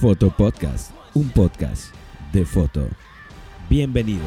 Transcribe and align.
Foto 0.00 0.30
Podcast, 0.30 0.92
un 1.14 1.28
podcast 1.30 1.92
de 2.32 2.44
foto. 2.44 2.88
Bienvenidos. 3.68 4.24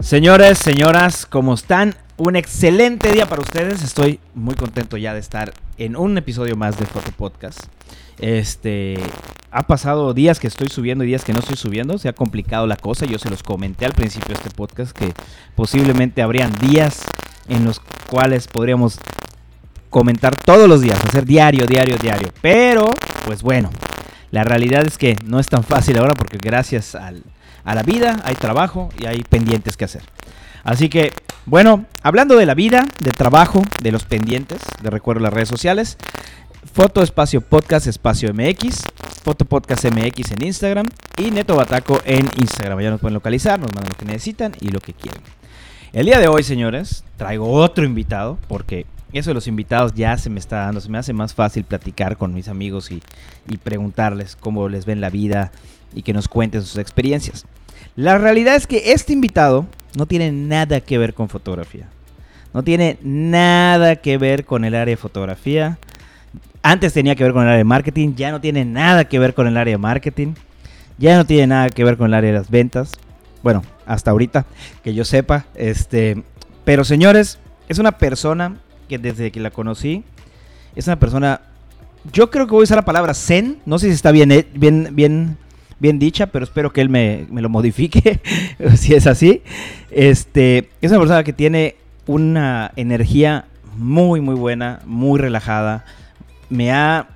Señores, 0.00 0.58
señoras, 0.58 1.26
¿cómo 1.26 1.54
están? 1.54 1.94
Un 2.16 2.36
excelente 2.36 3.12
día 3.12 3.26
para 3.26 3.42
ustedes. 3.42 3.82
Estoy 3.82 4.20
muy 4.34 4.54
contento 4.54 4.96
ya 4.96 5.12
de 5.12 5.20
estar 5.20 5.52
en 5.76 5.96
un 5.96 6.16
episodio 6.16 6.56
más 6.56 6.78
de 6.78 6.86
Foto 6.86 7.12
Podcast. 7.12 7.60
Este, 8.18 8.98
ha 9.50 9.66
pasado 9.66 10.14
días 10.14 10.40
que 10.40 10.46
estoy 10.46 10.68
subiendo 10.68 11.04
y 11.04 11.08
días 11.08 11.24
que 11.24 11.32
no 11.32 11.40
estoy 11.40 11.56
subiendo. 11.56 11.98
Se 11.98 12.08
ha 12.08 12.14
complicado 12.14 12.66
la 12.66 12.76
cosa. 12.76 13.06
Yo 13.06 13.18
se 13.18 13.30
los 13.30 13.42
comenté 13.42 13.84
al 13.84 13.92
principio 13.92 14.28
de 14.28 14.34
este 14.34 14.50
podcast 14.50 14.96
que 14.96 15.12
posiblemente 15.54 16.22
habrían 16.22 16.52
días 16.58 17.02
en 17.50 17.64
los 17.64 17.80
cuales 18.08 18.48
podríamos 18.48 18.98
comentar 19.90 20.34
todos 20.36 20.68
los 20.68 20.80
días, 20.80 20.98
hacer 21.04 21.26
diario, 21.26 21.66
diario, 21.66 21.96
diario. 21.98 22.28
Pero, 22.40 22.90
pues 23.26 23.42
bueno, 23.42 23.70
la 24.30 24.44
realidad 24.44 24.86
es 24.86 24.96
que 24.96 25.16
no 25.26 25.38
es 25.40 25.48
tan 25.48 25.64
fácil 25.64 25.98
ahora 25.98 26.14
porque 26.14 26.38
gracias 26.38 26.94
al, 26.94 27.22
a 27.64 27.74
la 27.74 27.82
vida 27.82 28.20
hay 28.24 28.36
trabajo 28.36 28.88
y 28.98 29.06
hay 29.06 29.22
pendientes 29.28 29.76
que 29.76 29.84
hacer. 29.84 30.02
Así 30.62 30.88
que, 30.88 31.12
bueno, 31.46 31.86
hablando 32.02 32.36
de 32.36 32.46
la 32.46 32.54
vida, 32.54 32.86
de 33.00 33.10
trabajo, 33.10 33.62
de 33.82 33.92
los 33.92 34.04
pendientes, 34.04 34.60
de 34.82 34.90
recuerdo 34.90 35.22
las 35.22 35.32
redes 35.32 35.48
sociales, 35.48 35.98
Foto 36.72 37.02
Espacio 37.02 37.40
Podcast 37.40 37.86
Espacio 37.86 38.32
MX, 38.32 38.82
Foto 39.24 39.44
Podcast 39.44 39.86
MX 39.86 40.32
en 40.32 40.46
Instagram 40.46 40.86
y 41.16 41.30
Neto 41.30 41.56
Bataco 41.56 42.00
en 42.04 42.28
Instagram. 42.36 42.80
Ya 42.80 42.90
nos 42.90 43.00
pueden 43.00 43.14
localizar, 43.14 43.58
nos 43.58 43.74
mandan 43.74 43.92
lo 43.92 43.98
que 43.98 44.04
necesitan 44.04 44.52
y 44.60 44.68
lo 44.68 44.80
que 44.80 44.92
quieren. 44.92 45.39
El 45.92 46.06
día 46.06 46.20
de 46.20 46.28
hoy, 46.28 46.44
señores, 46.44 47.02
traigo 47.16 47.50
otro 47.50 47.84
invitado 47.84 48.38
porque 48.46 48.86
eso 49.12 49.30
de 49.30 49.34
los 49.34 49.48
invitados 49.48 49.92
ya 49.92 50.16
se 50.18 50.30
me 50.30 50.38
está 50.38 50.58
dando, 50.58 50.80
se 50.80 50.88
me 50.88 50.98
hace 50.98 51.12
más 51.12 51.34
fácil 51.34 51.64
platicar 51.64 52.16
con 52.16 52.32
mis 52.32 52.46
amigos 52.46 52.92
y, 52.92 53.02
y 53.48 53.56
preguntarles 53.56 54.36
cómo 54.36 54.68
les 54.68 54.86
ven 54.86 55.00
la 55.00 55.10
vida 55.10 55.50
y 55.92 56.02
que 56.02 56.12
nos 56.12 56.28
cuenten 56.28 56.62
sus 56.62 56.78
experiencias. 56.78 57.44
La 57.96 58.18
realidad 58.18 58.54
es 58.54 58.68
que 58.68 58.92
este 58.92 59.12
invitado 59.12 59.66
no 59.96 60.06
tiene 60.06 60.30
nada 60.30 60.80
que 60.80 60.96
ver 60.96 61.12
con 61.12 61.28
fotografía. 61.28 61.88
No 62.54 62.62
tiene 62.62 62.96
nada 63.02 63.96
que 63.96 64.16
ver 64.16 64.44
con 64.44 64.64
el 64.64 64.76
área 64.76 64.92
de 64.92 64.96
fotografía. 64.96 65.78
Antes 66.62 66.92
tenía 66.92 67.16
que 67.16 67.24
ver 67.24 67.32
con 67.32 67.42
el 67.42 67.48
área 67.48 67.58
de 67.58 67.64
marketing, 67.64 68.14
ya 68.14 68.30
no 68.30 68.40
tiene 68.40 68.64
nada 68.64 69.06
que 69.06 69.18
ver 69.18 69.34
con 69.34 69.48
el 69.48 69.56
área 69.56 69.74
de 69.74 69.78
marketing. 69.78 70.34
Ya 70.98 71.16
no 71.16 71.24
tiene 71.24 71.48
nada 71.48 71.68
que 71.68 71.82
ver 71.82 71.96
con 71.96 72.06
el 72.06 72.14
área 72.14 72.30
de 72.30 72.38
las 72.38 72.48
ventas. 72.48 72.92
Bueno, 73.42 73.64
hasta 73.90 74.12
ahorita 74.12 74.46
que 74.84 74.94
yo 74.94 75.04
sepa, 75.04 75.46
este, 75.54 76.22
pero 76.64 76.84
señores, 76.84 77.38
es 77.68 77.78
una 77.78 77.92
persona 77.92 78.56
que 78.88 78.98
desde 78.98 79.32
que 79.32 79.40
la 79.40 79.50
conocí 79.50 80.04
es 80.76 80.86
una 80.86 80.98
persona 80.98 81.40
yo 82.12 82.30
creo 82.30 82.46
que 82.46 82.52
voy 82.52 82.62
a 82.62 82.64
usar 82.64 82.78
la 82.78 82.84
palabra 82.84 83.14
zen, 83.14 83.58
no 83.66 83.78
sé 83.78 83.88
si 83.88 83.92
está 83.92 84.12
bien 84.12 84.30
eh, 84.32 84.46
bien 84.54 84.90
bien 84.92 85.36
bien 85.80 85.98
dicha, 85.98 86.26
pero 86.26 86.44
espero 86.44 86.72
que 86.72 86.80
él 86.80 86.88
me, 86.88 87.26
me 87.30 87.42
lo 87.42 87.48
modifique 87.48 88.20
si 88.76 88.94
es 88.94 89.06
así. 89.06 89.42
Este, 89.90 90.70
es 90.80 90.90
una 90.90 91.00
persona 91.00 91.24
que 91.24 91.32
tiene 91.32 91.76
una 92.06 92.70
energía 92.76 93.46
muy 93.76 94.20
muy 94.20 94.36
buena, 94.36 94.80
muy 94.86 95.18
relajada. 95.18 95.84
Me 96.48 96.72
ha 96.72 97.08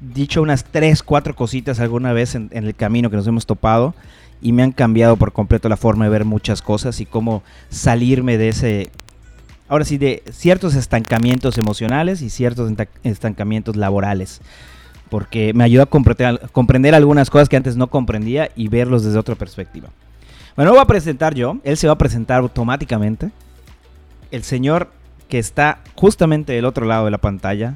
dicho 0.00 0.42
unas 0.42 0.64
tres, 0.64 1.02
cuatro 1.02 1.34
cositas 1.34 1.78
alguna 1.78 2.12
vez 2.12 2.34
en, 2.34 2.48
en 2.52 2.64
el 2.64 2.74
camino 2.74 3.10
que 3.10 3.16
nos 3.16 3.26
hemos 3.26 3.46
topado 3.46 3.94
y 4.40 4.52
me 4.52 4.62
han 4.62 4.72
cambiado 4.72 5.16
por 5.16 5.32
completo 5.32 5.68
la 5.68 5.76
forma 5.76 6.04
de 6.04 6.10
ver 6.10 6.24
muchas 6.24 6.62
cosas 6.62 7.00
y 7.00 7.06
cómo 7.06 7.42
salirme 7.70 8.38
de 8.38 8.48
ese, 8.48 8.90
ahora 9.68 9.84
sí, 9.84 9.98
de 9.98 10.22
ciertos 10.30 10.74
estancamientos 10.74 11.58
emocionales 11.58 12.22
y 12.22 12.30
ciertos 12.30 12.72
estancamientos 13.02 13.76
laborales. 13.76 14.40
Porque 15.08 15.52
me 15.54 15.64
ayuda 15.64 15.84
a 15.84 15.86
comprender, 15.86 16.94
algunas 16.94 17.30
cosas 17.30 17.48
que 17.48 17.56
antes 17.56 17.76
no 17.76 17.88
comprendía 17.88 18.50
y 18.56 18.68
verlos 18.68 19.04
desde 19.04 19.18
otra 19.18 19.34
perspectiva. 19.34 19.88
Bueno, 20.56 20.72
voy 20.72 20.80
a 20.80 20.86
presentar 20.86 21.34
yo, 21.34 21.58
él 21.64 21.76
se 21.76 21.86
va 21.86 21.94
a 21.94 21.98
presentar 21.98 22.40
automáticamente. 22.40 23.30
El 24.30 24.42
señor 24.42 24.90
que 25.28 25.38
está 25.38 25.80
justamente 25.94 26.52
del 26.52 26.64
otro 26.64 26.86
lado 26.86 27.04
de 27.04 27.10
la 27.10 27.18
pantalla, 27.18 27.74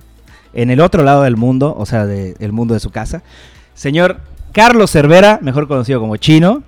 en 0.53 0.71
el 0.71 0.81
otro 0.81 1.03
lado 1.03 1.23
del 1.23 1.37
mundo, 1.37 1.75
o 1.79 1.87
sea, 1.87 2.07
del 2.07 2.53
mundo 2.53 2.75
de 2.75 2.81
su 2.81 2.91
casa. 2.91 3.23
Señor 3.75 4.21
Carlos 4.59 4.91
Cervera, 4.91 5.39
mejor 5.41 5.69
conocido 5.69 6.01
como 6.01 6.17
Chino. 6.17 6.65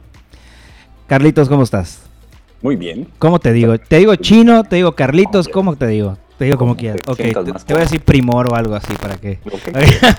Carlitos, 1.08 1.48
¿cómo 1.48 1.64
estás? 1.64 2.00
Muy 2.62 2.76
bien. 2.76 3.08
¿Cómo 3.18 3.40
te 3.40 3.52
digo? 3.52 3.76
¿Te 3.80 3.98
digo 3.98 4.14
Chino? 4.14 4.62
¿Te 4.62 4.76
digo 4.76 4.92
Carlitos? 4.92 5.48
¿Cómo 5.48 5.74
te 5.74 5.88
digo? 5.88 6.16
Te 6.38 6.44
digo 6.44 6.56
como 6.56 6.76
quieras. 6.76 7.00
Ok, 7.08 7.16
te, 7.16 7.32
te, 7.32 7.72
voy 7.72 7.78
a 7.78 7.80
decir 7.80 8.00
Primor 8.02 8.52
o 8.52 8.54
algo 8.54 8.76
así 8.76 8.92
para 8.94 9.16
que. 9.16 9.40
Okay. 9.44 9.72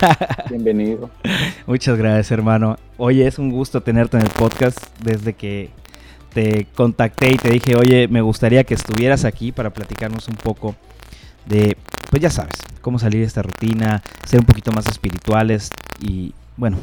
Bienvenido. 0.50 1.10
Muchas 1.66 1.98
gracias, 1.98 2.32
hermano. 2.32 2.76
Oye, 2.98 3.26
es 3.26 3.40
un 3.40 3.50
gusto 3.50 3.80
tenerte 3.80 4.18
en 4.18 4.24
el 4.24 4.32
podcast 4.32 4.78
desde 5.02 5.32
que 5.32 5.70
te 6.34 6.68
contacté 6.76 7.32
y 7.32 7.38
te 7.38 7.52
dije, 7.52 7.78
oye, 7.78 8.10
me 8.10 8.20
gustaría 8.20 8.66
que 8.66 8.74
estuvieras 8.74 9.24
aquí 9.24 9.54
para 9.54 9.70
platicarnos 9.70 10.28
un 10.28 10.36
poco 10.36 10.76
de, 11.46 11.78
pues 12.10 12.22
ya 12.22 12.32
sabes, 12.32 12.56
cómo 12.82 13.00
salir 13.00 13.22
de 13.22 13.28
esta 13.28 13.42
rutina, 13.42 14.04
ser 14.26 14.42
un 14.42 14.46
poquito 14.46 14.74
más 14.74 14.88
espirituales 14.88 15.70
y, 16.02 16.34
bueno, 16.58 16.76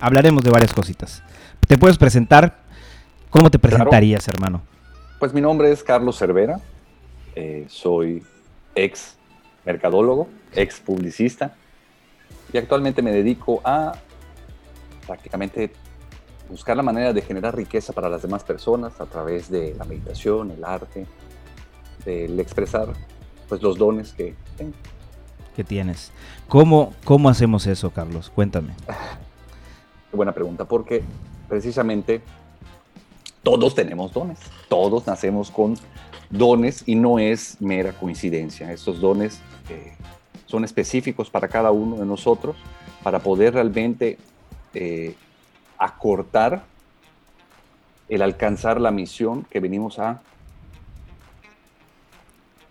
hablaremos 0.00 0.44
de 0.44 0.50
varias 0.50 0.72
cositas. 0.72 1.22
¿Te 1.66 1.78
puedes 1.78 1.98
presentar? 1.98 2.58
¿Cómo 3.30 3.50
te 3.50 3.58
presentarías, 3.58 4.24
claro. 4.24 4.36
hermano? 4.36 4.62
Pues 5.18 5.32
mi 5.32 5.40
nombre 5.40 5.72
es 5.72 5.82
Carlos 5.82 6.18
Cervera, 6.18 6.60
eh, 7.34 7.66
soy 7.68 8.22
ex 8.74 9.16
mercadólogo, 9.64 10.28
ex 10.54 10.80
publicista 10.80 11.54
y 12.52 12.58
actualmente 12.58 13.02
me 13.02 13.10
dedico 13.10 13.60
a 13.64 13.92
prácticamente 15.06 15.72
buscar 16.48 16.76
la 16.76 16.82
manera 16.82 17.12
de 17.12 17.22
generar 17.22 17.56
riqueza 17.56 17.92
para 17.92 18.08
las 18.08 18.22
demás 18.22 18.44
personas 18.44 19.00
a 19.00 19.06
través 19.06 19.50
de 19.50 19.74
la 19.74 19.84
meditación, 19.84 20.50
el 20.50 20.64
arte, 20.64 21.06
del 22.04 22.38
expresar 22.38 22.88
pues 23.48 23.62
los 23.62 23.78
dones 23.78 24.12
que 24.12 24.34
tengo. 24.56 24.74
Que 25.56 25.64
tienes. 25.64 26.12
¿Cómo, 26.48 26.92
¿Cómo 27.04 27.28
hacemos 27.28 27.66
eso, 27.66 27.90
Carlos? 27.90 28.30
Cuéntame. 28.34 28.74
buena 30.14 30.32
pregunta, 30.32 30.64
porque 30.64 31.02
precisamente 31.48 32.22
todos 33.42 33.74
tenemos 33.74 34.12
dones, 34.12 34.38
todos 34.68 35.06
nacemos 35.06 35.50
con 35.50 35.76
dones 36.30 36.82
y 36.86 36.94
no 36.94 37.18
es 37.18 37.60
mera 37.60 37.92
coincidencia. 37.92 38.72
Estos 38.72 39.00
dones 39.00 39.40
eh, 39.68 39.94
son 40.46 40.64
específicos 40.64 41.30
para 41.30 41.48
cada 41.48 41.70
uno 41.70 41.96
de 41.96 42.06
nosotros 42.06 42.56
para 43.02 43.18
poder 43.18 43.54
realmente 43.54 44.18
eh, 44.72 45.14
acortar 45.78 46.64
el 48.08 48.22
alcanzar 48.22 48.80
la 48.80 48.90
misión 48.90 49.44
que 49.44 49.60
venimos 49.60 49.98
a 49.98 50.22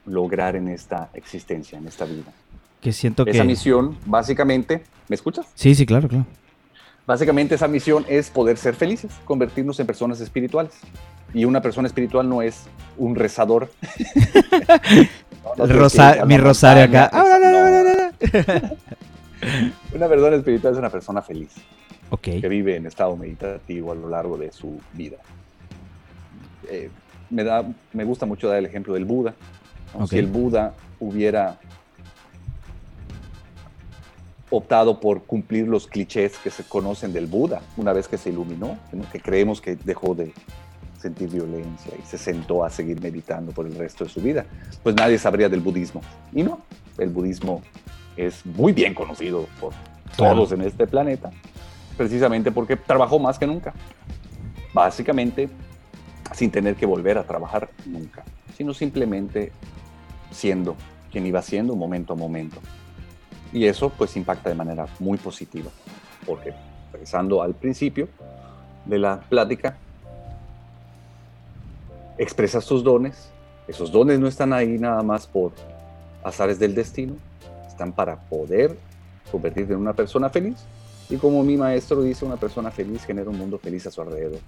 lograr 0.06 0.56
en 0.56 0.68
esta 0.68 1.10
existencia, 1.14 1.78
en 1.78 1.88
esta 1.88 2.06
vida. 2.06 2.32
Que 2.82 2.92
siento 2.92 3.24
Esa 3.24 3.32
que... 3.32 3.38
Esa 3.38 3.44
misión, 3.44 3.98
básicamente, 4.06 4.84
¿me 5.08 5.16
escuchas? 5.16 5.48
Sí, 5.56 5.74
sí, 5.76 5.86
claro, 5.86 6.08
claro. 6.08 6.26
Básicamente 7.06 7.56
esa 7.56 7.68
misión 7.68 8.06
es 8.08 8.30
poder 8.30 8.58
ser 8.58 8.76
felices, 8.76 9.12
convertirnos 9.26 9.80
en 9.80 9.88
personas 9.88 10.22
espirituales. 10.22 10.74
Y 11.34 11.46
una 11.46 11.62
persona 11.62 11.88
espiritual 11.88 12.30
no 12.30 12.42
es 12.42 12.64
un 12.98 13.16
rezador. 13.16 13.70
no, 15.58 15.66
no 15.66 15.74
Rosa 15.74 16.26
mi 16.26 16.38
rosario 16.38 16.84
acá. 16.84 17.10
una 19.94 20.08
persona 20.08 20.36
espiritual 20.36 20.74
es 20.74 20.80
una 20.80 20.90
persona 20.90 21.22
feliz. 21.22 21.52
Okay. 22.10 22.40
Que 22.40 22.48
vive 22.48 22.76
en 22.76 22.86
estado 22.86 23.18
meditativo 23.18 23.92
a 23.92 23.96
lo 23.96 24.08
largo 24.08 24.38
de 24.38 24.52
su 24.52 24.80
vida. 24.94 25.18
Eh, 26.70 26.90
me, 27.30 27.44
da, 27.44 27.66
me 27.92 28.04
gusta 28.04 28.26
mucho 28.26 28.48
dar 28.48 28.60
el 28.60 28.66
ejemplo 28.66 28.94
del 28.94 29.06
Buda. 29.06 29.34
¿no? 29.94 30.06
Okay. 30.06 30.20
Si 30.20 30.26
el 30.26 30.32
Buda 30.32 30.74
hubiera 31.00 31.58
optado 34.58 35.00
por 35.00 35.24
cumplir 35.24 35.68
los 35.68 35.88
clichés 35.88 36.38
que 36.38 36.52
se 36.52 36.64
conocen 36.64 37.12
del 37.12 37.26
Buda 37.26 37.62
una 37.76 37.92
vez 37.92 38.08
que 38.08 38.18
se 38.18 38.30
iluminó, 38.30 38.78
¿no? 38.92 39.10
que 39.12 39.20
creemos 39.20 39.60
que 39.62 39.76
dejó 39.76 40.14
de 40.14 40.32
sentir 41.00 41.30
violencia 41.30 41.92
y 42.02 42.06
se 42.06 42.18
sentó 42.18 42.64
a 42.64 42.70
seguir 42.70 43.02
meditando 43.02 43.52
por 43.52 43.66
el 43.66 43.76
resto 43.76 44.04
de 44.04 44.10
su 44.10 44.22
vida, 44.22 44.46
pues 44.84 44.96
nadie 44.96 45.18
sabría 45.18 45.50
del 45.50 45.60
budismo. 45.60 46.02
Y 46.32 46.44
no, 46.44 46.62
el 46.98 47.10
budismo 47.10 47.62
es 48.16 48.46
muy 48.46 48.74
bien 48.74 48.94
conocido 48.94 49.48
por 49.60 49.74
claro. 50.16 50.36
todos 50.36 50.52
en 50.54 50.62
este 50.62 50.88
planeta, 50.88 51.32
precisamente 51.98 52.52
porque 52.52 52.78
trabajó 52.78 53.20
más 53.20 53.40
que 53.40 53.48
nunca. 53.48 53.74
Básicamente, 54.74 55.50
sin 56.34 56.52
tener 56.52 56.76
que 56.76 56.86
volver 56.86 57.18
a 57.18 57.24
trabajar 57.24 57.70
nunca, 57.86 58.24
sino 58.56 58.74
simplemente 58.74 59.52
siendo 60.32 60.76
quien 61.12 61.26
iba 61.26 61.42
siendo 61.42 61.76
momento 61.76 62.14
a 62.14 62.16
momento. 62.16 62.60
Y 63.54 63.66
eso 63.66 63.90
pues 63.90 64.18
impacta 64.18 64.50
de 64.50 64.56
manera 64.56 64.88
muy 65.00 65.18
positiva, 65.18 65.70
porque 66.26 66.54
regresando 66.92 67.42
al 67.42 67.54
principio 67.54 68.10
de 68.86 68.98
la 68.98 69.22
plática, 69.22 69.78
expresas 72.18 72.66
tus 72.66 72.84
dones 72.84 73.30
Esos 73.68 73.92
dones 73.92 74.20
no 74.20 74.28
están 74.28 74.52
ahí 74.52 74.78
nada 74.78 75.02
más 75.04 75.26
por 75.26 75.54
azares 76.24 76.60
del 76.60 76.76
destino, 76.76 77.16
están 77.68 77.94
para 77.94 78.18
poder 78.18 78.78
convertirte 79.32 79.74
en 79.74 79.80
una 79.80 79.94
persona 79.94 80.30
feliz. 80.30 80.58
Y 81.10 81.18
como 81.18 81.44
mi 81.44 81.56
maestro 81.56 82.02
dice, 82.02 82.26
una 82.26 82.38
persona 82.38 82.72
feliz 82.72 83.06
genera 83.06 83.30
un 83.30 83.38
mundo 83.38 83.58
feliz 83.58 83.88
a 83.88 83.92
su 83.92 84.02
alrededor. 84.02 84.40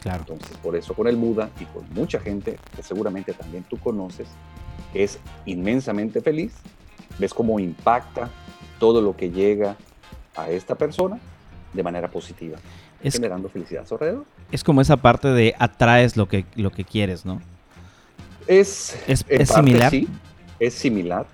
Claro. 0.00 0.20
Entonces, 0.20 0.56
por 0.58 0.74
eso 0.74 0.94
con 0.94 1.06
el 1.06 1.16
Buda 1.16 1.50
y 1.60 1.64
con 1.66 1.84
mucha 1.94 2.18
gente 2.18 2.58
que 2.74 2.82
seguramente 2.82 3.32
también 3.34 3.64
tú 3.64 3.78
conoces, 3.78 4.28
que 4.92 5.04
es 5.04 5.18
inmensamente 5.44 6.20
feliz, 6.20 6.54
ves 7.18 7.32
cómo 7.34 7.58
impacta 7.60 8.28
todo 8.78 9.00
lo 9.00 9.16
que 9.16 9.30
llega 9.30 9.76
a 10.36 10.50
esta 10.50 10.74
persona 10.74 11.18
de 11.72 11.82
manera 11.82 12.08
positiva, 12.10 12.58
Es, 13.02 13.14
generando 13.14 13.48
felicidad 13.48 13.82
a 13.84 13.86
su 13.86 13.94
alrededor. 13.94 14.24
es 14.52 14.62
como 14.64 14.80
esa 14.80 14.96
parte 14.96 15.28
de 15.28 15.54
atraes 15.58 16.16
lo 16.16 16.26
que, 16.28 16.44
lo 16.54 16.70
que 16.70 16.84
quieres, 16.84 17.24
¿no? 17.24 17.40
Es, 18.46 18.96
Es- 19.06 19.24
es 19.28 19.48
parte 19.50 19.68
similar. 19.68 19.90
sí, 19.90 20.08
es 20.60 20.74
similar. 20.74 21.26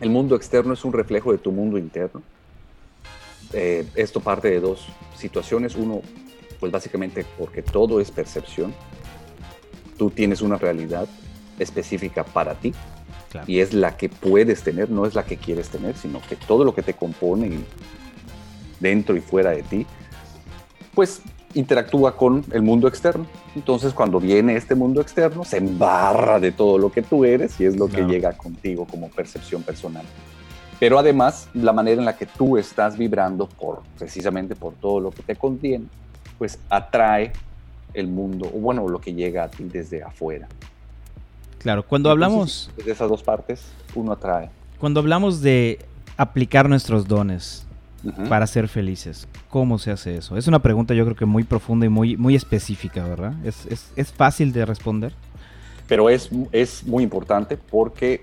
El 0.00 0.10
mundo 0.10 0.34
externo 0.36 0.72
es 0.72 0.84
un 0.84 0.92
reflejo 0.92 1.32
de 1.32 1.38
tu 1.38 1.52
mundo 1.52 1.76
interno. 1.76 2.22
Eh, 3.52 3.86
esto 3.96 4.20
parte 4.20 4.48
de 4.48 4.60
dos 4.60 4.86
situaciones. 5.16 5.74
Uno, 5.74 6.00
pues 6.58 6.72
básicamente 6.72 7.26
porque 7.38 7.62
todo 7.62 8.00
es 8.00 8.10
percepción. 8.10 8.72
Tú 9.98 10.10
tienes 10.10 10.40
una 10.40 10.56
realidad 10.56 11.06
específica 11.58 12.24
para 12.24 12.54
ti 12.54 12.72
Claro. 13.30 13.46
y 13.48 13.60
es 13.60 13.72
la 13.72 13.96
que 13.96 14.08
puedes 14.08 14.62
tener, 14.62 14.90
no 14.90 15.06
es 15.06 15.14
la 15.14 15.24
que 15.24 15.36
quieres 15.36 15.68
tener, 15.68 15.96
sino 15.96 16.20
que 16.28 16.34
todo 16.34 16.64
lo 16.64 16.74
que 16.74 16.82
te 16.82 16.94
compone 16.94 17.60
dentro 18.80 19.16
y 19.16 19.20
fuera 19.20 19.50
de 19.50 19.62
ti, 19.62 19.86
pues 20.94 21.22
interactúa 21.54 22.16
con 22.16 22.44
el 22.52 22.62
mundo 22.62 22.88
externo. 22.88 23.26
Entonces, 23.54 23.92
cuando 23.92 24.18
viene 24.20 24.56
este 24.56 24.74
mundo 24.74 25.00
externo, 25.00 25.44
se 25.44 25.58
embarra 25.58 26.40
de 26.40 26.52
todo 26.52 26.78
lo 26.78 26.90
que 26.90 27.02
tú 27.02 27.24
eres 27.24 27.60
y 27.60 27.64
es 27.66 27.76
lo 27.76 27.86
Claro. 27.88 28.06
que 28.06 28.12
llega 28.12 28.32
contigo 28.32 28.86
como 28.86 29.08
percepción 29.08 29.62
personal. 29.62 30.04
Pero 30.78 30.98
además, 30.98 31.48
la 31.54 31.72
manera 31.72 32.00
en 32.00 32.06
la 32.06 32.16
que 32.16 32.26
tú 32.26 32.56
estás 32.56 32.96
vibrando, 32.96 33.46
por, 33.48 33.82
precisamente 33.98 34.56
por 34.56 34.74
todo 34.74 34.98
lo 35.00 35.10
que 35.10 35.22
te 35.22 35.36
contiene, 35.36 35.84
pues 36.38 36.58
atrae 36.68 37.32
el 37.94 38.06
mundo, 38.08 38.46
o 38.52 38.58
bueno, 38.58 38.88
lo 38.88 39.00
que 39.00 39.12
llega 39.12 39.44
a 39.44 39.48
ti 39.48 39.64
desde 39.64 40.02
afuera. 40.02 40.48
Claro, 41.60 41.84
cuando 41.86 42.10
hablamos, 42.10 42.70
de 42.84 42.90
esas 42.90 43.08
dos 43.08 43.22
partes, 43.22 43.62
uno 43.94 44.12
atrae. 44.12 44.50
cuando 44.78 45.00
hablamos 45.00 45.42
de 45.42 45.78
aplicar 46.16 46.68
nuestros 46.68 47.06
dones 47.06 47.66
para 48.30 48.46
ser 48.46 48.66
felices, 48.66 49.28
¿cómo 49.50 49.78
se 49.78 49.90
hace 49.90 50.16
eso? 50.16 50.38
Es 50.38 50.46
una 50.46 50.60
pregunta 50.60 50.94
yo 50.94 51.04
creo 51.04 51.16
que 51.16 51.26
muy 51.26 51.44
profunda 51.44 51.84
y 51.84 51.90
muy, 51.90 52.16
muy 52.16 52.34
específica, 52.34 53.04
¿verdad? 53.04 53.34
¿Es, 53.44 53.66
es, 53.66 53.92
es 53.94 54.10
fácil 54.10 54.52
de 54.52 54.64
responder? 54.64 55.12
Pero 55.86 56.08
es, 56.08 56.30
es 56.50 56.82
muy 56.84 57.04
importante 57.04 57.58
porque 57.58 58.22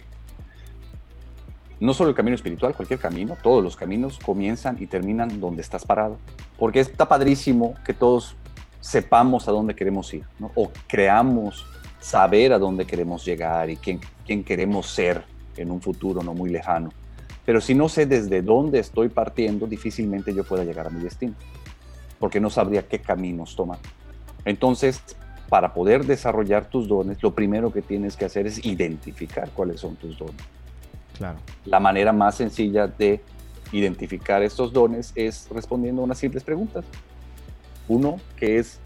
no 1.80 1.94
solo 1.94 2.10
el 2.10 2.16
camino 2.16 2.36
espiritual, 2.36 2.74
cualquier 2.74 3.00
camino, 3.00 3.38
todos 3.44 3.64
los 3.64 3.76
caminos 3.76 4.18
comienzan 4.18 4.78
y 4.80 4.88
terminan 4.88 5.40
donde 5.40 5.62
estás 5.62 5.86
parado. 5.86 6.18
Porque 6.58 6.80
está 6.80 7.08
padrísimo 7.08 7.76
que 7.86 7.94
todos 7.94 8.36
sepamos 8.80 9.48
a 9.48 9.52
dónde 9.52 9.76
queremos 9.76 10.12
ir, 10.14 10.24
¿no? 10.40 10.52
o 10.56 10.72
creamos 10.88 11.66
saber 12.00 12.54
a 12.54 12.60
dónde 12.60 12.86
queremos 12.86 13.26
llegar 13.26 13.70
y 13.70 13.78
quién, 13.78 14.00
quién 14.26 14.44
queremos 14.44 14.88
ser 14.88 15.24
en 15.56 15.72
un 15.72 15.82
futuro 15.82 16.22
no 16.24 16.34
muy 16.34 16.50
lejano. 16.50 16.92
Pero 17.46 17.62
si 17.62 17.74
no 17.74 17.90
sé 17.90 18.06
desde 18.06 18.42
dónde 18.42 18.80
estoy 18.80 19.10
partiendo, 19.10 19.68
difícilmente 19.68 20.34
yo 20.34 20.44
pueda 20.44 20.64
llegar 20.64 20.88
a 20.88 20.90
mi 20.90 21.02
destino, 21.02 21.34
porque 22.20 22.40
no 22.40 22.50
sabría 22.50 22.88
qué 22.88 23.00
caminos 23.00 23.56
tomar. 23.56 23.80
Entonces, 24.44 25.02
para 25.50 25.74
poder 25.74 26.06
desarrollar 26.06 26.70
tus 26.70 26.88
dones, 26.88 27.24
lo 27.24 27.34
primero 27.34 27.72
que 27.72 27.82
tienes 27.82 28.18
que 28.18 28.26
hacer 28.26 28.48
es 28.48 28.66
identificar 28.66 29.50
cuáles 29.52 29.80
son 29.80 29.96
tus 29.96 30.18
dones. 30.18 30.36
Claro. 31.18 31.40
La 31.66 31.80
manera 31.80 32.12
más 32.12 32.36
sencilla 32.36 32.88
de 32.88 33.22
identificar 33.72 34.44
estos 34.44 34.72
dones 34.74 35.12
es 35.16 35.48
respondiendo 35.50 36.02
a 36.02 36.06
unas 36.06 36.18
simples 36.18 36.44
preguntas. 36.44 36.86
Uno, 37.88 38.18
que 38.36 38.60
es 38.60 38.80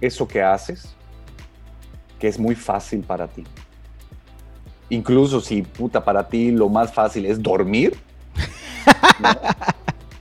eso 0.00 0.28
que 0.28 0.42
haces, 0.42 0.95
que 2.18 2.28
es 2.28 2.38
muy 2.38 2.54
fácil 2.54 3.00
para 3.00 3.26
ti. 3.28 3.44
Incluso 4.88 5.40
si, 5.40 5.62
puta, 5.62 6.04
para 6.04 6.26
ti 6.28 6.50
lo 6.52 6.68
más 6.68 6.92
fácil 6.92 7.26
es 7.26 7.42
dormir, 7.42 7.96
¿no? 9.20 9.28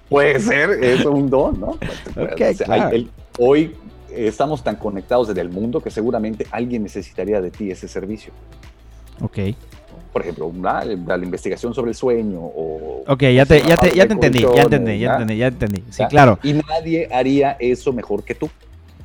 puede 0.09 0.39
ser, 0.39 0.83
es 0.83 1.05
un 1.05 1.29
don, 1.29 1.59
¿no? 1.59 1.67
Ok, 1.67 1.79
O 2.17 2.37
sea, 2.37 2.47
hay- 2.47 2.55
claro. 2.55 2.95
el- 2.95 3.09
hoy 3.37 3.75
estamos 4.09 4.63
tan 4.63 4.75
conectados 4.77 5.27
desde 5.27 5.41
el 5.41 5.49
mundo 5.49 5.81
que 5.81 5.91
seguramente 5.91 6.47
alguien 6.51 6.83
necesitaría 6.83 7.41
de 7.41 7.51
ti 7.51 7.69
ese 7.69 7.87
servicio. 7.87 8.31
Ok. 9.21 9.37
Por 10.11 10.21
ejemplo, 10.21 10.47
una- 10.47 10.83
la, 10.85 11.17
la 11.17 11.23
investigación 11.23 11.73
sobre 11.73 11.91
el 11.91 11.95
sueño 11.95 12.39
o... 12.39 13.03
Ok, 13.07 13.21
ya 13.21 13.45
te, 13.45 13.61
ya 13.61 13.77
te, 13.77 13.91
ya 13.93 14.07
te 14.07 14.13
entendí, 14.13 14.39
ya 14.41 14.61
entendí, 14.63 14.99
ya 14.99 15.11
entendí, 15.13 15.37
ya 15.37 15.47
entendí. 15.47 15.83
Sí, 15.91 16.03
claro. 16.09 16.39
Y 16.41 16.53
nadie 16.53 17.07
haría 17.11 17.55
eso 17.59 17.91
mejor 17.93 18.23
que 18.23 18.33
tú. 18.33 18.49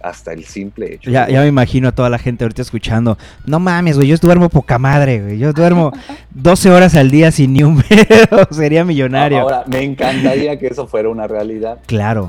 Hasta 0.03 0.33
el 0.33 0.45
simple 0.45 0.95
hecho. 0.95 1.11
Ya, 1.11 1.29
ya 1.29 1.41
me 1.43 1.47
imagino 1.49 1.89
a 1.89 1.93
toda 1.93 2.09
la 2.09 2.19
gente 2.19 2.45
ahorita 2.45 2.63
escuchando. 2.63 3.19
No 3.47 3.61
mames, 3.61 3.97
güey, 3.97 4.09
yo 4.09 4.17
duermo 4.17 4.49
poca 4.49 4.79
madre, 4.79 5.21
güey. 5.23 5.39
Yo 5.39 5.53
duermo 5.53 5.93
12 6.31 6.71
horas 6.71 6.95
al 6.95 7.11
día 7.11 7.31
sin 7.31 7.53
ni 7.53 7.63
un 7.63 7.83
pedo. 7.83 8.47
Sería 8.51 8.85
millonario. 8.85 9.41
Ahora, 9.41 9.65
me 9.67 9.83
encantaría 9.83 10.59
que 10.59 10.69
eso 10.69 10.87
fuera 10.87 11.09
una 11.09 11.27
realidad. 11.27 11.79
Claro. 11.87 12.29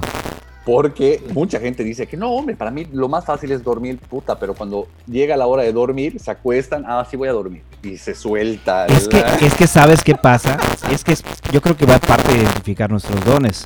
Porque 0.63 1.19
mucha 1.33 1.59
gente 1.59 1.83
dice 1.83 2.06
que 2.06 2.15
no, 2.15 2.29
hombre, 2.33 2.56
para 2.56 2.69
mí 2.69 2.85
lo 2.94 3.09
más 3.09 3.25
fácil 3.25 3.51
es 3.51 3.63
dormir, 3.63 3.97
puta, 3.97 4.38
pero 4.38 4.53
cuando 4.53 4.88
llega 5.07 5.35
la 5.35 5.47
hora 5.47 5.63
de 5.63 5.74
dormir, 5.74 6.19
se 6.19 6.29
acuestan, 6.29 6.83
ah, 6.88 7.03
sí 7.09 7.17
voy 7.17 7.29
a 7.29 7.31
dormir. 7.31 7.63
Y 7.81 7.97
se 7.97 8.13
suelta. 8.13 8.85
Es 8.85 9.07
que, 9.07 9.24
es 9.41 9.53
que 9.56 9.65
sabes 9.65 10.03
qué 10.03 10.13
pasa. 10.13 10.57
Es 10.91 11.03
que 11.03 11.13
es- 11.13 11.24
yo 11.51 11.62
creo 11.62 11.75
que 11.75 11.88
va 11.88 11.97
parte 11.97 12.31
de 12.33 12.44
identificar 12.44 12.91
nuestros 12.91 13.24
dones. 13.25 13.65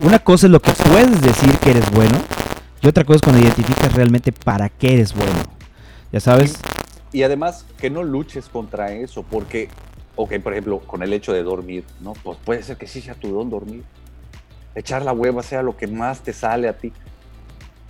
Una 0.00 0.20
cosa 0.20 0.46
es 0.46 0.52
lo 0.52 0.60
que 0.60 0.70
puedes 0.70 1.20
decir 1.20 1.50
que 1.58 1.70
eres 1.72 1.90
bueno. 1.90 2.16
Y 2.80 2.88
otra 2.88 3.04
cosa 3.04 3.16
es 3.16 3.22
cuando 3.22 3.42
identificas 3.42 3.92
realmente 3.92 4.32
para 4.32 4.68
qué 4.68 4.94
eres 4.94 5.14
bueno. 5.14 5.42
Ya 6.12 6.20
sabes. 6.20 6.58
Y 7.12 7.22
además, 7.22 7.64
que 7.80 7.90
no 7.90 8.02
luches 8.02 8.48
contra 8.48 8.92
eso, 8.92 9.22
porque, 9.22 9.68
ok, 10.16 10.34
por 10.40 10.52
ejemplo, 10.52 10.78
con 10.80 11.02
el 11.02 11.12
hecho 11.12 11.32
de 11.32 11.42
dormir, 11.42 11.84
¿no? 12.00 12.12
Pues 12.12 12.38
puede 12.44 12.62
ser 12.62 12.76
que 12.76 12.86
sí 12.86 13.00
sea 13.00 13.14
tu 13.14 13.32
don 13.32 13.50
dormir. 13.50 13.82
Echar 14.74 15.02
la 15.02 15.12
hueva 15.12 15.42
sea 15.42 15.62
lo 15.62 15.76
que 15.76 15.86
más 15.86 16.20
te 16.20 16.32
sale 16.32 16.68
a 16.68 16.76
ti, 16.76 16.92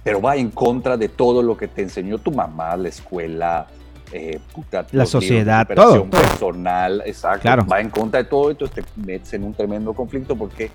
pero 0.03 0.23
va 0.23 0.37
en 0.37 0.51
contra 0.51 0.97
de 0.97 1.09
todo 1.09 1.43
lo 1.43 1.57
que 1.57 1.69
te 1.69 1.83
enseñó 1.83 2.19
tu 2.19 2.31
mamá, 2.31 2.77
la 2.77 2.89
escuela, 2.89 3.67
eh, 4.13 4.41
puta, 4.55 4.87
La 4.93 5.03
de 5.03 5.07
sociedad, 5.07 5.69
todo, 5.75 6.05
todo. 6.05 6.11
personal, 6.11 7.03
exacto. 7.05 7.43
Claro. 7.43 7.67
Va 7.67 7.81
en 7.81 7.91
contra 7.91 8.23
de 8.23 8.29
todo, 8.29 8.51
entonces 8.51 8.85
te 8.85 9.01
metes 9.01 9.35
en 9.35 9.45
un 9.45 9.53
tremendo 9.53 9.93
conflicto 9.93 10.35
porque 10.35 10.71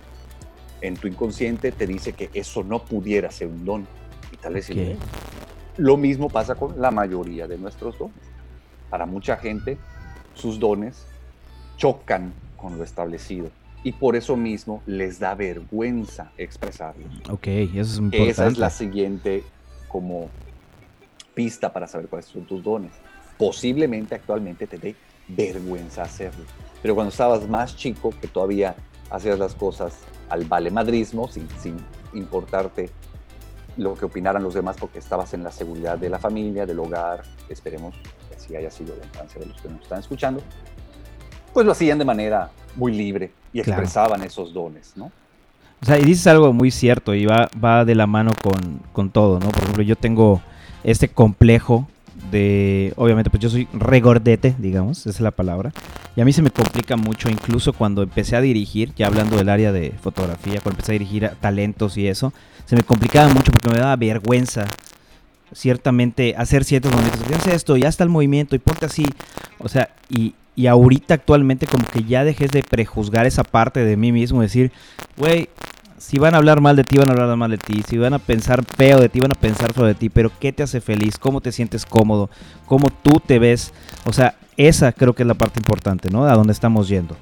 en 0.82 0.98
tu 0.98 1.08
inconsciente 1.08 1.72
te 1.72 1.88
dice 1.88 2.14
que 2.14 2.30
eso 2.34 2.64
no 2.64 2.80
pudiera 2.80 3.32
ser 3.32 3.48
un 3.48 3.66
don. 3.66 3.88
Y. 4.70 4.98
Lo 5.78 5.98
mismo 5.98 6.30
pasa 6.30 6.56
con 6.56 6.80
la 6.80 6.92
mayoría 6.92 7.48
de 7.48 7.58
nuestros 7.58 7.98
dones. 7.98 8.16
Para 8.90 9.06
mucha 9.06 9.38
gente, 9.38 9.78
sus 10.36 10.60
dones 10.60 11.06
chocan 11.78 12.34
con 12.58 12.78
lo 12.78 12.84
establecido 12.84 13.50
y 13.84 13.92
por 13.92 14.16
eso 14.16 14.38
mismo 14.38 14.82
les 14.86 15.20
da 15.20 15.36
vergüenza 15.36 16.32
expresarlos. 16.38 17.08
Ok, 17.30 17.48
eso 17.48 17.82
es 17.82 17.98
importante. 17.98 18.32
Esa 18.32 18.48
es 18.48 18.58
la 18.58 18.70
siguiente 18.70 19.44
como 19.88 20.30
pista 21.34 21.74
para 21.74 21.88
saber 21.88 22.08
cuáles 22.08 22.28
son 22.28 22.46
tus 22.46 22.64
dones. 22.64 22.92
Posiblemente 23.38 24.16
actualmente 24.16 24.68
te 24.68 24.78
dé 24.78 24.96
vergüenza 25.28 26.04
hacerlo, 26.04 26.46
pero 26.82 26.96
cuando 26.96 27.10
estabas 27.10 27.48
más 27.48 27.76
chico, 27.76 28.14
que 28.22 28.28
todavía 28.28 28.76
hacías 29.10 29.38
las 29.40 29.54
cosas 29.56 29.98
al 30.30 30.46
valemadrismo, 30.46 31.28
sin, 31.28 31.48
sin 31.60 31.78
importarte 32.14 32.90
lo 33.78 33.96
que 33.96 34.06
opinaran 34.06 34.44
los 34.44 34.54
demás, 34.54 34.76
porque 34.80 35.00
estabas 35.00 35.34
en 35.34 35.44
la 35.44 35.52
seguridad 35.52 35.98
de 35.98 36.10
la 36.10 36.20
familia, 36.20 36.66
del 36.66 36.80
hogar, 36.80 37.24
esperemos 37.50 37.96
que 38.30 38.36
así 38.36 38.56
haya 38.56 38.70
sido 38.70 38.96
la 39.00 39.06
infancia 39.06 39.40
de 39.42 39.48
los 39.48 39.62
que 39.62 39.70
nos 39.70 39.82
están 39.82 40.00
escuchando, 40.00 40.42
pues 41.54 41.66
lo 41.66 41.72
hacían 41.72 41.98
de 42.00 42.06
manera 42.06 42.50
muy 42.76 42.94
libre 42.94 43.32
y 43.52 43.62
Claro. 43.62 43.82
expresaban 43.82 44.24
esos 44.24 44.54
dones, 44.54 44.94
¿no? 44.96 45.12
O 45.82 45.86
sea, 45.86 45.98
y 46.00 46.04
dices 46.04 46.28
algo 46.28 46.54
muy 46.54 46.72
cierto 46.72 47.14
y 47.14 47.26
va, 47.26 47.50
va 47.64 47.84
de 47.84 47.94
la 47.96 48.08
mano 48.08 48.32
con, 48.42 48.80
con 48.94 49.10
todo, 49.10 49.40
¿no? 49.40 49.50
Por 49.50 49.64
ejemplo, 49.64 49.84
yo 49.84 49.96
tengo 49.96 50.42
este 50.84 51.10
complejo 51.10 51.88
obviamente, 52.96 53.30
pues 53.30 53.42
yo 53.42 53.50
soy 53.50 53.68
regordete, 53.74 54.56
digamos, 54.58 55.00
esa 55.00 55.10
es 55.10 55.20
la 55.22 55.32
palabra. 55.32 55.72
Y 56.16 56.22
a 56.22 56.26
mí 56.26 56.34
se 56.34 56.42
me 56.42 56.52
complica 56.52 56.96
mucho, 56.96 57.30
incluso 57.30 57.74
cuando 57.74 58.04
empecé 58.04 58.36
a 58.36 58.42
dirigir, 58.42 58.94
ya 58.96 59.08
hablando 59.08 59.38
del 59.38 59.50
área 59.50 59.72
de 59.72 59.92
fotografía, 60.02 60.60
cuando 60.62 60.72
empecé 60.72 60.92
a 60.92 60.94
dirigir 60.94 61.32
talentos 61.42 61.98
y 61.98 62.08
eso, 62.08 62.34
se 62.66 62.76
me 62.76 62.84
complicaba 62.84 63.34
mucho 63.34 63.52
porque 63.52 63.70
me 63.70 63.78
daba 63.78 63.96
vergüenza, 63.96 64.66
ciertamente, 65.54 66.36
hacer 66.38 66.64
ciertos 66.64 66.92
momentos. 66.92 67.22
¿Qué 67.28 67.36
hace 67.36 67.56
esto? 67.56 67.78
Ya 67.78 67.90
está 67.90 68.04
el 68.04 68.10
movimiento 68.10 68.56
y 68.56 68.60
ponte 68.60 68.86
así. 68.86 69.06
O 69.60 69.70
sea, 69.70 69.90
y, 70.10 70.36
y 70.56 70.68
ahorita 70.68 71.16
actualmente 71.16 71.68
como 71.68 71.86
que 71.86 72.04
ya 72.04 72.24
dejé 72.24 72.48
de 72.48 72.64
prejuzgar 72.64 73.26
esa 73.26 73.44
parte 73.44 73.84
de 73.84 73.98
mí 73.98 74.12
mismo, 74.12 74.42
decir, 74.42 74.72
güey, 75.18 75.50
si 76.04 76.20
van 76.20 76.36
a 76.36 76.38
hablar 76.38 76.60
mal 76.60 76.76
de 76.76 76.84
ti, 76.84 76.98
van 76.98 77.08
a 77.08 77.14
hablar 77.14 77.38
mal 77.38 77.50
de 77.50 77.58
ti. 77.58 77.82
Si 77.88 77.98
van 77.98 78.14
a 78.14 78.20
pensar 78.20 78.66
feo 78.66 79.00
de 79.00 79.08
ti, 79.08 79.22
van 79.22 79.32
a 79.32 79.40
pensar 79.40 79.72
sobre 79.74 79.94
ti. 79.94 80.10
Pero 80.10 80.32
¿qué 80.38 80.52
te 80.52 80.62
hace 80.62 80.82
feliz? 80.82 81.18
¿Cómo 81.18 81.40
te 81.40 81.54
sientes 81.54 81.86
cómodo? 81.86 82.30
¿Cómo 82.66 82.90
tú 83.02 83.22
te 83.26 83.40
ves? 83.40 83.74
O 84.06 84.12
sea, 84.12 84.36
esa 84.58 84.92
creo 84.92 85.14
que 85.14 85.24
es 85.24 85.28
la 85.28 85.34
parte 85.34 85.62
importante, 85.62 86.10
¿no? 86.10 86.26
A 86.26 86.34
dónde 86.34 86.52
estamos 86.52 86.90
yendo. 86.90 87.16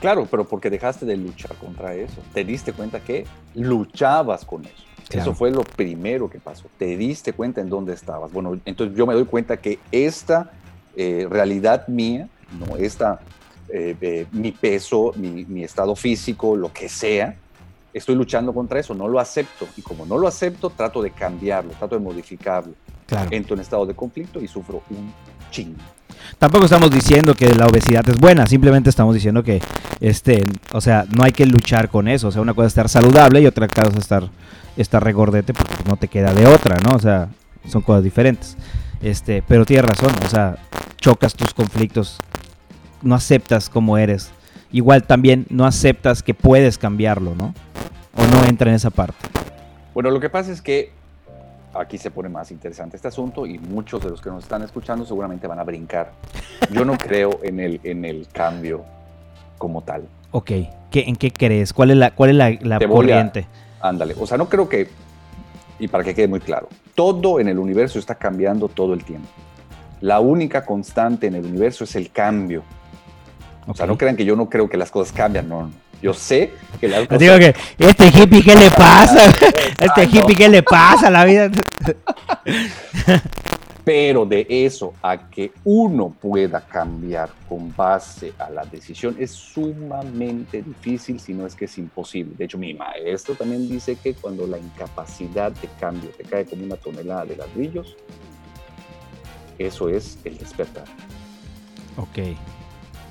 Claro, 0.00 0.26
pero 0.30 0.48
porque 0.48 0.70
dejaste 0.70 1.04
de 1.04 1.18
luchar 1.18 1.54
contra 1.56 1.94
eso. 1.94 2.22
Te 2.32 2.42
diste 2.42 2.72
cuenta 2.72 3.00
que 3.00 3.26
luchabas 3.54 4.46
con 4.46 4.64
eso. 4.64 4.82
Eso 5.10 5.34
fue 5.34 5.50
lo 5.50 5.62
primero 5.62 6.30
que 6.30 6.38
pasó. 6.38 6.64
Te 6.78 6.96
diste 6.96 7.34
cuenta 7.34 7.60
en 7.60 7.68
dónde 7.68 7.92
estabas. 7.92 8.32
Bueno, 8.32 8.58
entonces 8.64 8.96
yo 8.96 9.06
me 9.06 9.12
doy 9.12 9.26
cuenta 9.26 9.58
que 9.58 9.78
esta 9.92 10.50
eh, 10.96 11.26
realidad 11.28 11.86
mía, 11.86 12.30
no 12.58 12.78
esta, 12.78 13.20
eh, 13.68 13.94
eh, 14.00 14.26
mi 14.32 14.52
peso, 14.52 15.12
mi, 15.16 15.62
estado 15.62 15.94
físico, 15.94 16.56
lo 16.56 16.72
que 16.72 16.88
sea, 16.88 17.36
estoy 17.92 18.14
luchando 18.14 18.52
contra 18.52 18.80
eso, 18.80 18.94
no 18.94 19.08
lo 19.08 19.20
acepto. 19.20 19.66
Y 19.76 19.82
como 19.82 20.06
no 20.06 20.18
lo 20.18 20.28
acepto, 20.28 20.70
trato 20.70 21.02
de 21.02 21.10
cambiarlo, 21.10 21.72
trato 21.72 21.96
de 21.96 22.02
modificarlo. 22.02 22.74
Claro. 23.06 23.28
Entro 23.32 23.54
en 23.54 23.60
estado 23.60 23.86
de 23.86 23.94
conflicto 23.94 24.40
y 24.40 24.48
sufro 24.48 24.82
un 24.90 25.12
chingo. 25.50 25.78
Tampoco 26.38 26.64
estamos 26.64 26.90
diciendo 26.90 27.34
que 27.34 27.54
la 27.54 27.66
obesidad 27.66 28.08
es 28.08 28.18
buena, 28.18 28.46
simplemente 28.46 28.90
estamos 28.90 29.14
diciendo 29.14 29.42
que, 29.42 29.60
este, 30.00 30.44
o 30.72 30.80
sea, 30.80 31.04
no 31.10 31.24
hay 31.24 31.32
que 31.32 31.46
luchar 31.46 31.88
con 31.88 32.08
eso. 32.08 32.28
O 32.28 32.32
sea, 32.32 32.42
una 32.42 32.54
cosa 32.54 32.66
es 32.66 32.70
estar 32.72 32.88
saludable 32.88 33.40
y 33.40 33.46
otra 33.46 33.68
cosa 33.68 33.88
es 33.88 33.96
estar, 33.96 34.28
estar 34.76 35.02
regordete 35.02 35.52
porque 35.52 35.74
no 35.86 35.96
te 35.96 36.08
queda 36.08 36.32
de 36.32 36.46
otra, 36.46 36.78
¿no? 36.78 36.96
O 36.96 36.98
sea, 36.98 37.28
son 37.68 37.82
cosas 37.82 38.02
diferentes. 38.04 38.56
Este, 39.02 39.42
pero 39.46 39.64
tienes 39.64 39.86
razón, 39.86 40.12
o 40.24 40.28
sea, 40.28 40.58
chocas 40.96 41.34
tus 41.34 41.52
conflictos, 41.54 42.18
no 43.02 43.14
aceptas 43.14 43.68
como 43.68 43.98
eres. 43.98 44.30
Igual 44.70 45.02
también 45.04 45.46
no 45.50 45.66
aceptas 45.66 46.22
que 46.22 46.34
puedes 46.34 46.78
cambiarlo, 46.78 47.34
¿no? 47.34 47.54
O 48.16 48.26
no 48.26 48.44
entra 48.44 48.70
en 48.70 48.76
esa 48.76 48.90
parte. 48.90 49.28
Bueno, 49.94 50.10
lo 50.10 50.20
que 50.20 50.30
pasa 50.30 50.52
es 50.52 50.62
que 50.62 50.92
aquí 51.74 51.98
se 51.98 52.10
pone 52.10 52.28
más 52.28 52.50
interesante 52.50 52.96
este 52.96 53.08
asunto 53.08 53.46
y 53.46 53.58
muchos 53.58 54.02
de 54.02 54.10
los 54.10 54.20
que 54.20 54.30
nos 54.30 54.42
están 54.42 54.62
escuchando 54.62 55.04
seguramente 55.04 55.46
van 55.46 55.58
a 55.58 55.64
brincar. 55.64 56.12
Yo 56.70 56.84
no 56.84 56.92
creo 56.98 57.40
en 57.42 57.60
el, 57.60 57.80
en 57.84 58.04
el 58.04 58.28
cambio 58.32 58.84
como 59.58 59.82
tal. 59.82 60.06
Ok, 60.30 60.50
¿Qué, 60.90 61.04
¿en 61.06 61.16
qué 61.16 61.30
crees? 61.30 61.72
¿Cuál 61.72 61.90
es 61.90 61.96
la, 61.96 62.10
cuál 62.10 62.30
es 62.30 62.36
la, 62.36 62.50
la 62.60 62.86
corriente? 62.86 63.46
ándale, 63.80 64.14
o 64.18 64.26
sea, 64.26 64.38
no 64.38 64.48
creo 64.48 64.68
que, 64.68 64.88
y 65.78 65.88
para 65.88 66.04
que 66.04 66.14
quede 66.14 66.28
muy 66.28 66.40
claro, 66.40 66.68
todo 66.94 67.40
en 67.40 67.48
el 67.48 67.58
universo 67.58 67.98
está 67.98 68.14
cambiando 68.14 68.68
todo 68.68 68.94
el 68.94 69.02
tiempo. 69.02 69.28
La 70.00 70.20
única 70.20 70.64
constante 70.64 71.26
en 71.26 71.34
el 71.34 71.44
universo 71.44 71.84
es 71.84 71.96
el 71.96 72.10
cambio. 72.10 72.62
O 73.66 73.74
sea, 73.74 73.86
no 73.86 73.96
crean 73.96 74.16
que 74.16 74.24
yo 74.24 74.36
no 74.36 74.48
creo 74.48 74.68
que 74.68 74.76
las 74.76 74.90
cosas 74.90 75.12
cambian, 75.12 75.48
no. 75.48 75.70
Yo 76.02 76.12
sé 76.12 76.50
que 76.80 76.88
las 76.88 77.06
cosas... 77.06 77.20
Digo 77.20 77.38
que, 77.38 77.54
este 77.78 78.08
hippie, 78.08 78.42
¿qué 78.42 78.56
le 78.56 78.70
pasa? 78.70 79.26
este 79.78 80.04
hippie, 80.04 80.34
¿qué 80.34 80.48
le 80.48 80.62
pasa 80.62 81.06
a 81.06 81.10
la 81.10 81.24
vida? 81.24 81.50
Pero 83.84 84.24
de 84.24 84.46
eso 84.48 84.94
a 85.02 85.28
que 85.28 85.50
uno 85.64 86.14
pueda 86.20 86.60
cambiar 86.60 87.30
con 87.48 87.74
base 87.74 88.32
a 88.38 88.48
la 88.48 88.64
decisión 88.64 89.16
es 89.18 89.32
sumamente 89.32 90.62
difícil, 90.62 91.18
si 91.18 91.34
no 91.34 91.46
es 91.46 91.56
que 91.56 91.64
es 91.64 91.78
imposible. 91.78 92.34
De 92.36 92.44
hecho, 92.44 92.58
mi 92.58 92.74
maestro 92.74 93.34
también 93.34 93.68
dice 93.68 93.96
que 93.96 94.14
cuando 94.14 94.46
la 94.46 94.58
incapacidad 94.58 95.50
de 95.50 95.68
cambio 95.80 96.10
te 96.10 96.22
cae 96.22 96.44
como 96.44 96.64
una 96.64 96.76
tonelada 96.76 97.24
de 97.24 97.36
ladrillos, 97.36 97.96
eso 99.58 99.88
es 99.88 100.16
el 100.24 100.38
despertar. 100.38 100.84
Ok. 101.96 102.36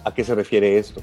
¿A 0.06 0.14
qué 0.14 0.24
se 0.24 0.34
refiere 0.36 0.78
esto? 0.78 1.02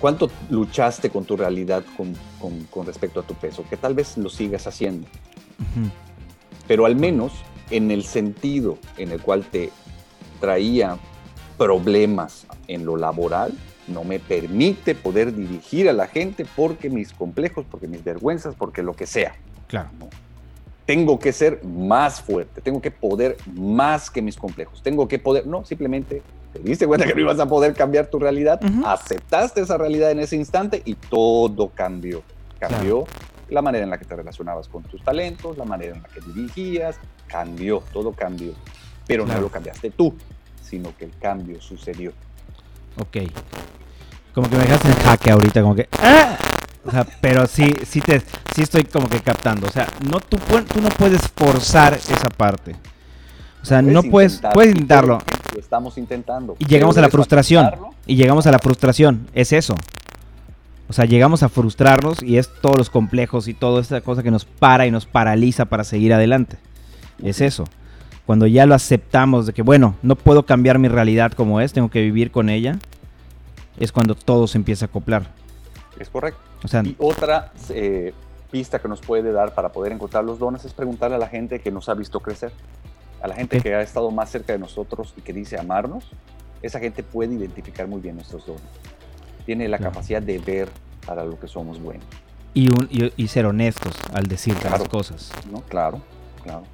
¿Cuánto 0.00 0.30
luchaste 0.50 1.10
con 1.10 1.24
tu 1.24 1.36
realidad 1.36 1.82
con, 1.96 2.86
respecto 2.86 3.20
a 3.20 3.22
tu 3.22 3.34
peso? 3.34 3.64
Que 3.68 3.76
tal 3.76 3.94
vez 3.94 4.16
lo 4.16 4.28
sigas 4.28 4.66
haciendo 4.66 5.06
pero 6.68 6.84
al 6.84 6.94
menos 6.94 7.32
en 7.70 7.90
el 7.90 8.04
sentido 8.04 8.78
en 8.98 9.10
el 9.10 9.20
cual 9.20 9.44
te 9.44 9.70
traía 10.38 10.98
problemas 11.56 12.46
en 12.68 12.84
lo 12.84 12.96
laboral, 12.96 13.52
no 13.88 14.04
me 14.04 14.20
permite 14.20 14.94
poder 14.94 15.34
dirigir 15.34 15.88
a 15.88 15.92
la 15.92 16.06
gente 16.06 16.46
porque 16.54 16.90
mis 16.90 17.12
complejos, 17.12 17.66
porque 17.68 17.88
mis 17.88 18.04
vergüenzas, 18.04 18.54
porque 18.54 18.82
lo 18.82 18.92
que 18.92 19.06
sea. 19.06 19.34
Claro. 19.66 19.88
Tengo 20.86 21.18
que 21.18 21.32
ser 21.32 21.64
más 21.64 22.20
fuerte, 22.20 22.60
tengo 22.60 22.80
que 22.80 22.90
poder 22.90 23.36
más 23.52 24.10
que 24.10 24.22
mis 24.22 24.36
complejos, 24.36 24.82
tengo 24.82 25.08
que 25.08 25.18
poder, 25.18 25.46
no, 25.46 25.64
simplemente 25.64 26.22
te 26.62 26.68
diste 26.68 26.86
cuenta 26.86 27.06
que 27.06 27.14
no 27.14 27.20
ibas 27.20 27.38
a 27.38 27.46
poder 27.46 27.74
cambiar 27.74 28.06
tu 28.06 28.18
realidad, 28.18 28.60
aceptaste 28.84 29.60
esa 29.60 29.78
realidad 29.78 30.10
en 30.10 30.20
ese 30.20 30.36
instante 30.36 30.82
y 30.84 30.94
todo 30.94 31.70
cambió. 31.74 32.22
Cambió 32.58 33.06
la 33.48 33.62
manera 33.62 33.84
en 33.84 33.90
la 33.90 33.98
que 33.98 34.04
te 34.04 34.14
relacionabas 34.16 34.68
con 34.68 34.82
tus 34.82 35.02
talentos, 35.02 35.56
la 35.56 35.64
manera 35.64 35.96
en 35.96 36.02
la 36.02 36.08
que 36.08 36.20
dirigías, 36.20 36.96
cambió, 37.26 37.82
todo 37.92 38.12
cambió. 38.12 38.52
Pero 39.06 39.24
no 39.24 39.40
lo 39.40 39.48
cambiaste 39.48 39.90
tú, 39.90 40.14
sino 40.62 40.94
que 40.96 41.06
el 41.06 41.12
cambio 41.18 41.60
sucedió. 41.60 42.12
Ok. 42.98 43.18
Como 44.34 44.50
que 44.50 44.56
me 44.56 44.62
dejaste 44.62 44.88
en 44.88 44.94
jaque 44.94 45.30
ahorita, 45.30 45.62
como 45.62 45.74
que... 45.74 45.88
¡ah! 46.02 46.36
O 46.84 46.90
sea, 46.90 47.06
pero 47.20 47.46
sí, 47.46 47.74
sí, 47.86 48.00
te, 48.00 48.20
sí 48.54 48.62
estoy 48.62 48.84
como 48.84 49.08
que 49.08 49.20
captando. 49.20 49.66
O 49.66 49.70
sea, 49.70 49.88
no, 50.10 50.20
tú, 50.20 50.38
tú 50.72 50.80
no 50.80 50.88
puedes 50.90 51.20
forzar 51.36 51.94
esa 51.94 52.28
parte. 52.36 52.76
O 53.62 53.66
sea, 53.66 53.82
no 53.82 54.02
puedes, 54.02 54.40
puedes 54.54 54.72
intentarlo. 54.72 55.18
Lo 55.52 55.60
estamos 55.60 55.98
intentando. 55.98 56.56
Y 56.58 56.66
llegamos 56.66 56.96
a 56.98 57.00
la 57.00 57.08
frustración. 57.08 57.70
Y 58.06 58.16
llegamos 58.16 58.46
a 58.46 58.52
la 58.52 58.58
frustración. 58.58 59.28
Es 59.32 59.52
eso. 59.52 59.74
O 60.88 60.92
sea, 60.92 61.04
llegamos 61.04 61.42
a 61.42 61.48
frustrarnos 61.48 62.22
y 62.22 62.38
es 62.38 62.48
todos 62.60 62.76
los 62.78 62.90
complejos 62.90 63.46
y 63.46 63.54
toda 63.54 63.80
esta 63.80 64.00
cosa 64.00 64.22
que 64.22 64.30
nos 64.30 64.46
para 64.46 64.86
y 64.86 64.90
nos 64.90 65.04
paraliza 65.04 65.66
para 65.66 65.84
seguir 65.84 66.14
adelante. 66.14 66.58
Es 67.22 67.40
eso. 67.40 67.64
Cuando 68.24 68.46
ya 68.46 68.66
lo 68.66 68.74
aceptamos 68.74 69.46
de 69.46 69.52
que, 69.52 69.62
bueno, 69.62 69.94
no 70.02 70.16
puedo 70.16 70.44
cambiar 70.44 70.78
mi 70.78 70.88
realidad 70.88 71.32
como 71.32 71.60
es, 71.60 71.72
tengo 71.72 71.90
que 71.90 72.00
vivir 72.00 72.30
con 72.30 72.48
ella, 72.48 72.78
es 73.78 73.92
cuando 73.92 74.14
todo 74.14 74.46
se 74.46 74.58
empieza 74.58 74.86
a 74.86 74.88
acoplar. 74.88 75.30
Es 75.98 76.08
correcto. 76.08 76.40
O 76.64 76.68
sea, 76.68 76.82
y 76.82 76.96
otra 76.98 77.52
eh, 77.70 78.12
pista 78.50 78.78
que 78.80 78.88
nos 78.88 79.00
puede 79.00 79.32
dar 79.32 79.54
para 79.54 79.70
poder 79.70 79.92
encontrar 79.92 80.24
los 80.24 80.38
dones 80.38 80.64
es 80.64 80.72
preguntarle 80.72 81.16
a 81.16 81.18
la 81.18 81.28
gente 81.28 81.60
que 81.60 81.70
nos 81.70 81.88
ha 81.88 81.94
visto 81.94 82.20
crecer, 82.20 82.52
a 83.20 83.28
la 83.28 83.34
gente 83.34 83.60
que 83.60 83.74
ha 83.74 83.82
estado 83.82 84.10
más 84.10 84.30
cerca 84.30 84.52
de 84.52 84.58
nosotros 84.58 85.14
y 85.16 85.20
que 85.20 85.32
dice 85.32 85.58
amarnos, 85.58 86.10
esa 86.62 86.78
gente 86.78 87.02
puede 87.02 87.34
identificar 87.34 87.86
muy 87.86 88.00
bien 88.00 88.16
nuestros 88.16 88.46
dones 88.46 88.62
tiene 89.48 89.66
la 89.66 89.78
capacidad 89.78 90.20
de 90.20 90.38
ver 90.38 90.68
para 91.06 91.24
lo 91.24 91.40
que 91.40 91.48
somos 91.48 91.80
buenos. 91.80 92.04
Y, 92.52 92.68
y, 93.16 93.28
ser 93.28 93.46
honestos 93.46 93.96
al 94.12 94.26
decir 94.26 94.54
las 94.62 94.86
cosas. 94.86 95.32
¿no? 95.50 95.62
Claro, 95.62 96.02
claro. 96.42 96.64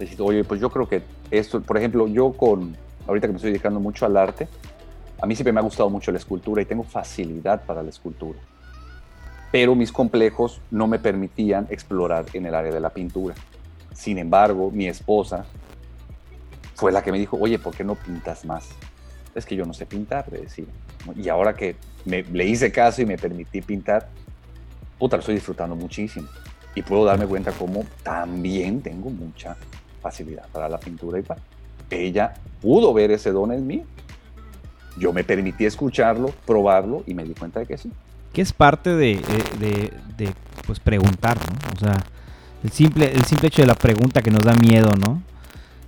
Decir, 0.00 0.20
oye, 0.20 0.42
pues 0.42 0.60
yo 0.60 0.68
creo 0.68 0.88
que 0.88 1.04
esto, 1.30 1.60
por 1.60 1.78
ejemplo, 1.78 2.08
yo 2.08 2.32
con, 2.32 2.76
ahorita 3.06 3.28
que 3.28 3.34
me 3.34 3.36
estoy 3.36 3.52
dedicando 3.52 3.78
mucho 3.78 4.04
al 4.04 4.16
arte, 4.16 4.48
a 5.22 5.26
mí 5.26 5.36
siempre 5.36 5.52
me 5.52 5.60
ha 5.60 5.62
gustado 5.62 5.88
mucho 5.90 6.10
la 6.10 6.18
escultura 6.18 6.60
y 6.60 6.64
tengo 6.64 6.82
facilidad 6.82 7.64
para 7.64 7.84
la 7.84 7.90
escultura. 7.90 8.40
Pero 9.52 9.76
mis 9.76 9.92
complejos 9.92 10.60
no 10.72 10.88
me 10.88 10.98
permitían 10.98 11.68
explorar 11.70 12.26
en 12.32 12.46
el 12.46 12.54
área 12.56 12.72
de 12.72 12.80
la 12.80 12.90
pintura. 12.90 13.36
Sin 13.94 14.18
embargo, 14.18 14.72
mi 14.72 14.88
esposa 14.88 15.44
fue 16.78 16.92
la 16.92 17.02
que 17.02 17.10
me 17.10 17.18
dijo, 17.18 17.36
oye, 17.40 17.58
¿por 17.58 17.74
qué 17.74 17.82
no 17.82 17.96
pintas 17.96 18.44
más? 18.44 18.68
Es 19.34 19.44
que 19.44 19.56
yo 19.56 19.66
no 19.66 19.74
sé 19.74 19.84
pintar, 19.84 20.26
le 20.30 20.42
decía. 20.42 20.66
Y 21.16 21.28
ahora 21.28 21.52
que 21.54 21.74
me, 22.04 22.22
le 22.22 22.46
hice 22.46 22.70
caso 22.70 23.02
y 23.02 23.06
me 23.06 23.18
permití 23.18 23.60
pintar, 23.62 24.08
puta, 24.96 25.16
lo 25.16 25.20
estoy 25.20 25.34
disfrutando 25.34 25.74
muchísimo. 25.74 26.28
Y 26.76 26.82
puedo 26.82 27.04
darme 27.04 27.26
cuenta 27.26 27.50
cómo 27.50 27.84
también 28.04 28.80
tengo 28.80 29.10
mucha 29.10 29.56
facilidad 30.00 30.46
para 30.52 30.68
la 30.68 30.78
pintura 30.78 31.18
y 31.18 31.22
para. 31.22 31.40
Ella 31.90 32.34
pudo 32.62 32.94
ver 32.94 33.10
ese 33.10 33.32
don 33.32 33.52
en 33.52 33.66
mí. 33.66 33.82
Yo 34.96 35.12
me 35.12 35.24
permití 35.24 35.64
escucharlo, 35.66 36.32
probarlo 36.46 37.02
y 37.08 37.14
me 37.14 37.24
di 37.24 37.34
cuenta 37.34 37.58
de 37.58 37.66
que 37.66 37.76
sí. 37.76 37.90
Que 38.32 38.42
es 38.42 38.52
parte 38.52 38.94
de, 38.94 39.20
de, 39.58 39.92
de, 40.16 40.32
pues 40.64 40.78
preguntar, 40.78 41.38
¿no? 41.38 41.72
O 41.74 41.78
sea, 41.80 42.04
el 42.62 42.70
simple, 42.70 43.10
el 43.10 43.24
simple 43.24 43.48
hecho 43.48 43.62
de 43.62 43.66
la 43.66 43.74
pregunta 43.74 44.22
que 44.22 44.30
nos 44.30 44.44
da 44.44 44.54
miedo, 44.54 44.92
¿no? 44.94 45.22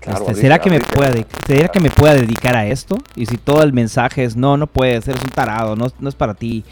Este, 0.02 0.34
¿será, 0.34 0.58
que 0.58 0.70
me 0.70 0.80
pueda, 0.80 1.12
¿Será 1.46 1.68
que 1.68 1.80
me 1.80 1.90
pueda 1.90 2.14
dedicar 2.14 2.56
a 2.56 2.66
esto? 2.66 2.98
Y 3.16 3.26
si 3.26 3.36
todo 3.36 3.62
el 3.62 3.72
mensaje 3.72 4.24
es, 4.24 4.34
no, 4.34 4.56
no 4.56 4.66
puedes, 4.66 5.06
eres 5.06 5.22
un 5.22 5.30
tarado, 5.30 5.76
no, 5.76 5.88
no 5.98 6.08
es 6.08 6.14
para 6.14 6.34
ti, 6.34 6.64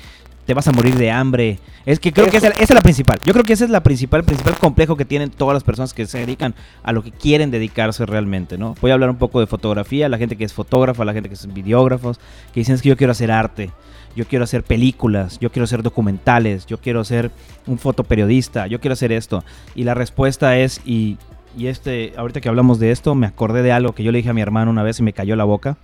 te 0.48 0.54
vas 0.54 0.66
a 0.66 0.72
morir 0.72 0.94
de 0.94 1.10
hambre. 1.10 1.58
Es 1.84 2.00
que 2.00 2.10
creo 2.10 2.30
que 2.30 2.38
esa, 2.38 2.48
es 2.48 2.70
la 2.70 2.80
principal. 2.80 3.18
Yo 3.22 3.34
creo 3.34 3.44
que 3.44 3.52
ese 3.52 3.64
es 3.64 3.70
la 3.70 3.82
principal, 3.82 4.20
el 4.20 4.26
principal 4.26 4.56
complejo 4.56 4.96
que 4.96 5.04
tienen 5.04 5.28
todas 5.28 5.52
las 5.52 5.62
personas 5.62 5.92
que 5.92 6.06
se 6.06 6.20
dedican 6.20 6.54
a 6.82 6.92
lo 6.92 7.02
que 7.02 7.10
quieren 7.10 7.50
dedicarse 7.50 8.06
realmente, 8.06 8.56
¿no? 8.56 8.74
Voy 8.80 8.90
a 8.90 8.94
hablar 8.94 9.10
un 9.10 9.18
poco 9.18 9.40
de 9.40 9.46
fotografía, 9.46 10.08
la 10.08 10.16
gente 10.16 10.36
que 10.36 10.44
es 10.44 10.54
fotógrafa, 10.54 11.04
la 11.04 11.12
gente 11.12 11.28
que 11.28 11.34
es 11.34 11.52
videógrafos, 11.52 12.18
que 12.54 12.60
dicen 12.60 12.76
es 12.76 12.82
que 12.82 12.88
yo 12.88 12.96
quiero 12.96 13.10
hacer 13.10 13.30
arte, 13.30 13.72
yo 14.16 14.24
quiero 14.24 14.44
hacer 14.44 14.62
películas, 14.62 15.38
yo 15.38 15.52
quiero 15.52 15.64
hacer 15.64 15.82
documentales, 15.82 16.64
yo 16.64 16.78
quiero 16.78 17.04
ser 17.04 17.30
un 17.66 17.78
fotoperiodista, 17.78 18.68
yo 18.68 18.80
quiero 18.80 18.94
hacer 18.94 19.12
esto. 19.12 19.44
Y 19.74 19.84
la 19.84 19.92
respuesta 19.92 20.56
es, 20.56 20.80
y 20.86 21.18
y 21.58 21.66
este, 21.66 22.14
ahorita 22.16 22.40
que 22.40 22.48
hablamos 22.48 22.78
de 22.78 22.92
esto, 22.92 23.14
me 23.16 23.26
acordé 23.26 23.62
de 23.62 23.72
algo 23.72 23.92
que 23.92 24.04
yo 24.04 24.12
le 24.12 24.18
dije 24.18 24.30
a 24.30 24.34
mi 24.34 24.40
hermano 24.40 24.70
una 24.70 24.84
vez 24.84 25.00
y 25.00 25.02
me 25.02 25.12
cayó 25.12 25.34
la 25.34 25.44
boca. 25.44 25.76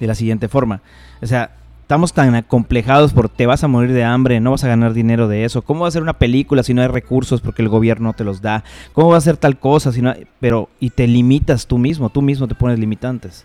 De 0.00 0.06
la 0.06 0.14
siguiente 0.14 0.48
forma. 0.48 0.80
O 1.20 1.26
sea, 1.26 1.50
estamos 1.82 2.12
tan 2.12 2.34
acomplejados 2.34 3.12
por 3.12 3.28
te 3.28 3.46
vas 3.46 3.62
a 3.64 3.68
morir 3.68 3.92
de 3.92 4.04
hambre, 4.04 4.40
no 4.40 4.52
vas 4.52 4.64
a 4.64 4.68
ganar 4.68 4.94
dinero 4.94 5.28
de 5.28 5.44
eso. 5.44 5.62
¿Cómo 5.62 5.82
va 5.82 5.88
a 5.88 5.90
ser 5.90 6.02
una 6.02 6.18
película 6.18 6.62
si 6.62 6.72
no 6.72 6.80
hay 6.80 6.88
recursos 6.88 7.40
porque 7.40 7.62
el 7.62 7.68
gobierno 7.68 8.14
te 8.14 8.24
los 8.24 8.40
da? 8.40 8.64
¿Cómo 8.94 9.08
va 9.08 9.18
a 9.18 9.20
ser 9.20 9.36
tal 9.36 9.58
cosa 9.58 9.92
si 9.92 10.00
no 10.00 10.10
hay... 10.10 10.26
pero 10.40 10.70
y 10.80 10.90
te 10.90 11.06
limitas 11.06 11.66
tú 11.66 11.76
mismo, 11.76 12.08
tú 12.08 12.22
mismo 12.22 12.48
te 12.48 12.54
pones 12.54 12.78
limitantes. 12.78 13.44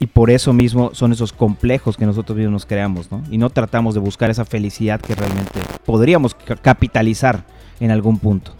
Y 0.00 0.06
por 0.06 0.30
eso 0.30 0.52
mismo 0.52 0.90
son 0.92 1.12
esos 1.12 1.32
complejos 1.32 1.96
que 1.96 2.06
nosotros 2.06 2.36
mismos 2.36 2.52
nos 2.52 2.66
creamos, 2.66 3.12
¿no? 3.12 3.22
Y 3.30 3.38
no 3.38 3.50
tratamos 3.50 3.94
de 3.94 4.00
buscar 4.00 4.30
esa 4.30 4.44
felicidad 4.44 5.00
que 5.00 5.14
realmente 5.14 5.60
podríamos 5.84 6.34
capitalizar 6.34 7.44
en 7.80 7.90
algún 7.90 8.18
punto. 8.18 8.57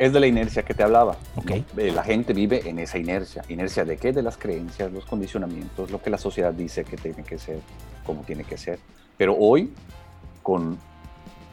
Es 0.00 0.12
de 0.14 0.18
la 0.18 0.26
inercia 0.26 0.62
que 0.62 0.72
te 0.72 0.82
hablaba. 0.82 1.16
Ok. 1.36 1.50
Eh, 1.76 1.92
La 1.94 2.02
gente 2.02 2.32
vive 2.32 2.68
en 2.68 2.78
esa 2.78 2.96
inercia. 2.96 3.44
¿Inercia 3.50 3.84
de 3.84 3.98
qué? 3.98 4.12
De 4.12 4.22
las 4.22 4.36
creencias, 4.38 4.90
los 4.90 5.04
condicionamientos, 5.04 5.90
lo 5.90 6.00
que 6.00 6.08
la 6.08 6.16
sociedad 6.16 6.54
dice 6.54 6.84
que 6.84 6.96
tiene 6.96 7.22
que 7.22 7.38
ser, 7.38 7.58
como 8.06 8.22
tiene 8.22 8.44
que 8.44 8.56
ser. 8.56 8.78
Pero 9.18 9.36
hoy, 9.38 9.70
con 10.42 10.78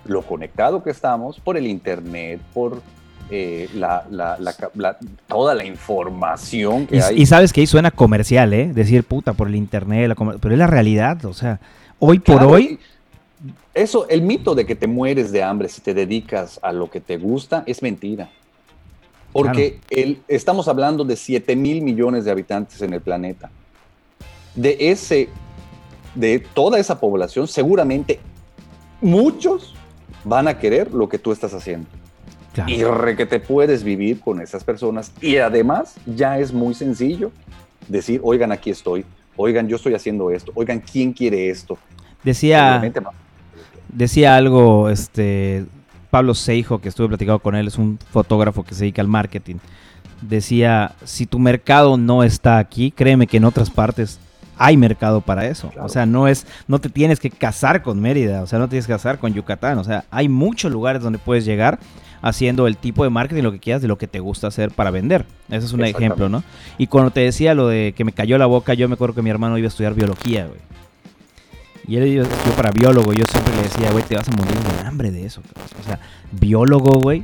lo 0.05 0.21
conectado 0.21 0.81
que 0.81 0.91
estamos, 0.91 1.41
por 1.41 1.57
el 1.57 1.67
Internet, 1.67 2.39
por 2.53 2.81
eh, 3.29 3.67
la, 3.75 4.05
la- 4.09 4.37
la- 4.39 4.97
toda 5.27 5.53
la 5.53 5.65
información 5.65 6.87
que 6.87 6.95
Y, 6.95 6.99
hay. 7.01 7.21
y 7.21 7.25
sabes 7.25 7.51
que 7.51 7.59
ahí 7.59 7.67
suena 7.67 7.91
comercial, 7.91 8.53
¿eh? 8.53 8.71
Decir 8.73 9.03
puta 9.03 9.33
por 9.33 9.49
el 9.49 9.55
internet, 9.55 10.13
pero 10.39 10.53
es 10.53 10.57
la 10.57 10.67
realidad, 10.67 11.25
o 11.25 11.33
sea, 11.33 11.59
hoy 11.99 12.19
por 12.19 12.37
Claro, 12.37 12.51
hoy, 12.51 12.63
y 12.63 12.79
Eso, 13.77 14.07
el 14.09 14.21
mito 14.23 14.55
de 14.55 14.65
que 14.65 14.75
te 14.75 14.87
mueres 14.87 15.31
de 15.31 15.43
hambre 15.43 15.69
si 15.69 15.81
te 15.81 15.93
dedicas 15.93 16.59
a 16.63 16.71
lo 16.71 16.89
que 16.89 16.99
te 16.99 17.17
gusta 17.17 17.63
es 17.67 17.81
mentira. 17.81 18.29
Porque 19.31 19.79
el- 19.89 20.19
estamos 20.27 20.67
hablando 20.67 21.03
de 21.03 21.15
7 21.15 21.55
mil 21.55 21.81
millones 21.81 22.25
de 22.25 22.31
habitantes 22.31 22.81
en 22.81 22.93
el 22.93 23.01
planeta. 23.01 23.51
De 24.55 24.75
ese, 24.79 25.29
de 26.15 26.39
toda 26.39 26.79
esa 26.79 26.99
población, 26.99 27.47
seguramente 27.47 28.19
muchos 29.01 29.75
van 30.23 30.47
a 30.47 30.57
querer 30.57 30.91
lo 30.93 31.07
que 31.07 31.19
tú 31.19 31.31
estás 31.31 31.53
haciendo. 31.53 31.87
claro, 32.53 32.71
Y 32.73 32.83
re 32.83 33.15
que 33.15 33.27
te 33.27 33.39
puedes 33.39 33.83
vivir 33.83 34.19
con 34.19 34.41
esas 34.41 34.63
personas. 34.63 35.11
Y 35.21 35.37
además, 35.37 35.95
ya 36.07 36.39
es 36.39 36.51
muy 36.51 36.73
sencillo 36.73 37.31
decir, 37.87 38.19
oigan, 38.23 38.51
aquí 38.51 38.71
estoy. 38.71 39.05
Oigan, 39.35 39.67
yo 39.67 39.75
estoy 39.75 39.93
haciendo 39.93 40.31
esto. 40.31 40.51
Oigan, 40.55 40.79
¿quién 40.79 41.13
quiere 41.13 41.49
esto? 41.49 41.77
decía, 42.23 42.81
decía 43.89 44.35
algo, 44.35 44.89
este, 44.89 45.65
Pablo 46.09 46.33
Seijo, 46.33 46.79
que 46.79 46.89
estuve 46.89 47.07
platicando 47.09 47.39
con 47.39 47.55
él, 47.55 47.67
es 47.67 47.77
un 47.77 47.99
fotógrafo 48.11 48.63
que 48.63 48.73
se 48.73 48.81
dedica 48.81 49.01
al 49.01 49.07
marketing. 49.07 49.55
Decía, 50.21 50.93
si 51.03 51.25
tu 51.25 51.39
mercado 51.39 51.97
no 51.97 52.23
está 52.23 52.57
aquí, 52.57 52.91
créeme 52.91 53.27
que 53.27 53.37
en 53.37 53.45
otras 53.45 53.69
partes 53.69 54.19
hay 54.57 54.77
mercado 54.77 55.21
para 55.21 55.45
eso. 55.45 55.69
Claro. 55.69 55.85
O 55.85 55.89
sea, 55.89 56.05
no 56.05 56.27
es, 56.27 56.47
no 56.67 56.79
te 56.79 56.89
tienes 56.89 57.19
que 57.19 57.29
casar 57.29 57.83
con 57.83 58.01
Mérida, 58.01 58.41
o 58.41 58.47
sea, 58.47 58.57
no 58.59 58.65
te 58.65 58.71
tienes 58.71 58.87
que 58.87 58.93
casar 58.93 59.19
con 59.19 59.33
Yucatán. 59.33 59.77
O 59.77 59.83
sea, 59.83 60.05
hay 60.09 60.29
muchos 60.29 60.71
lugares 60.71 61.03
donde 61.03 61.19
puedes 61.19 61.45
llegar 61.45 61.79
haciendo 62.21 62.67
el 62.67 62.77
tipo 62.77 63.03
de 63.03 63.09
marketing, 63.09 63.43
lo 63.43 63.51
que 63.51 63.59
quieras, 63.59 63.81
de 63.81 63.87
lo 63.87 63.97
que 63.97 64.07
te 64.07 64.19
gusta 64.19 64.47
hacer 64.47 64.71
para 64.71 64.91
vender. 64.91 65.25
Ese 65.49 65.65
es 65.65 65.73
un 65.73 65.83
ejemplo, 65.85 66.29
¿no? 66.29 66.43
Y 66.77 66.87
cuando 66.87 67.11
te 67.11 67.19
decía 67.19 67.53
lo 67.53 67.67
de 67.67 67.93
que 67.95 68.03
me 68.03 68.11
cayó 68.11 68.37
la 68.37 68.47
boca, 68.47 68.73
yo 68.73 68.87
me 68.87 68.95
acuerdo 68.95 69.15
que 69.15 69.21
mi 69.21 69.29
hermano 69.29 69.57
iba 69.57 69.67
a 69.67 69.69
estudiar 69.69 69.93
biología, 69.93 70.47
güey. 70.47 70.59
Y 71.87 71.95
él 71.95 72.15
yo 72.15 72.51
para 72.55 72.71
biólogo, 72.71 73.13
yo 73.13 73.23
le 73.45 73.46
güey, 73.91 74.03
te 74.03 74.15
vas 74.15 74.27
a 74.27 74.31
morir 74.31 74.55
de 74.55 74.87
hambre 74.87 75.11
de 75.11 75.25
eso. 75.25 75.41
cabrón". 75.41 75.69
O 75.79 75.83
sea, 75.83 75.99
biólogo, 76.31 76.99
güey. 76.99 77.23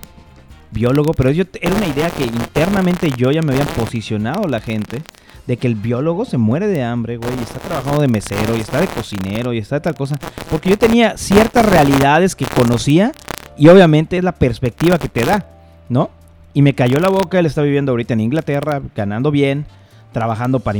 Biólogo, 0.71 1.13
pero 1.13 1.29
era 1.29 1.75
una 1.75 1.87
idea 1.87 2.09
que 2.09 2.25
internamente 2.25 3.11
yo 3.15 3.31
ya 3.31 3.41
me 3.41 3.53
había 3.53 3.65
posicionado 3.65 4.47
la 4.47 4.59
gente 4.59 5.03
de 5.45 5.57
que 5.57 5.67
el 5.67 5.75
biólogo 5.75 6.25
se 6.25 6.37
muere 6.37 6.67
de 6.67 6.83
hambre, 6.83 7.17
güey, 7.17 7.33
y 7.37 7.43
está 7.43 7.59
trabajando 7.59 8.01
de 8.01 8.07
mesero, 8.07 8.55
y 8.55 8.61
está 8.61 8.79
de 8.79 8.87
cocinero, 8.87 9.53
y 9.53 9.57
está 9.57 9.75
de 9.75 9.81
tal 9.81 9.95
cosa. 9.95 10.17
Porque 10.49 10.69
yo 10.69 10.77
tenía 10.77 11.17
ciertas 11.17 11.65
realidades 11.65 12.35
que 12.35 12.45
conocía, 12.45 13.11
y 13.57 13.67
obviamente 13.67 14.17
es 14.17 14.23
la 14.23 14.31
perspectiva 14.31 14.97
que 14.97 15.09
te 15.09 15.25
da, 15.25 15.45
¿no? 15.89 16.09
Y 16.53 16.61
me 16.61 16.73
cayó 16.73 16.99
la 16.99 17.09
boca, 17.09 17.39
él 17.39 17.45
está 17.45 17.61
viviendo 17.61 17.91
ahorita 17.91 18.13
en 18.13 18.21
Inglaterra, 18.21 18.81
ganando 18.95 19.31
bien, 19.31 19.65
trabajando 20.13 20.59
para 20.61 20.77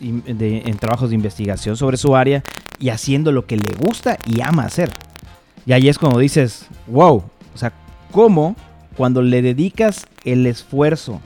de- 0.00 0.62
en 0.66 0.76
trabajos 0.78 1.08
de 1.08 1.14
investigación 1.14 1.76
sobre 1.76 1.96
su 1.96 2.14
área 2.16 2.42
y 2.78 2.90
haciendo 2.90 3.32
lo 3.32 3.46
que 3.46 3.56
le 3.56 3.74
gusta 3.78 4.18
y 4.26 4.42
ama 4.42 4.64
hacer. 4.64 4.90
Y 5.64 5.72
ahí 5.72 5.88
es 5.88 5.98
cuando 5.98 6.18
dices, 6.18 6.66
wow, 6.86 7.24
o 7.54 7.58
sea, 7.58 7.72
¿cómo 8.12 8.54
cuando 8.96 9.22
le 9.22 9.42
dedicas 9.42 10.06
el 10.24 10.46
esfuerzo, 10.46 11.20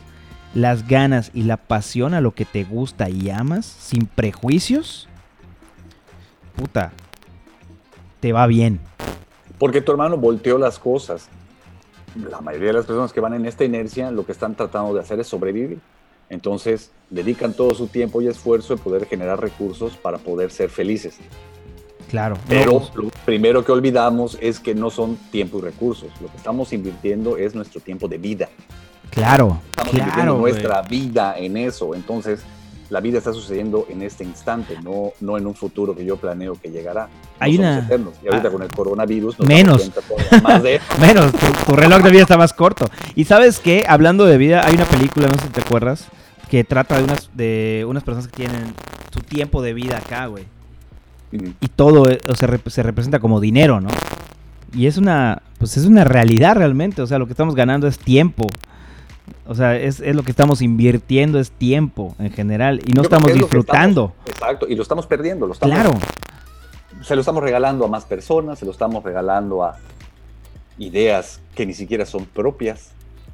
las 0.55 0.87
ganas 0.89 1.31
y 1.35 1.45
la 1.45 1.57
pasión 1.57 2.15
a 2.15 2.21
lo 2.21 2.33
que 2.33 2.45
te 2.45 2.65
gusta 2.65 3.09
y 3.09 3.31
amas, 3.31 3.65
sin 3.67 4.07
prejuicios, 4.07 5.09
puta, 6.57 6.93
te 8.21 8.33
va 8.33 8.47
bien. 8.47 8.81
Porque 9.59 9.81
tu 9.81 9.93
hermano 9.93 10.17
volteó 10.17 10.59
las 10.59 10.79
cosas. 10.79 11.29
La 12.29 12.41
mayoría 12.41 12.69
de 12.69 12.73
las 12.75 12.87
personas 12.87 13.13
que 13.13 13.21
van 13.21 13.35
en 13.35 13.47
esta 13.47 13.65
inercia 13.65 14.11
lo 14.11 14.27
que 14.27 14.33
están 14.33 14.55
tratando 14.55 14.93
de 14.95 15.01
hacer 15.01 15.21
es 15.21 15.29
sobrevivir. 15.29 15.79
Entonces 16.31 16.91
dedican 17.11 17.53
todo 17.53 17.75
su 17.75 17.89
tiempo 17.89 18.23
y 18.23 18.29
esfuerzo 18.29 18.73
en 18.73 18.79
poder 18.79 19.07
generar 19.07 19.41
recursos 19.41 19.97
para 19.97 20.17
poder 20.19 20.51
ser 20.51 20.71
felices. 20.71 21.17
Claro. 22.09 22.37
no, 22.37 22.41
Pero 22.49 22.83
lo 22.95 23.11
primero 23.25 23.65
que 23.65 23.71
olvidamos 23.73 24.37
es 24.41 24.59
que 24.59 24.75
no 24.75 24.91
son 24.91 25.17
tiempo 25.31 25.59
y 25.59 25.63
recursos. 25.63 26.09
Lo 26.21 26.29
que 26.29 26.37
estamos 26.37 26.73
invirtiendo 26.73 27.37
es 27.37 27.55
nuestro 27.55 27.81
tiempo 27.81 28.09
de 28.09 28.19
vida. 28.19 28.49
claro, 29.11 29.61
Estamos 29.71 29.93
invirtiendo 29.93 30.15
claro. 30.33 30.39
güey. 30.39 30.53
nuestra 30.53 30.83
vida 30.83 31.35
en 31.39 31.57
eso. 31.57 31.95
Entonces 31.95 32.41
la 32.91 33.01
vida 33.01 33.19
está 33.19 33.33
sucediendo 33.33 33.87
en 33.89 34.03
este 34.03 34.25
instante, 34.25 34.77
no, 34.83 35.13
no 35.21 35.39
en 35.39 35.47
un 35.47 35.55
futuro 35.55 35.95
que 35.95 36.05
yo 36.05 36.17
planeo 36.17 36.57
que 36.61 36.71
llegará. 36.71 37.07
No 37.07 37.11
Hay 37.39 37.57
una- 37.57 37.79
eternos. 37.79 38.15
Y 38.25 38.27
ahorita 38.27 38.49
ah, 38.49 38.51
con 38.53 38.63
el 38.63 38.69
coronavirus 38.69 39.39
nos 39.39 39.47
menos. 39.49 39.91
más 40.43 40.63
de. 40.65 40.81
Menos, 41.01 41.31
tu, 41.33 41.47
tu 41.67 41.77
reloj 41.77 42.03
de 42.03 42.11
vida 42.11 42.23
está 42.23 42.37
más 42.37 42.53
corto. 42.53 42.87
Y 43.15 43.25
sabes 43.27 43.61
qué, 43.61 43.85
hablando 43.89 44.27
de 44.27 44.37
vida, 44.37 44.67
hay 44.67 44.75
una 44.75 44.85
película, 44.87 45.29
no 45.29 45.35
sé 45.35 45.43
si 45.47 45.49
te 45.53 45.61
acuerdas, 45.61 46.07
que 46.51 46.65
trata 46.65 46.99
de 46.99 47.05
unas, 47.05 47.31
de 47.35 47.87
unas 47.89 48.03
personas 48.03 48.27
que 48.29 48.37
tienen 48.37 48.75
su 49.13 49.21
tiempo 49.21 49.63
de 49.63 49.73
vida 49.73 49.99
acá, 49.99 50.27
güey. 50.27 50.45
Mm. 51.33 51.51
Y 51.61 51.69
todo 51.69 52.11
eh, 52.11 52.19
o 52.29 52.35
sea, 52.35 52.49
rep- 52.49 52.69
se 52.69 52.83
representa 52.83 53.21
como 53.21 53.41
dinero, 53.41 53.81
¿no? 53.81 53.89
Y 54.75 54.87
es 54.87 54.97
una, 54.99 55.43
pues 55.59 55.77
es 55.77 55.87
una 55.87 56.05
realidad 56.05 56.57
realmente, 56.57 57.03
o 57.03 57.07
sea, 57.07 57.19
lo 57.19 57.27
que 57.27 57.33
estamos 57.33 57.55
ganando 57.55 57.87
es 57.87 57.99
tiempo. 57.99 58.47
O 59.47 59.55
sea, 59.55 59.77
es, 59.77 60.01
es 60.01 60.15
lo 60.15 60.23
que 60.25 60.31
estamos 60.33 60.61
invirtiendo, 60.63 61.39
es 61.41 61.51
tiempo 61.53 62.15
en 62.19 62.31
general. 62.33 62.81
Y 62.87 62.93
no 62.93 63.03
Yo 63.03 63.03
estamos 63.03 63.31
es 63.31 63.37
disfrutando. 63.37 64.13
estamos- 64.25 64.31
exacto, 64.37 64.67
y 64.69 64.75
lo 64.75 64.83
estamos 64.83 65.07
perdiendo. 65.07 65.47
Lo 65.47 65.53
estamos, 65.53 65.75
Claro, 65.75 65.93
Se 67.03 67.15
lo 67.15 67.21
estamos 67.21 67.43
regalando 67.43 67.85
a 67.85 67.89
más 67.89 68.05
personas, 68.05 68.59
se 68.59 68.65
lo 68.65 68.73
estamos 68.73 69.03
regalando 69.05 69.65
a 69.65 69.77
ideas 70.79 71.41
que 71.55 71.65
ni 71.67 71.75
siquiera 71.75 72.07
son 72.07 72.27
propias. 72.27 72.91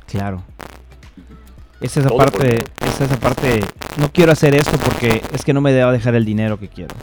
claro. 0.06 0.42
Es 1.80 1.96
esa 1.96 2.08
Todo 2.08 2.18
parte, 2.18 2.64
es 2.86 3.00
esa 3.00 3.16
parte, 3.18 3.60
no 3.98 4.10
quiero 4.10 4.32
hacer 4.32 4.54
esto 4.54 4.78
porque 4.78 5.22
es 5.32 5.44
que 5.44 5.52
no 5.52 5.60
me 5.60 5.72
deba 5.72 5.92
dejar 5.92 6.14
el 6.14 6.24
dinero 6.24 6.58
que 6.58 6.68
quiero. 6.68 6.94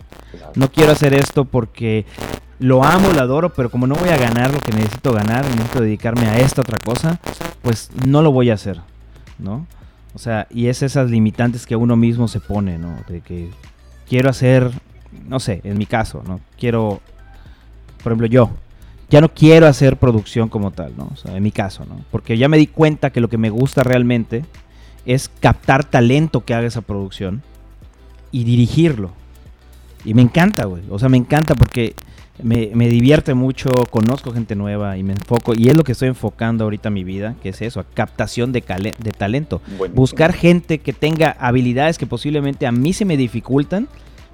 No 0.56 0.72
quiero 0.72 0.92
hacer 0.92 1.14
esto 1.14 1.46
porque 1.46 2.06
lo 2.60 2.84
amo, 2.84 3.10
lo 3.10 3.22
adoro, 3.22 3.50
pero 3.54 3.70
como 3.70 3.88
no 3.88 3.96
voy 3.96 4.10
a 4.10 4.18
ganar 4.18 4.52
lo 4.52 4.60
que 4.60 4.72
necesito 4.72 5.14
ganar, 5.14 5.46
necesito 5.46 5.82
dedicarme 5.82 6.28
a 6.28 6.40
esta 6.40 6.62
otra 6.62 6.80
cosa, 6.80 7.20
pues 7.62 7.92
no 8.06 8.22
lo 8.22 8.32
voy 8.32 8.50
a 8.50 8.56
hacer, 8.56 8.80
¿no? 9.38 9.68
O 10.16 10.20
sea, 10.20 10.48
y 10.50 10.68
es 10.68 10.82
esas 10.82 11.10
limitantes 11.10 11.66
que 11.66 11.76
uno 11.76 11.96
mismo 11.96 12.28
se 12.28 12.40
pone, 12.40 12.78
¿no? 12.78 12.98
De 13.08 13.22
que 13.22 13.50
quiero 14.08 14.30
hacer, 14.30 14.72
no 15.28 15.40
sé, 15.40 15.62
en 15.64 15.78
mi 15.78 15.86
caso, 15.86 16.24
¿no? 16.28 16.40
Quiero, 16.58 17.02
por 18.04 18.12
ejemplo, 18.12 18.28
yo, 18.28 18.50
ya 19.10 19.22
no 19.22 19.30
quiero 19.34 19.68
hacer 19.68 19.98
producción 19.98 20.50
como 20.50 20.72
tal, 20.72 20.94
¿no? 20.98 21.10
O 21.14 21.16
sea, 21.16 21.36
en 21.36 21.44
mi 21.44 21.52
caso, 21.52 21.86
¿no? 21.86 22.00
Porque 22.12 22.38
ya 22.38 22.48
me 22.48 22.58
di 22.58 22.68
cuenta 22.68 23.12
que 23.12 23.22
lo 23.22 23.30
que 23.30 23.38
me 23.38 23.50
gusta 23.50 23.84
realmente 23.84 24.46
es 25.06 25.30
captar 25.40 25.84
talento 25.84 26.44
que 26.46 26.54
haga 26.54 26.68
esa 26.68 26.82
producción 26.82 27.42
y 28.32 28.44
dirigirlo. 28.44 29.12
Y 30.06 30.14
me 30.14 30.22
encanta, 30.22 30.66
güey. 30.66 30.84
O 30.90 31.00
sea, 31.00 31.08
me 31.10 31.18
encanta 31.18 31.56
porque 31.56 31.94
me, 32.42 32.72
me 32.74 32.90
divierte 32.90 33.34
mucho, 33.34 33.70
conozco 33.90 34.32
gente 34.34 34.56
nueva 34.56 34.98
y 34.98 35.04
me 35.04 35.14
enfoco. 35.14 35.54
Y 35.56 35.70
es 35.70 35.78
lo 35.78 35.84
que 35.84 35.94
estoy 35.94 36.10
enfocando 36.10 36.64
ahorita 36.66 36.90
en 36.90 36.94
mi 36.94 37.04
vida, 37.04 37.36
que 37.42 37.50
es 37.50 37.62
eso, 37.62 37.80
a 37.80 37.84
captación 37.86 38.52
de, 38.52 38.62
talento. 39.18 39.62
Buenísimo. 39.78 39.96
Buscar 39.96 40.34
gente 40.34 40.80
que 40.80 40.94
tenga 40.94 41.38
habilidades 41.40 41.98
que 41.98 42.06
posiblemente 42.08 42.66
a 42.68 42.72
mí 42.72 42.92
se 42.94 43.06
me 43.06 43.16
dificultan, 43.18 43.88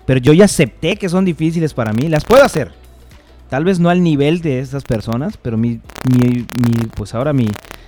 pero 0.06 0.20
yo 0.20 0.34
ya 0.34 0.46
acepté 0.46 0.96
que 0.96 1.08
son 1.10 1.24
difíciles 1.26 1.74
para 1.76 1.94
mí, 1.94 2.10
las 2.10 2.26
puedo 2.26 2.44
hacer. 2.44 2.72
Tal 3.50 3.64
vez 3.64 3.80
no 3.80 3.90
al 3.90 4.02
nivel 4.04 4.42
de 4.42 4.60
esas 4.60 4.84
personas, 4.84 5.38
pero 5.38 5.58
mi, 5.58 5.80
mi- 6.12 6.46
mi- 6.62 6.86
pues 6.96 7.14
ahora 7.16 7.34
mi, 7.34 7.48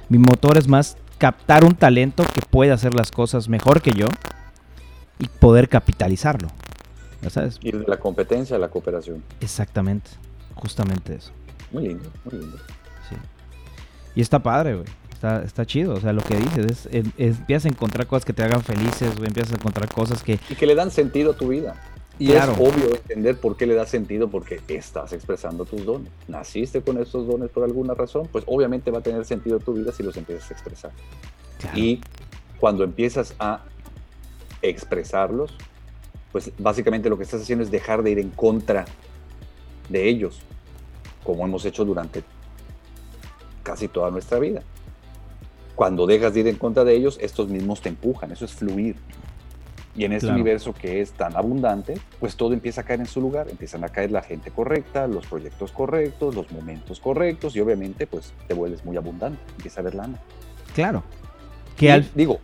mi 0.10 0.18
motor 0.18 0.58
es 0.58 0.68
más 0.68 0.98
captar 1.22 1.64
un 1.64 1.76
talento 1.76 2.24
que 2.34 2.42
puede 2.42 2.72
hacer 2.72 2.96
las 2.96 3.12
cosas 3.12 3.48
mejor 3.48 3.84
que 3.84 3.92
yo 3.92 4.08
y 5.20 5.28
poder 5.28 5.70
capitalizarlo. 5.70 6.48
¿Ya 7.22 7.30
sabes? 7.30 7.60
Ir 7.62 7.78
de 7.78 7.88
la 7.88 7.98
competencia 7.98 8.56
a 8.56 8.60
la 8.60 8.70
cooperación. 8.70 9.24
Exactamente. 9.40 10.10
Justamente 10.56 11.14
eso. 11.14 11.32
Muy 11.72 11.90
lindo, 11.90 12.10
muy 12.26 12.40
lindo. 12.42 12.58
Sí. 13.08 13.16
Y 14.16 14.22
está 14.22 14.40
padre, 14.40 14.74
güey. 14.78 14.88
Está, 15.14 15.44
está 15.44 15.64
chido. 15.68 15.94
O 15.94 16.00
sea, 16.02 16.12
lo 16.12 16.24
que 16.24 16.36
dices 16.38 16.88
es, 16.92 17.06
es- 17.18 17.38
empiezas 17.38 17.66
a 17.66 17.70
encontrar 17.70 18.08
cosas 18.08 18.26
que 18.26 18.34
te 18.34 18.42
hagan 18.42 18.64
felices, 18.64 19.16
güey. 19.16 19.28
Empiezas 19.28 19.54
a 19.54 19.56
encontrar 19.58 19.88
cosas 19.94 20.24
que... 20.24 20.40
Y 20.50 20.56
que 20.56 20.66
le 20.66 20.74
dan 20.74 20.90
sentido 20.90 21.34
a 21.34 21.36
tu 21.36 21.50
vida. 21.50 21.76
Y 22.22 22.34
es 22.34 22.48
obvio 22.50 22.94
entender 22.94 23.36
por 23.36 23.58
qué 23.58 23.66
le 23.66 23.74
da 23.74 23.88
sentido, 23.88 24.30
porque 24.30 24.62
estás 24.68 25.12
expresando 25.12 25.66
tus 25.66 25.84
dones. 25.84 26.12
Naciste 26.28 26.84
con 26.84 27.00
estos 27.00 27.26
dones 27.26 27.50
por 27.50 27.64
alguna 27.64 27.96
razón, 27.96 28.30
pues 28.32 28.44
obviamente 28.46 28.92
va 28.92 29.00
a 29.00 29.02
tener 29.02 29.26
sentido 29.26 29.60
tu 29.60 29.74
vida 29.74 29.92
si 29.92 30.04
los 30.04 30.16
empiezas 30.18 30.52
a 30.52 30.54
expresar. 30.54 30.92
Y 31.74 32.00
cuando 32.60 32.84
empiezas 32.84 33.34
a 33.40 33.64
expresarlos, 34.62 35.56
pues 36.32 36.52
básicamente 36.60 37.10
lo 37.10 37.18
que 37.18 37.24
estás 37.24 37.42
haciendo 37.42 37.64
es 37.64 37.72
dejar 37.72 38.04
de 38.04 38.12
ir 38.12 38.20
en 38.20 38.30
contra 38.30 38.86
de 39.90 40.08
ellos, 40.08 40.42
como 41.24 41.44
hemos 41.44 41.66
hecho 41.66 41.86
durante 41.86 42.24
casi 43.64 43.88
toda 43.88 44.12
nuestra 44.12 44.38
vida. 44.38 44.62
Cuando 45.74 46.06
dejas 46.06 46.36
de 46.36 46.42
ir 46.42 46.48
en 46.50 46.58
contra 46.58 46.84
de 46.84 46.96
ellos, 46.96 47.18
estos 47.20 47.50
mismos 47.50 47.82
te 47.82 47.90
empujan, 47.90 48.32
eso 48.32 48.46
es 48.46 48.54
fluir. 48.54 48.96
Y 49.96 50.06
en 50.06 50.14
este 50.14 50.28
universo 50.28 50.74
que 50.74 51.02
es 51.02 51.12
tan 51.12 51.36
abundante, 51.36 51.96
pues 52.20 52.36
todo 52.36 52.54
empieza 52.54 52.82
a 52.82 52.84
caer 52.86 53.02
en 53.02 53.08
su 53.08 53.20
lugar, 53.20 53.50
empiezan 53.50 53.84
a 53.84 53.90
caer 53.90 54.12
la 54.12 54.22
gente 54.22 54.50
correcta, 54.50 55.06
los 55.06 55.28
proyectos 55.28 55.72
correctos, 55.72 56.34
los 56.34 56.50
momentos 56.52 57.00
correctos 57.00 57.56
y 57.56 57.60
obviamente 57.60 58.08
pues 58.08 58.34
te 58.48 58.54
vuelves 58.54 58.86
muy 58.86 58.96
abundante, 58.96 59.40
empieza 59.58 59.82
a 59.82 59.84
ver 59.84 59.96
lana. 59.96 60.18
Claro. 60.74 61.04
Que 61.76 61.92
al... 61.92 62.08
Digo, 62.16 62.40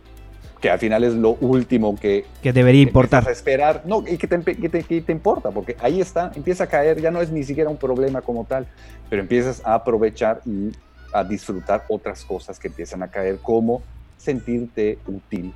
que 0.60 0.70
al 0.70 0.78
final 0.78 1.04
es 1.04 1.14
lo 1.14 1.30
último 1.40 1.96
que, 1.96 2.26
que 2.42 2.52
debería 2.52 2.82
importar. 2.82 3.26
A 3.28 3.30
esperar, 3.30 3.82
no, 3.86 4.04
y 4.06 4.16
que 4.18 4.26
te, 4.26 4.42
que 4.42 4.68
te, 4.68 5.12
importa, 5.12 5.50
porque 5.50 5.76
ahí 5.80 6.00
está, 6.00 6.32
empieza 6.34 6.64
a 6.64 6.66
caer, 6.66 7.00
ya 7.00 7.10
no 7.10 7.20
es 7.20 7.30
ni 7.30 7.44
siquiera 7.44 7.70
un 7.70 7.76
problema 7.76 8.22
como 8.22 8.44
tal, 8.44 8.66
pero 9.08 9.22
empiezas 9.22 9.64
a 9.64 9.74
aprovechar 9.74 10.40
y 10.44 10.72
a 11.12 11.24
disfrutar 11.24 11.84
otras 11.88 12.24
cosas 12.24 12.58
que 12.58 12.68
empiezan 12.68 13.02
a 13.02 13.08
caer, 13.08 13.38
como 13.38 13.82
sentirte 14.16 14.98
útil, 15.06 15.54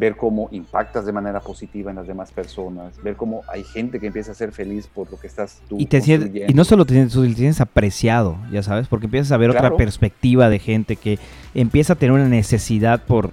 ver 0.00 0.16
cómo 0.16 0.48
impactas 0.50 1.04
de 1.04 1.12
manera 1.12 1.40
positiva 1.40 1.90
en 1.90 1.96
las 1.96 2.06
demás 2.06 2.32
personas, 2.32 3.00
ver 3.02 3.16
cómo 3.16 3.42
hay 3.46 3.62
gente 3.62 4.00
que 4.00 4.06
empieza 4.06 4.32
a 4.32 4.34
ser 4.34 4.50
feliz 4.50 4.86
por 4.86 5.10
lo 5.10 5.20
que 5.20 5.26
estás 5.26 5.60
tú 5.68 5.76
y, 5.78 5.86
te 5.86 5.98
y 6.48 6.54
no 6.54 6.64
solo 6.64 6.86
te 6.86 6.94
tienes, 6.94 7.60
apreciado, 7.60 8.38
ya 8.50 8.62
sabes, 8.62 8.88
porque 8.88 9.06
empiezas 9.06 9.30
a 9.32 9.36
ver 9.36 9.50
otra 9.50 9.76
perspectiva 9.76 10.48
de 10.48 10.58
gente 10.58 10.96
que 10.96 11.18
empieza 11.54 11.92
a 11.92 11.96
tener 11.96 12.12
una 12.12 12.28
necesidad 12.28 13.04
por 13.04 13.30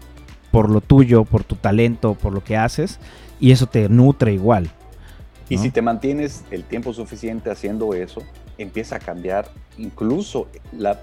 por 0.51 0.69
lo 0.69 0.81
tuyo, 0.81 1.23
por 1.23 1.43
tu 1.43 1.55
talento, 1.55 2.15
por 2.15 2.33
lo 2.33 2.43
que 2.43 2.57
haces, 2.57 2.99
y 3.39 3.51
eso 3.51 3.67
te 3.67 3.87
nutre 3.89 4.33
igual. 4.33 4.69
Y 5.49 5.57
si 5.57 5.69
te 5.69 5.81
mantienes 5.81 6.43
el 6.51 6.63
tiempo 6.63 6.93
suficiente 6.93 7.49
haciendo 7.49 7.93
eso, 7.93 8.23
empieza 8.57 8.95
a 8.95 8.99
cambiar 8.99 9.49
incluso 9.77 10.47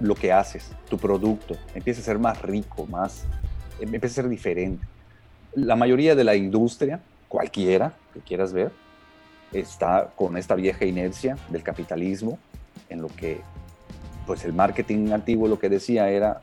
lo 0.01 0.15
que 0.15 0.33
haces, 0.33 0.73
tu 0.89 0.99
producto, 0.99 1.57
empieza 1.75 2.01
a 2.01 2.05
ser 2.05 2.19
más 2.19 2.43
rico, 2.43 2.87
más, 2.87 3.25
empieza 3.81 4.07
a 4.07 4.11
ser 4.11 4.29
diferente. 4.29 4.85
La 5.57 5.77
mayoría 5.77 6.15
de 6.15 6.25
la 6.25 6.35
industria, 6.35 7.01
cualquiera 7.29 7.93
que 8.13 8.21
quieras 8.21 8.53
ver, 8.53 8.73
está 9.53 10.11
con 10.17 10.37
esta 10.37 10.55
vieja 10.55 10.85
inercia 10.85 11.37
del 11.49 11.63
capitalismo, 11.63 12.39
en 12.89 13.01
lo 13.01 13.09
que 13.09 13.41
pues 14.27 14.45
el 14.45 14.53
marketing 14.53 15.13
antiguo 15.13 15.49
lo 15.49 15.59
que 15.59 15.69
decía 15.69 16.11
era 16.11 16.41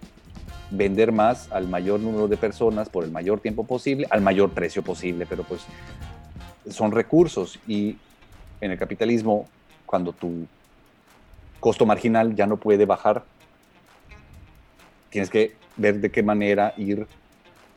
vender 0.70 1.12
más 1.12 1.52
al 1.52 1.68
mayor 1.68 2.00
número 2.00 2.28
de 2.28 2.38
personas 2.38 2.90
por 2.90 3.04
el 3.04 3.12
mayor 3.12 3.40
tiempo 3.42 3.66
posible, 3.66 4.08
al 4.10 4.22
mayor 4.22 4.52
precio 4.52 4.82
posible, 4.82 5.26
pero 5.26 5.44
pues 5.44 5.66
son 6.70 6.92
recursos. 6.92 7.60
Y 7.68 7.98
en 8.62 8.72
el 8.72 8.78
capitalismo, 8.78 9.48
cuando 9.86 10.14
tu 10.14 10.48
costo 11.60 11.86
marginal 11.86 12.36
ya 12.36 12.48
no 12.48 12.58
puede 12.58 12.86
bajar, 12.86 13.24
tienes 15.10 15.30
que 15.30 15.56
ver 15.76 16.00
de 16.00 16.10
qué 16.12 16.24
manera 16.24 16.74
ir 16.78 17.08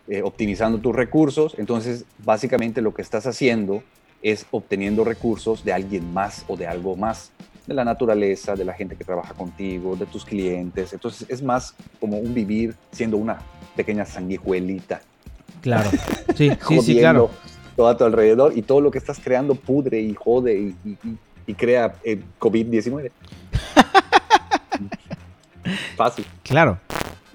eh, 0.09 0.23
optimizando 0.23 0.79
tus 0.79 0.95
recursos. 0.95 1.55
Entonces, 1.59 2.05
básicamente 2.25 2.83
lo 2.83 2.95
que 2.95 3.03
estás 3.03 3.27
haciendo 3.27 3.83
es 4.23 4.47
obteniendo 4.51 5.05
recursos 5.05 5.65
de 5.65 5.73
alguien 5.73 6.13
más 6.13 6.45
o 6.49 6.57
de 6.57 6.67
algo 6.67 6.97
más 6.97 7.31
de 7.67 7.75
la 7.75 7.85
naturaleza, 7.85 8.55
de 8.55 8.65
la 8.65 8.75
gente 8.75 8.97
que 8.97 9.05
trabaja 9.05 9.35
contigo, 9.35 9.97
de 9.97 10.07
tus 10.07 10.25
clientes. 10.25 10.93
Entonces 10.93 11.27
es 11.29 11.43
más 11.43 11.75
como 12.01 12.19
un 12.19 12.35
vivir 12.35 12.75
siendo 12.93 13.17
una 13.17 13.39
pequeña 13.77 14.05
sanguijuelita. 14.05 15.01
Claro, 15.63 15.91
sí, 16.37 16.51
sí, 16.69 16.81
sí, 16.81 16.99
claro. 16.99 17.31
Todo 17.77 17.89
a 17.89 17.97
tu 17.97 18.05
alrededor 18.05 18.57
y 18.57 18.63
todo 18.63 18.81
lo 18.81 18.91
que 18.91 18.99
estás 18.99 19.19
creando 19.19 19.55
pudre 19.55 20.01
y 20.01 20.15
jode 20.15 20.75
y, 21.47 21.55
crea 21.55 21.95
el 22.05 22.21
eh, 22.21 22.25
COVID-19. 22.39 23.11
Fácil. 25.97 26.27
Claro, 26.43 26.79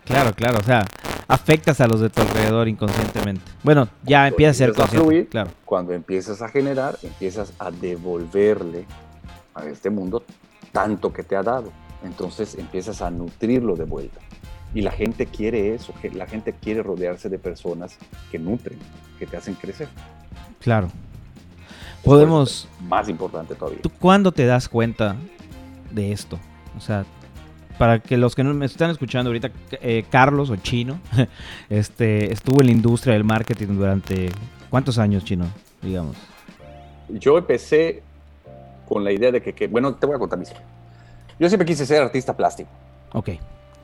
claro, 0.05 0.33
claro. 0.33 0.59
O 0.59 0.63
sea, 0.63 0.85
afectas 1.29 1.79
a 1.79 1.87
los 1.87 2.01
de 2.01 2.09
tu 2.09 2.21
alrededor 2.21 2.67
inconscientemente. 2.67 3.41
Bueno, 3.63 3.87
ya 4.03 4.27
empieza 4.27 4.49
a 4.49 4.53
ser 4.55 4.73
consciente. 4.73 5.27
claro. 5.27 5.51
Cuando 5.63 5.93
empiezas 5.93 6.41
a 6.41 6.49
generar, 6.49 6.97
empiezas 7.03 7.53
a 7.59 7.69
devolverle 7.69 8.85
a 9.53 9.65
este 9.65 9.91
mundo 9.91 10.23
tanto 10.71 11.13
que 11.13 11.23
te 11.23 11.35
ha 11.35 11.43
dado. 11.43 11.71
Entonces 12.03 12.55
empiezas 12.55 13.01
a 13.03 13.11
nutrirlo 13.11 13.75
de 13.75 13.85
vuelta. 13.85 14.19
Y 14.73 14.81
la 14.81 14.91
gente 14.91 15.27
quiere 15.27 15.75
eso, 15.75 15.93
que 16.01 16.09
la 16.09 16.25
gente 16.25 16.53
quiere 16.53 16.81
rodearse 16.81 17.29
de 17.29 17.37
personas 17.37 17.97
que 18.31 18.39
nutren, 18.39 18.79
que 19.19 19.27
te 19.27 19.37
hacen 19.37 19.53
crecer. 19.53 19.87
Claro. 20.59 20.89
Podemos... 22.03 22.67
Más 22.81 23.07
importante 23.07 23.53
todavía. 23.53 23.81
¿Tú 23.81 23.91
cuándo 23.91 24.31
te 24.31 24.47
das 24.47 24.67
cuenta 24.67 25.15
de 25.91 26.11
esto? 26.11 26.39
O 26.75 26.81
sea, 26.81 27.05
para 27.79 27.99
que 27.99 28.17
los 28.17 28.35
que 28.35 28.43
no 28.43 28.53
me 28.53 28.65
están 28.65 28.91
escuchando 28.91 29.29
ahorita, 29.29 29.51
eh, 29.81 30.03
Carlos 30.11 30.49
o 30.49 30.57
Chino, 30.57 30.99
este, 31.69 32.31
estuvo 32.31 32.59
en 32.59 32.67
la 32.67 32.73
industria 32.73 33.13
del 33.13 33.23
marketing 33.23 33.67
durante 33.69 34.29
¿cuántos 34.69 34.97
años, 34.97 35.23
Chino? 35.23 35.45
Digamos. 35.81 36.17
Yo 37.07 37.37
empecé 37.37 38.03
con 38.85 39.05
la 39.05 39.13
idea 39.13 39.31
de 39.31 39.41
que, 39.41 39.67
bueno, 39.67 39.95
te 39.95 40.05
voy 40.05 40.17
a 40.17 40.19
contar 40.19 40.37
mi 40.37 40.43
historia. 40.43 40.65
Yo 41.39 41.47
siempre 41.47 41.65
quise 41.65 41.85
ser 41.85 42.01
artista 42.01 42.35
plástico. 42.35 42.69
Ok. 43.13 43.29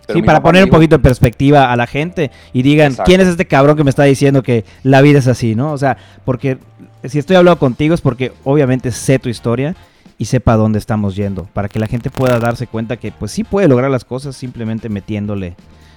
sí, 0.10 0.21
para 0.21 0.43
poner 0.43 0.65
un 0.65 0.69
poquito 0.69 0.97
de 0.97 1.01
perspectiva 1.01 1.71
a 1.71 1.75
la 1.77 1.88
gente 1.88 2.31
y 2.51 2.63
digan, 2.63 2.95
¿quién 3.05 3.21
es 3.21 3.29
este 3.29 3.45
cabrón 3.45 3.77
que 3.77 3.86
me 3.86 3.89
está 3.89 4.03
diciendo 4.03 4.43
que 4.43 4.65
la 4.84 5.01
vida 5.01 5.19
es 5.19 5.27
así, 5.27 5.55
no? 5.55 5.71
O 5.71 5.77
sea, 5.77 5.95
porque 6.25 6.58
si 7.05 7.17
estoy 7.17 7.38
hablando 7.38 7.60
contigo 7.60 7.95
es 7.95 8.01
porque 8.01 8.34
obviamente 8.43 8.91
sé 8.91 9.19
tu 9.19 9.29
historia 9.29 9.73
y 10.17 10.25
sepa 10.25 10.56
dónde 10.56 10.80
estamos 10.80 11.15
yendo, 11.15 11.47
para 11.54 11.69
que 11.69 11.80
la 11.80 11.88
gente 11.88 12.10
pueda 12.10 12.39
darse 12.39 12.67
cuenta 12.67 12.97
que 12.97 13.12
pues 13.12 13.32
sí 13.32 13.43
puede 13.43 13.67
lograr 13.67 13.91
las 13.91 14.06
cosas 14.06 14.36
simplemente 14.36 14.89
metiéndole 14.89 15.56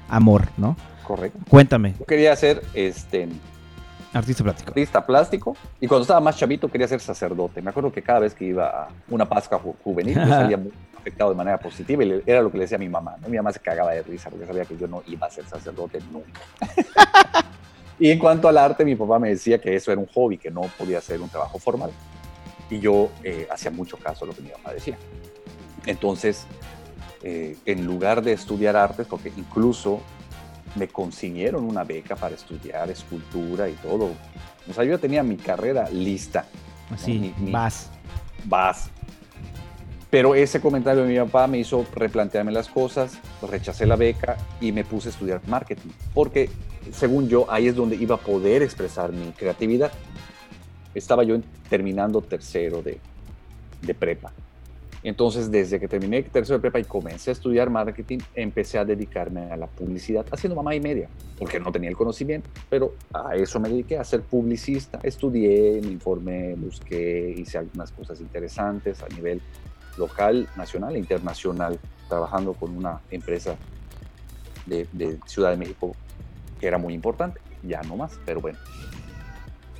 amor, 0.08 0.48
¿no? 0.56 0.76
Correcto. 1.04 1.38
Cuéntame. 1.48 1.94
Yo 1.98 2.04
quería 2.04 2.34
ser 2.36 2.62
este 2.74 3.28
Artista 4.12 4.42
plástico. 4.42 4.70
Artista 4.70 5.06
plástico. 5.06 5.56
Y 5.80 5.86
cuando 5.86 6.02
estaba 6.02 6.20
más 6.20 6.36
chavito 6.36 6.68
quería 6.68 6.88
ser 6.88 7.00
sacerdote. 7.00 7.60
Me 7.60 7.70
acuerdo 7.70 7.92
que 7.92 8.02
cada 8.02 8.20
vez 8.20 8.34
que 8.34 8.46
iba 8.46 8.66
a 8.66 8.88
una 9.08 9.28
pasca 9.28 9.60
juvenil 9.84 10.14
yo 10.14 10.26
salía 10.26 10.56
muy 10.56 10.72
afectado 10.96 11.30
de 11.30 11.36
manera 11.36 11.58
positiva 11.58 12.04
y 12.04 12.22
era 12.26 12.42
lo 12.42 12.50
que 12.50 12.58
le 12.58 12.64
decía 12.64 12.76
a 12.76 12.80
mi 12.80 12.88
mamá. 12.88 13.16
Mi 13.26 13.36
mamá 13.36 13.52
se 13.52 13.60
cagaba 13.60 13.92
de 13.92 14.02
risa 14.02 14.30
porque 14.30 14.46
sabía 14.46 14.64
que 14.64 14.76
yo 14.76 14.86
no 14.86 15.02
iba 15.06 15.26
a 15.26 15.30
ser 15.30 15.44
sacerdote 15.46 16.00
nunca. 16.10 16.40
y 17.98 18.10
en 18.10 18.18
cuanto 18.18 18.48
al 18.48 18.56
arte, 18.56 18.84
mi 18.84 18.96
papá 18.96 19.18
me 19.18 19.28
decía 19.28 19.60
que 19.60 19.74
eso 19.74 19.92
era 19.92 20.00
un 20.00 20.06
hobby, 20.06 20.38
que 20.38 20.50
no 20.50 20.62
podía 20.78 21.00
ser 21.00 21.20
un 21.20 21.28
trabajo 21.28 21.58
formal. 21.58 21.90
Y 22.70 22.80
yo 22.80 23.10
eh, 23.24 23.46
hacía 23.50 23.70
mucho 23.70 23.96
caso 23.96 24.24
a 24.24 24.28
lo 24.28 24.34
que 24.34 24.42
mi 24.42 24.50
mamá 24.50 24.72
decía. 24.72 24.98
Entonces, 25.86 26.46
eh, 27.22 27.56
en 27.66 27.86
lugar 27.86 28.22
de 28.22 28.32
estudiar 28.32 28.76
artes, 28.76 29.06
porque 29.06 29.32
incluso 29.36 30.00
me 30.74 30.88
consiguieron 30.88 31.64
una 31.64 31.84
beca 31.84 32.14
para 32.14 32.34
estudiar 32.34 32.90
escultura 32.90 33.68
y 33.68 33.72
todo. 33.74 34.10
O 34.68 34.72
sea, 34.72 34.84
yo 34.84 34.92
ya 34.92 34.98
tenía 34.98 35.22
mi 35.22 35.36
carrera 35.36 35.88
lista. 35.90 36.46
Así, 36.90 37.34
vas. 37.38 37.90
Vas. 38.44 38.90
Pero 40.10 40.34
ese 40.34 40.60
comentario 40.60 41.04
de 41.04 41.08
mi 41.08 41.18
papá 41.18 41.46
me 41.46 41.58
hizo 41.58 41.84
replantearme 41.94 42.50
las 42.50 42.68
cosas, 42.68 43.18
rechacé 43.42 43.84
la 43.84 43.96
beca 43.96 44.38
y 44.60 44.72
me 44.72 44.84
puse 44.84 45.08
a 45.08 45.12
estudiar 45.12 45.40
marketing. 45.46 45.90
Porque, 46.14 46.48
según 46.92 47.28
yo, 47.28 47.50
ahí 47.50 47.68
es 47.68 47.76
donde 47.76 47.96
iba 47.96 48.14
a 48.14 48.18
poder 48.18 48.62
expresar 48.62 49.12
mi 49.12 49.32
creatividad. 49.32 49.92
Estaba 50.94 51.22
yo 51.24 51.38
terminando 51.68 52.20
tercero 52.20 52.82
de, 52.82 52.98
de 53.82 53.94
prepa. 53.94 54.32
Entonces, 55.02 55.50
desde 55.50 55.78
que 55.78 55.86
terminé 55.86 56.22
tercero 56.24 56.58
de 56.58 56.60
prepa 56.60 56.80
y 56.80 56.84
comencé 56.84 57.30
a 57.30 57.32
estudiar 57.32 57.70
marketing, 57.70 58.18
empecé 58.34 58.78
a 58.78 58.84
dedicarme 58.84 59.42
a 59.50 59.56
la 59.56 59.68
publicidad, 59.68 60.26
haciendo 60.30 60.56
mamá 60.56 60.74
y 60.74 60.80
media, 60.80 61.08
porque 61.38 61.60
no 61.60 61.70
tenía 61.70 61.88
el 61.88 61.96
conocimiento, 61.96 62.50
pero 62.68 62.94
a 63.14 63.36
eso 63.36 63.60
me 63.60 63.68
dediqué, 63.68 63.96
a 63.96 64.04
ser 64.04 64.22
publicista. 64.22 64.98
Estudié, 65.02 65.80
me 65.82 65.92
informé, 65.92 66.54
busqué, 66.56 67.34
hice 67.36 67.58
algunas 67.58 67.92
cosas 67.92 68.20
interesantes 68.20 69.02
a 69.02 69.08
nivel 69.08 69.40
local, 69.96 70.48
nacional 70.56 70.96
e 70.96 70.98
internacional, 70.98 71.78
trabajando 72.08 72.54
con 72.54 72.76
una 72.76 73.00
empresa 73.10 73.56
de, 74.66 74.88
de 74.92 75.18
Ciudad 75.26 75.50
de 75.50 75.58
México 75.58 75.94
que 76.60 76.66
era 76.66 76.78
muy 76.78 76.92
importante, 76.92 77.40
ya 77.62 77.82
no 77.82 77.96
más, 77.96 78.18
pero 78.26 78.40
bueno. 78.40 78.58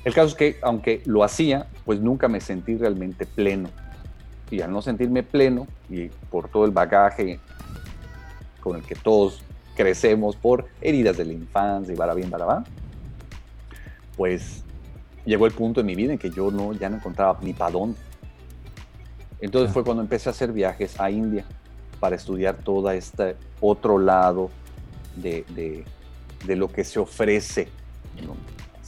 El 0.05 0.13
caso 0.13 0.29
es 0.29 0.35
que, 0.35 0.57
aunque 0.61 1.01
lo 1.05 1.23
hacía, 1.23 1.67
pues 1.85 1.99
nunca 1.99 2.27
me 2.27 2.39
sentí 2.39 2.75
realmente 2.77 3.25
pleno 3.25 3.69
y 4.49 4.61
al 4.61 4.71
no 4.71 4.81
sentirme 4.81 5.23
pleno 5.23 5.67
y 5.89 6.07
por 6.29 6.49
todo 6.49 6.65
el 6.65 6.71
bagaje 6.71 7.39
con 8.61 8.77
el 8.77 8.83
que 8.83 8.95
todos 8.95 9.43
crecemos 9.75 10.35
por 10.35 10.67
heridas 10.81 11.17
de 11.17 11.25
la 11.25 11.33
infancia 11.33 11.93
y 11.93 12.15
bien, 12.15 12.29
barabá, 12.29 12.63
pues 14.17 14.63
llegó 15.25 15.45
el 15.45 15.53
punto 15.53 15.79
en 15.79 15.85
mi 15.85 15.95
vida 15.95 16.13
en 16.13 16.19
que 16.19 16.31
yo 16.31 16.51
no, 16.51 16.73
ya 16.73 16.89
no 16.89 16.97
encontraba 16.97 17.37
ni 17.41 17.53
para 17.53 17.71
dónde. 17.71 17.97
Entonces 19.39 19.71
fue 19.71 19.83
cuando 19.83 20.03
empecé 20.03 20.29
a 20.29 20.31
hacer 20.31 20.51
viajes 20.51 20.99
a 20.99 21.09
India 21.09 21.45
para 21.99 22.15
estudiar 22.15 22.57
todo 22.57 22.89
este 22.91 23.35
otro 23.61 23.97
lado 23.97 24.49
de, 25.15 25.45
de, 25.49 25.85
de 26.45 26.55
lo 26.55 26.69
que 26.69 26.83
se 26.83 26.99
ofrece. 26.99 27.69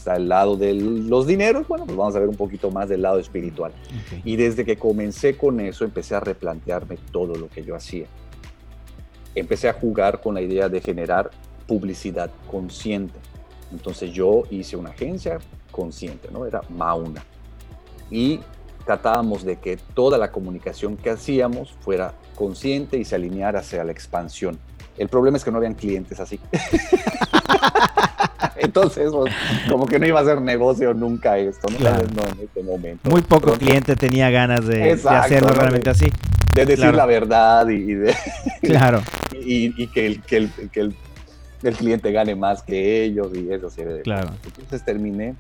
Está 0.01 0.15
el 0.15 0.29
lado 0.29 0.57
de 0.57 0.73
los 0.73 1.27
dineros, 1.27 1.67
bueno, 1.67 1.85
pues 1.85 1.95
vamos 1.95 2.15
a 2.15 2.19
ver 2.19 2.27
un 2.27 2.35
poquito 2.35 2.71
más 2.71 2.89
del 2.89 3.03
lado 3.03 3.19
espiritual. 3.19 3.71
Ok. 3.71 4.21
Y 4.25 4.35
desde 4.35 4.65
que 4.65 4.75
comencé 4.75 5.37
con 5.37 5.59
eso, 5.59 5.85
empecé 5.85 6.15
a 6.15 6.19
replantearme 6.19 6.97
todo 7.11 7.35
lo 7.35 7.47
que 7.49 7.63
yo 7.63 7.75
hacía. 7.75 8.07
Empecé 9.35 9.69
a 9.69 9.73
jugar 9.73 10.19
con 10.19 10.33
la 10.33 10.41
idea 10.41 10.69
de 10.69 10.81
generar 10.81 11.29
publicidad 11.67 12.31
consciente. 12.49 13.19
Entonces 13.71 14.11
yo 14.11 14.41
hice 14.49 14.75
una 14.75 14.89
agencia 14.89 15.37
consciente, 15.69 16.29
¿no? 16.31 16.47
Era 16.47 16.61
Mauna. 16.69 17.23
Y 18.09 18.39
tratábamos 18.87 19.43
de 19.43 19.57
que 19.57 19.77
toda 19.93 20.17
la 20.17 20.31
comunicación 20.31 20.97
que 20.97 21.11
hacíamos 21.11 21.73
fuera 21.81 22.15
consciente 22.33 22.97
y 22.97 23.05
se 23.05 23.13
alineara 23.13 23.59
hacia 23.59 23.83
la 23.83 23.91
expansión. 23.91 24.57
El 24.97 25.09
problema 25.09 25.37
es 25.37 25.43
que 25.43 25.51
no 25.51 25.57
habían 25.57 25.75
clientes 25.75 26.19
así. 26.19 26.39
Entonces, 28.63 29.09
pues, 29.11 29.33
como 29.69 29.85
que 29.87 29.97
no 29.99 30.05
iba 30.07 30.19
a 30.19 30.23
ser 30.25 30.41
negocio 30.41 30.93
nunca 30.93 31.37
esto, 31.37 31.67
¿no? 31.69 31.77
Claro. 31.77 31.97
Tal 31.97 32.07
vez 32.07 32.15
no 32.15 32.23
en 32.31 32.45
este 32.47 32.63
momento. 32.63 33.09
Muy 33.09 33.21
poco 33.21 33.41
Pronto, 33.47 33.59
cliente 33.65 33.95
tenía 33.95 34.29
ganas 34.29 34.65
de, 34.67 34.91
hacerlo 34.93 35.49
¿no? 35.49 35.55
realmente 35.55 35.85
De- 35.85 35.91
así. 35.91 36.11
De 36.53 36.65
decir 36.65 36.77
Claro. 36.83 36.97
la 36.97 37.05
verdad 37.05 37.67
y, 37.69 37.75
y 37.75 37.93
de, 37.95 38.15
Claro, 38.61 39.01
y, 39.33 39.81
y 39.81 39.87
que, 39.87 40.05
el, 40.05 40.21
que, 40.21 40.37
el, 40.37 40.49
que 40.71 40.79
el, 40.81 40.95
el 41.63 41.75
cliente 41.75 42.11
gane 42.11 42.35
más 42.35 42.61
que 42.61 43.03
ellos 43.03 43.29
y 43.35 43.51
eso 43.51 43.69
claro. 44.03 44.31
Entonces 44.45 44.83
terminé 44.85 45.35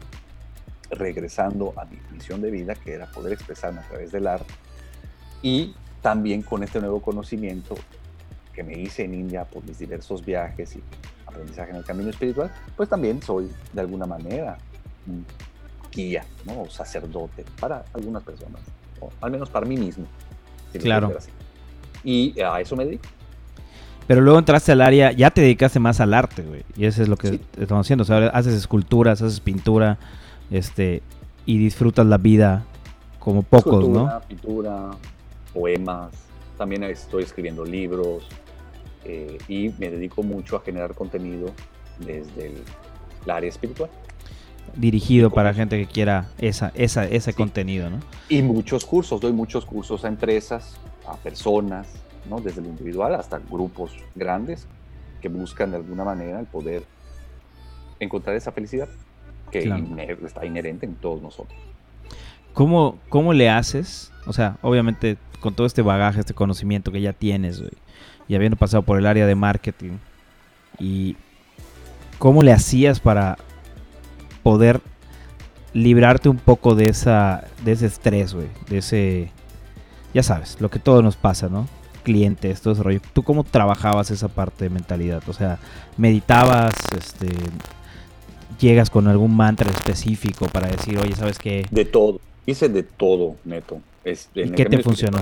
regresando 0.89 1.73
a 1.77 1.85
mi 1.85 1.97
misión 2.11 2.41
de 2.41 2.49
vida, 2.51 2.75
que 2.75 2.93
era 2.93 3.05
poder 3.07 3.33
expresarme 3.33 3.79
a 3.81 3.87
través 3.87 4.11
del 4.11 4.27
arte, 4.27 4.53
y 5.41 5.73
también 6.01 6.41
con 6.41 6.63
este 6.63 6.79
nuevo 6.79 7.01
conocimiento 7.01 7.75
que 8.53 8.63
me 8.63 8.73
hice 8.79 9.03
en 9.05 9.13
India 9.13 9.45
por 9.45 9.63
mis 9.65 9.77
diversos 9.79 10.25
viajes 10.25 10.75
y 10.75 10.83
aprendizaje 11.31 11.71
en 11.71 11.77
el 11.77 11.83
camino 11.83 12.09
espiritual, 12.09 12.51
pues 12.75 12.87
también 12.89 13.21
soy 13.21 13.49
de 13.73 13.81
alguna 13.81 14.05
manera 14.05 14.57
un 15.07 15.25
guía, 15.91 16.23
¿no? 16.45 16.61
O 16.61 16.69
sacerdote 16.69 17.43
para 17.59 17.83
algunas 17.93 18.23
personas, 18.23 18.61
o 18.99 19.09
al 19.21 19.31
menos 19.31 19.49
para 19.49 19.65
mí 19.65 19.77
mismo. 19.77 20.05
si 20.71 20.79
Claro. 20.79 21.11
Y 22.03 22.39
a 22.39 22.61
eso 22.61 22.75
me 22.75 22.85
dedico. 22.85 23.03
Pero 24.07 24.21
luego 24.21 24.39
entraste 24.39 24.71
al 24.71 24.81
área, 24.81 25.11
ya 25.11 25.29
te 25.31 25.41
dedicaste 25.41 25.79
más 25.79 25.99
al 26.01 26.13
arte, 26.13 26.41
güey. 26.43 26.63
Y 26.75 26.85
eso 26.85 27.01
es 27.01 27.07
lo 27.07 27.17
que 27.17 27.29
Sí. 27.29 27.41
estamos 27.59 27.85
haciendo. 27.85 28.03
O 28.03 28.05
sea, 28.05 28.27
haces 28.29 28.53
esculturas, 28.55 29.21
haces 29.21 29.39
pintura, 29.39 29.97
este, 30.49 31.01
y 31.45 31.57
disfrutas 31.57 32.05
la 32.05 32.17
vida 32.17 32.63
como 33.19 33.43
pocos, 33.43 33.73
Escultura, 33.75 34.13
¿no? 34.15 34.21
pintura, 34.27 34.91
poemas. 35.53 36.11
También 36.57 36.83
estoy 36.83 37.23
escribiendo 37.23 37.63
libros 37.63 38.23
eh, 39.05 39.37
y 39.47 39.69
me 39.79 39.89
dedico 39.89 40.23
mucho 40.23 40.55
a 40.57 40.61
generar 40.61 40.93
contenido 40.93 41.51
desde 41.99 42.47
el, 42.47 42.63
área 43.29 43.49
espiritual. 43.49 43.89
Dirigido 44.75 45.29
para 45.31 45.53
gente 45.53 45.77
que 45.77 45.91
quiera 45.91 46.29
esa, 46.39 46.71
esa, 46.75 47.05
ese 47.05 47.31
Sí. 47.31 47.37
contenido, 47.37 47.89
¿no? 47.89 47.99
Y 48.29 48.41
muchos 48.41 48.85
cursos, 48.85 49.19
doy 49.21 49.33
muchos 49.33 49.65
cursos 49.65 50.05
a 50.05 50.07
empresas, 50.07 50.75
a 51.07 51.15
personas, 51.17 51.87
¿no? 52.29 52.39
desde 52.39 52.61
lo 52.61 52.67
individual 52.69 53.15
hasta 53.15 53.39
grupos 53.39 53.91
grandes 54.15 54.67
que 55.21 55.27
buscan 55.29 55.71
de 55.71 55.77
alguna 55.77 56.03
manera 56.03 56.39
el 56.39 56.45
poder 56.45 56.83
encontrar 57.99 58.35
esa 58.35 58.51
felicidad 58.51 58.87
que 59.51 59.63
Claro. 59.63 59.83
iner- 59.83 60.25
está 60.25 60.45
inherente 60.45 60.85
en 60.85 60.95
todos 60.95 61.21
nosotros. 61.21 61.59
¿Cómo, 62.53 62.97
¿Cómo 63.09 63.33
le 63.33 63.49
haces? 63.49 64.11
O 64.25 64.33
sea, 64.33 64.57
obviamente 64.61 65.17
con 65.39 65.53
todo 65.55 65.65
este 65.67 65.81
bagaje, 65.81 66.19
este 66.19 66.33
conocimiento 66.33 66.91
que 66.91 67.01
ya 67.01 67.13
tienes, 67.13 67.59
güey, 67.59 67.71
y 68.31 68.35
habiendo 68.35 68.55
pasado 68.55 68.83
por 68.83 68.97
el 68.97 69.05
área 69.07 69.25
de 69.25 69.35
marketing, 69.35 69.97
y 70.79 71.17
cómo 72.17 72.43
le 72.43 72.53
hacías 72.53 73.01
para 73.01 73.37
poder 74.41 74.79
librarte 75.73 76.29
un 76.29 76.37
poco 76.37 76.73
de 76.73 76.85
esa 76.85 77.43
de 77.65 77.73
ese 77.73 77.87
estrés, 77.87 78.33
güey, 78.33 78.47
de 78.69 78.77
ese 78.77 79.31
ya 80.13 80.23
sabes, 80.23 80.61
lo 80.61 80.69
que 80.69 80.79
todo 80.79 81.01
nos 81.01 81.17
pasa, 81.17 81.49
¿no? 81.49 81.67
Clientes, 82.03 82.61
todo 82.61 82.73
ese 82.73 82.83
rollo. 82.83 83.01
¿Tú 83.11 83.21
cómo 83.21 83.43
trabajabas 83.43 84.11
esa 84.11 84.29
parte 84.29 84.63
de 84.63 84.69
mentalidad? 84.69 85.21
O 85.27 85.33
sea, 85.33 85.59
meditabas, 85.97 86.73
este 86.97 87.27
llegas 88.61 88.89
con 88.89 89.09
algún 89.09 89.35
mantra 89.35 89.69
específico 89.69 90.45
para 90.45 90.69
decir, 90.69 90.97
"Oye, 90.99 91.15
¿sabes 91.17 91.37
qué? 91.37 91.65
De 91.69 91.83
todo, 91.83 92.21
hice 92.45 92.69
de 92.69 92.83
todo, 92.83 93.35
neto. 93.43 93.81
Este, 94.05 94.39
¿Y 94.39 94.43
en 94.43 94.49
el 94.51 94.55
qué 94.55 94.63
te 94.63 94.69
camino 94.69 94.83
funcionó?" 94.83 95.19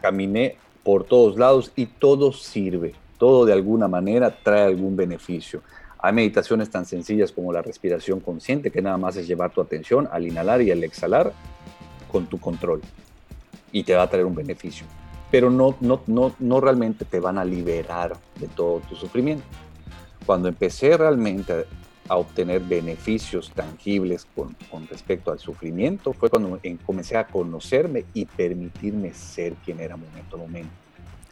caminé 0.00 0.56
por 0.84 1.04
todos 1.04 1.36
lados 1.36 1.72
y 1.74 1.86
todo 1.86 2.32
sirve. 2.32 2.94
Todo 3.18 3.46
de 3.46 3.52
alguna 3.52 3.88
manera 3.88 4.30
trae 4.42 4.64
algún 4.64 4.94
beneficio. 4.94 5.62
Hay 5.98 6.12
meditaciones 6.12 6.68
tan 6.68 6.84
sencillas 6.84 7.32
como 7.32 7.52
la 7.52 7.62
respiración 7.62 8.20
consciente, 8.20 8.70
que 8.70 8.82
nada 8.82 8.98
más 8.98 9.16
es 9.16 9.26
llevar 9.26 9.50
tu 9.50 9.62
atención 9.62 10.06
al 10.12 10.26
inhalar 10.26 10.60
y 10.60 10.70
al 10.70 10.84
exhalar 10.84 11.32
con 12.12 12.26
tu 12.26 12.38
control. 12.38 12.82
Y 13.72 13.82
te 13.84 13.94
va 13.94 14.02
a 14.02 14.10
traer 14.10 14.26
un 14.26 14.34
beneficio. 14.34 14.86
Pero 15.30 15.50
no, 15.50 15.74
no, 15.80 16.02
no, 16.06 16.34
no 16.38 16.60
realmente 16.60 17.06
te 17.06 17.18
van 17.18 17.38
a 17.38 17.44
liberar 17.44 18.16
de 18.38 18.48
todo 18.48 18.80
tu 18.80 18.94
sufrimiento. 18.94 19.44
Cuando 20.26 20.48
empecé 20.48 20.96
realmente 20.96 21.64
a, 22.08 22.16
obtener 22.16 22.60
beneficios 22.60 23.50
tangibles 23.54 24.26
con, 24.34 24.56
con 24.70 24.86
respecto 24.88 25.30
al 25.32 25.38
sufrimiento, 25.38 26.12
fue 26.12 26.28
cuando 26.30 26.58
en- 26.62 26.76
comencé 26.78 27.16
a 27.16 27.26
conocerme 27.26 28.04
y 28.14 28.24
permitirme 28.26 29.12
ser 29.14 29.54
quien 29.64 29.80
era 29.80 29.96
momento 29.96 30.36
a 30.36 30.38
momento 30.38 30.70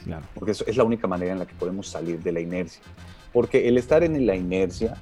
Claro. 0.04 0.24
porque 0.34 0.50
eso 0.50 0.64
es 0.66 0.76
la 0.76 0.84
única 0.84 1.06
manera 1.06 1.32
en 1.32 1.38
la 1.38 1.46
que 1.46 1.54
podemos 1.54 1.86
salir 1.86 2.20
de 2.22 2.32
la 2.32 2.40
inercia. 2.40 2.82
Porque 3.32 3.68
el 3.68 3.78
estar 3.78 4.02
en 4.02 4.26
la 4.26 4.34
inercia 4.34 4.96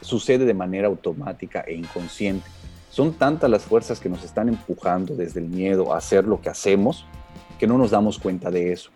sucede 0.00 0.44
de 0.44 0.54
manera 0.54 0.88
automática 0.88 1.60
e 1.66 1.74
inconsciente. 1.74 2.46
Son 2.90 3.14
tantas 3.14 3.48
las 3.50 3.62
fuerzas 3.62 3.98
que 4.00 4.08
nos 4.08 4.22
están 4.24 4.48
empujando 4.48 5.14
desde 5.14 5.40
el 5.40 5.46
miedo 5.46 5.92
a 5.94 5.98
hacer 5.98 6.24
lo 6.26 6.40
que 6.40 6.48
hacemos 6.48 7.04
que 7.58 7.66
no 7.66 7.76
nos 7.78 7.90
damos 7.90 8.18
cuenta 8.18 8.50
de 8.50 8.72
eso. 8.72 8.90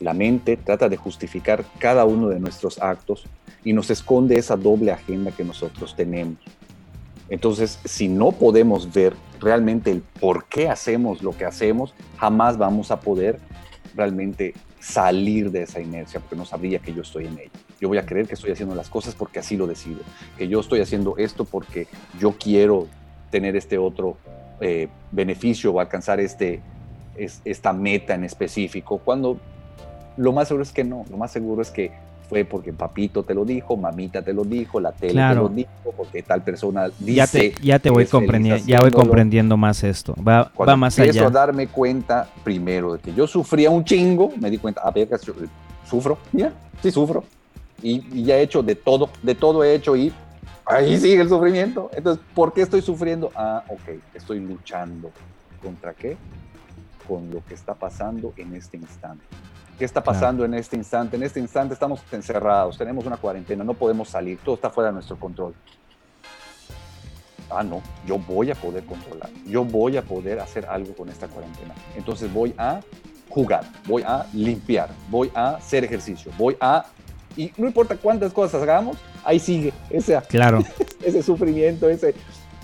La 0.00 0.12
mente 0.12 0.56
trata 0.56 0.88
de 0.88 0.96
justificar 0.96 1.64
cada 1.78 2.04
uno 2.04 2.28
de 2.28 2.38
nuestros 2.40 2.80
actos 2.82 3.24
y 3.64 3.72
nos 3.72 3.90
esconde 3.90 4.36
esa 4.38 4.56
doble 4.56 4.92
agenda 4.92 5.30
que 5.32 5.44
nosotros 5.44 5.94
tenemos. 5.96 6.38
Entonces, 7.28 7.80
si 7.84 8.08
no 8.08 8.30
podemos 8.32 8.92
ver 8.92 9.14
realmente 9.40 9.90
el 9.90 10.02
por 10.20 10.44
qué 10.44 10.68
hacemos 10.68 11.22
lo 11.22 11.32
que 11.36 11.44
hacemos, 11.44 11.94
jamás 12.18 12.56
vamos 12.56 12.90
a 12.90 13.00
poder 13.00 13.38
realmente 13.94 14.54
salir 14.78 15.50
de 15.50 15.62
esa 15.62 15.80
inercia, 15.80 16.20
porque 16.20 16.36
no 16.36 16.44
sabría 16.44 16.78
que 16.78 16.92
yo 16.94 17.02
estoy 17.02 17.26
en 17.26 17.38
ella. 17.38 17.50
Yo 17.80 17.88
voy 17.88 17.98
a 17.98 18.06
creer 18.06 18.28
que 18.28 18.34
estoy 18.34 18.52
haciendo 18.52 18.74
las 18.74 18.88
cosas 18.88 19.14
porque 19.14 19.40
así 19.40 19.56
lo 19.56 19.66
decido, 19.66 20.00
que 20.38 20.46
yo 20.46 20.60
estoy 20.60 20.80
haciendo 20.80 21.16
esto 21.16 21.44
porque 21.44 21.88
yo 22.20 22.32
quiero 22.38 22.86
tener 23.30 23.56
este 23.56 23.78
otro 23.78 24.16
eh, 24.60 24.88
beneficio 25.10 25.72
o 25.72 25.80
alcanzar 25.80 26.20
este, 26.20 26.60
es- 27.16 27.40
esta 27.44 27.72
meta 27.72 28.14
en 28.14 28.24
específico, 28.24 28.98
cuando 28.98 29.38
lo 30.16 30.32
más 30.32 30.48
seguro 30.48 30.62
es 30.62 30.72
que 30.72 30.84
no, 30.84 31.04
lo 31.10 31.16
más 31.16 31.30
seguro 31.32 31.62
es 31.62 31.70
que 31.70 31.92
fue 32.28 32.44
porque 32.44 32.72
papito 32.72 33.22
te 33.22 33.34
lo 33.34 33.44
dijo, 33.44 33.76
mamita 33.76 34.22
te 34.22 34.32
lo 34.32 34.44
dijo, 34.44 34.80
la 34.80 34.90
tele 34.92 35.12
Claro. 35.12 35.34
te 35.34 35.48
lo 35.48 35.48
dijo, 35.54 35.94
porque 35.96 36.22
tal 36.22 36.42
persona 36.42 36.88
dice 36.98 37.14
Ya 37.14 37.26
te, 37.28 37.54
ya 37.62 37.78
te 37.78 37.90
voy 37.90 38.06
comprendiendo, 38.06 38.64
ya 38.66 38.80
voy 38.80 38.90
comprendiendo 38.90 39.56
más 39.56 39.84
esto. 39.84 40.14
Va, 40.16 40.50
Cuando 40.54 40.72
va 40.72 40.76
más 40.76 40.98
empiezo 40.98 41.20
allá. 41.20 41.28
a 41.28 41.30
darme 41.30 41.68
cuenta, 41.68 42.28
primero, 42.42 42.94
de 42.94 42.98
que 42.98 43.14
yo 43.14 43.26
sufría 43.28 43.70
un 43.70 43.84
chingo, 43.84 44.32
me 44.40 44.50
di 44.50 44.58
cuenta, 44.58 44.80
a 44.82 44.90
ver, 44.90 45.08
que 45.08 45.18
su- 45.18 45.34
sufro, 45.88 46.18
ya, 46.32 46.52
sí 46.82 46.90
sufro. 46.90 47.22
Y, 47.80 48.02
y 48.18 48.24
ya 48.24 48.38
he 48.38 48.42
hecho 48.42 48.62
de 48.62 48.74
todo, 48.74 49.08
de 49.22 49.34
todo 49.36 49.62
he 49.62 49.74
hecho 49.74 49.94
y 49.94 50.12
ahí 50.64 50.96
sigue 50.98 51.20
el 51.20 51.28
sufrimiento. 51.28 51.90
Entonces, 51.94 52.24
¿por 52.34 52.52
qué 52.52 52.62
estoy 52.62 52.82
sufriendo? 52.82 53.30
Ah, 53.36 53.62
ok, 53.68 54.02
estoy 54.14 54.40
luchando. 54.40 55.12
¿Contra 55.62 55.94
qué? 55.94 56.16
Con 57.06 57.30
lo 57.30 57.44
que 57.44 57.54
está 57.54 57.74
pasando 57.74 58.32
en 58.36 58.54
este 58.56 58.78
instante. 58.78 59.24
¿Qué 59.78 59.84
está 59.84 60.02
Claro. 60.02 60.18
pasando 60.18 60.44
en 60.44 60.54
este 60.54 60.76
instante? 60.76 61.16
En 61.16 61.22
este 61.22 61.38
instante 61.40 61.74
estamos 61.74 62.00
encerrados, 62.12 62.78
tenemos 62.78 63.04
una 63.04 63.16
cuarentena, 63.18 63.62
no 63.64 63.74
podemos 63.74 64.08
salir, 64.08 64.38
todo 64.44 64.54
está 64.54 64.70
fuera 64.70 64.88
de 64.88 64.94
nuestro 64.94 65.18
control. 65.18 65.54
Ah, 67.50 67.62
no, 67.62 67.80
yo 68.06 68.18
voy 68.18 68.50
a 68.50 68.54
poder 68.54 68.84
controlar, 68.84 69.30
yo 69.46 69.64
voy 69.64 69.96
a 69.96 70.02
poder 70.02 70.40
hacer 70.40 70.66
algo 70.66 70.94
con 70.94 71.08
esta 71.08 71.28
cuarentena. 71.28 71.74
Entonces 71.94 72.32
voy 72.32 72.54
a 72.58 72.80
jugar, 73.28 73.64
voy 73.86 74.02
a 74.02 74.26
limpiar, 74.32 74.88
voy 75.10 75.30
a 75.34 75.50
hacer 75.56 75.84
ejercicio, 75.84 76.32
voy 76.38 76.56
a... 76.60 76.86
Y 77.36 77.52
no 77.58 77.66
importa 77.66 77.96
cuántas 77.96 78.32
cosas 78.32 78.62
hagamos, 78.62 78.96
ahí 79.22 79.38
sigue 79.38 79.72
ese, 79.90 80.18
Claro, 80.28 80.60
ese 81.04 81.22
sufrimiento, 81.22 81.88
ese 81.88 82.14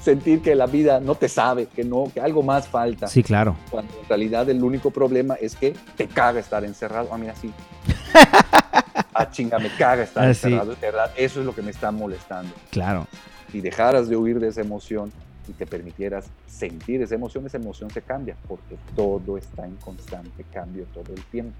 sentir 0.03 0.43
que 0.43 0.55
la 0.55 0.67
vida 0.67 0.99
no 1.01 1.15
te 1.15 1.29
sabe, 1.29 1.67
que 1.67 1.85
no, 1.85 2.11
que 2.13 2.21
algo 2.21 2.43
más 2.43 2.67
falta. 2.69 3.07
sí, 3.07 3.23
claro. 3.23 3.57
Cuando 3.71 3.93
en 4.03 4.09
realidad 4.09 4.49
el 4.51 4.63
único 4.63 4.91
problema 4.91 5.35
es 5.35 5.55
que 5.55 5.75
te 5.97 6.09
caga 6.09 6.41
estar 6.41 6.65
encerrado. 6.65 7.09
Ah, 7.13 7.19
mira, 7.19 7.35
sí. 7.37 7.53
ah, 9.15 9.31
chinga, 9.31 9.59
me 9.59 9.69
caga 9.77 10.03
estar 10.03 10.25
Ah, 10.29 10.35
sí. 10.35 10.47
encerrado. 10.49 10.73
Es 10.73 10.81
verdad, 10.81 11.11
eso 11.17 11.41
es 11.41 11.47
lo 11.47 11.55
que 11.55 11.63
me 11.63 11.71
está 11.71 11.91
molestando. 11.91 12.53
Claro. 12.71 13.07
Si 13.51 13.61
dejaras 13.61 14.09
de 14.09 14.17
huir 14.17 14.41
de 14.41 14.49
esa 14.49 14.61
emoción 14.61 15.13
y 15.49 15.53
te 15.53 15.67
permitieras 15.67 16.27
sentir 16.47 17.03
esa 17.03 17.15
emoción, 17.15 17.47
esa 17.47 17.57
emoción 17.59 17.91
se 17.91 18.03
cambia, 18.03 18.37
porque 18.49 18.77
todo 18.97 19.37
está 19.37 19.67
en 19.67 19.77
constante 19.77 20.45
cambio 20.53 20.85
todo 20.95 21.13
el 21.15 21.23
tiempo. 21.27 21.53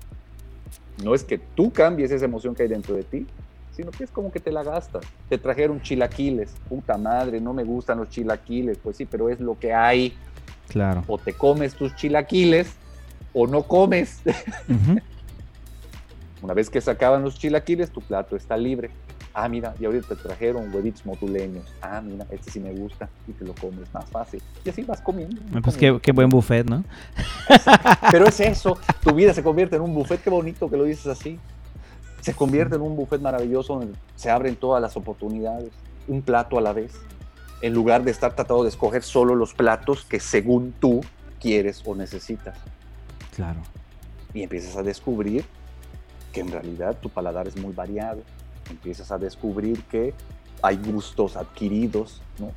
No 1.05 1.15
es 1.15 1.23
que 1.25 1.39
tú 1.39 1.71
cambies 1.73 2.11
esa 2.11 2.25
emoción 2.25 2.55
que 2.55 2.63
hay 2.63 2.69
dentro 2.69 2.95
de 2.95 3.03
ti, 3.03 3.27
sino 3.73 3.91
que 3.91 4.05
es 4.05 4.11
como 4.11 4.31
que 4.31 4.41
te 4.41 4.53
la 4.53 4.63
gastas. 4.63 5.05
Te 5.29 5.39
trajeron 5.39 5.81
chilaquiles, 5.81 6.55
puta 6.69 6.97
madre, 6.97 7.41
no 7.41 7.53
me 7.53 7.65
gustan 7.65 7.99
los 7.99 8.09
chilaquiles, 8.09 8.79
pues 8.79 8.97
sí, 8.97 9.07
pero 9.07 9.29
es 9.29 9.41
lo 9.41 9.59
que 9.59 9.73
hay. 9.73 10.15
Claro. 10.69 11.05
O 11.07 11.19
te 11.19 11.33
comes 11.33 11.75
tus 11.75 11.95
chilaquiles 11.97 12.73
o 13.33 13.47
no 13.47 13.63
comes. 13.65 14.21
Una 16.43 16.55
vez 16.55 16.69
que 16.69 16.81
se 16.81 16.91
acaban 16.91 17.23
los 17.23 17.39
chilaquiles, 17.39 17.91
tu 17.91 18.01
plato 18.01 18.37
está 18.37 18.57
libre. 18.57 18.91
Ah, 19.35 19.49
mira, 19.49 19.75
y 19.81 19.87
ahorita 19.87 20.09
te 20.09 20.17
trajeron 20.17 20.75
huevitos 20.75 21.07
motuleños. 21.07 21.65
Ah, 21.81 22.03
mira, 22.05 22.27
este 22.31 22.51
sí 22.51 22.61
me 22.61 22.73
gusta 22.73 23.09
y 23.27 23.33
te 23.33 23.45
lo 23.45 23.55
comes 23.55 23.93
más 23.95 24.05
fácil. 24.11 24.43
Y 24.65 24.69
así 24.69 24.83
vas 24.83 25.01
comiendo. 25.01 25.41
Pues 25.63 25.77
qué, 25.77 25.99
qué, 26.03 26.13
buen 26.13 26.29
buffet, 26.29 26.69
¿no? 26.69 26.85
Pero 28.11 28.27
es 28.27 28.41
eso, 28.41 28.77
tu 29.03 29.15
vida 29.15 29.33
se 29.33 29.43
convierte 29.43 29.77
en 29.77 29.83
un 29.83 29.95
buffet, 29.95 30.23
qué 30.23 30.29
bonito 30.29 30.69
que 30.69 30.77
lo 30.77 30.85
dices 30.85 31.07
así. 31.07 31.39
Se 32.23 32.33
convierte 32.33 32.77
en 32.77 32.81
un 32.81 32.97
buffet 32.97 33.21
maravilloso 33.21 33.75
donde 33.75 33.95
se 34.17 34.31
abren 34.31 34.57
todas 34.57 34.81
las 34.81 34.97
oportunidades, 34.97 35.71
un 36.09 36.23
plato 36.23 36.57
a 36.57 36.63
la 36.63 36.73
vez, 36.73 36.95
en 37.61 37.75
lugar 37.75 38.03
de 38.03 38.11
estar 38.11 38.35
tratando 38.35 38.63
de 38.63 38.71
escoger 38.71 39.03
solo 39.03 39.35
los 39.35 39.53
platos 39.53 40.07
que 40.07 40.19
según 40.19 40.73
tú 40.73 41.03
quieres 41.39 41.83
o 41.85 41.95
necesitas. 41.95 42.57
Claro. 43.37 43.61
Y 44.33 44.43
empiezas 44.43 44.77
a 44.77 44.83
descubrir 44.83 45.45
que 46.33 46.41
en 46.41 46.51
realidad 46.51 46.97
tu 46.99 47.11
paladar 47.11 47.47
es 47.47 47.57
muy 47.57 47.75
variado 47.75 48.23
empiezas 48.71 49.11
a 49.13 49.19
descubrir 49.19 49.83
que 49.85 50.15
hay 50.63 50.77
gustos 50.77 51.37
adquiridos, 51.37 52.21
¿no? 52.39 52.53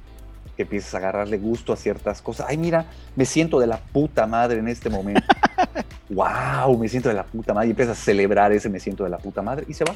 Que 0.56 0.64
empiezas 0.64 0.94
a 0.96 0.98
agarrarle 0.98 1.38
gusto 1.38 1.74
a 1.74 1.76
ciertas 1.76 2.22
cosas. 2.22 2.48
Ay, 2.50 2.58
mira, 2.58 2.86
me 3.16 3.26
siento 3.26 3.60
de 3.60 3.68
la 3.68 3.78
puta 3.78 4.26
madre 4.26 4.60
en 4.60 4.68
este 4.68 4.90
momento. 4.90 5.22
wow, 6.10 6.78
me 6.78 6.88
siento 6.88 7.10
de 7.10 7.16
la 7.16 7.24
puta 7.24 7.54
madre. 7.54 7.68
Y 7.68 7.72
empiezas 7.72 8.00
a 8.00 8.02
celebrar 8.02 8.52
ese 8.52 8.70
me 8.70 8.80
siento 8.80 9.04
de 9.04 9.10
la 9.10 9.18
puta 9.18 9.42
madre 9.42 9.66
y 9.68 9.74
se 9.74 9.84
va. 9.84 9.94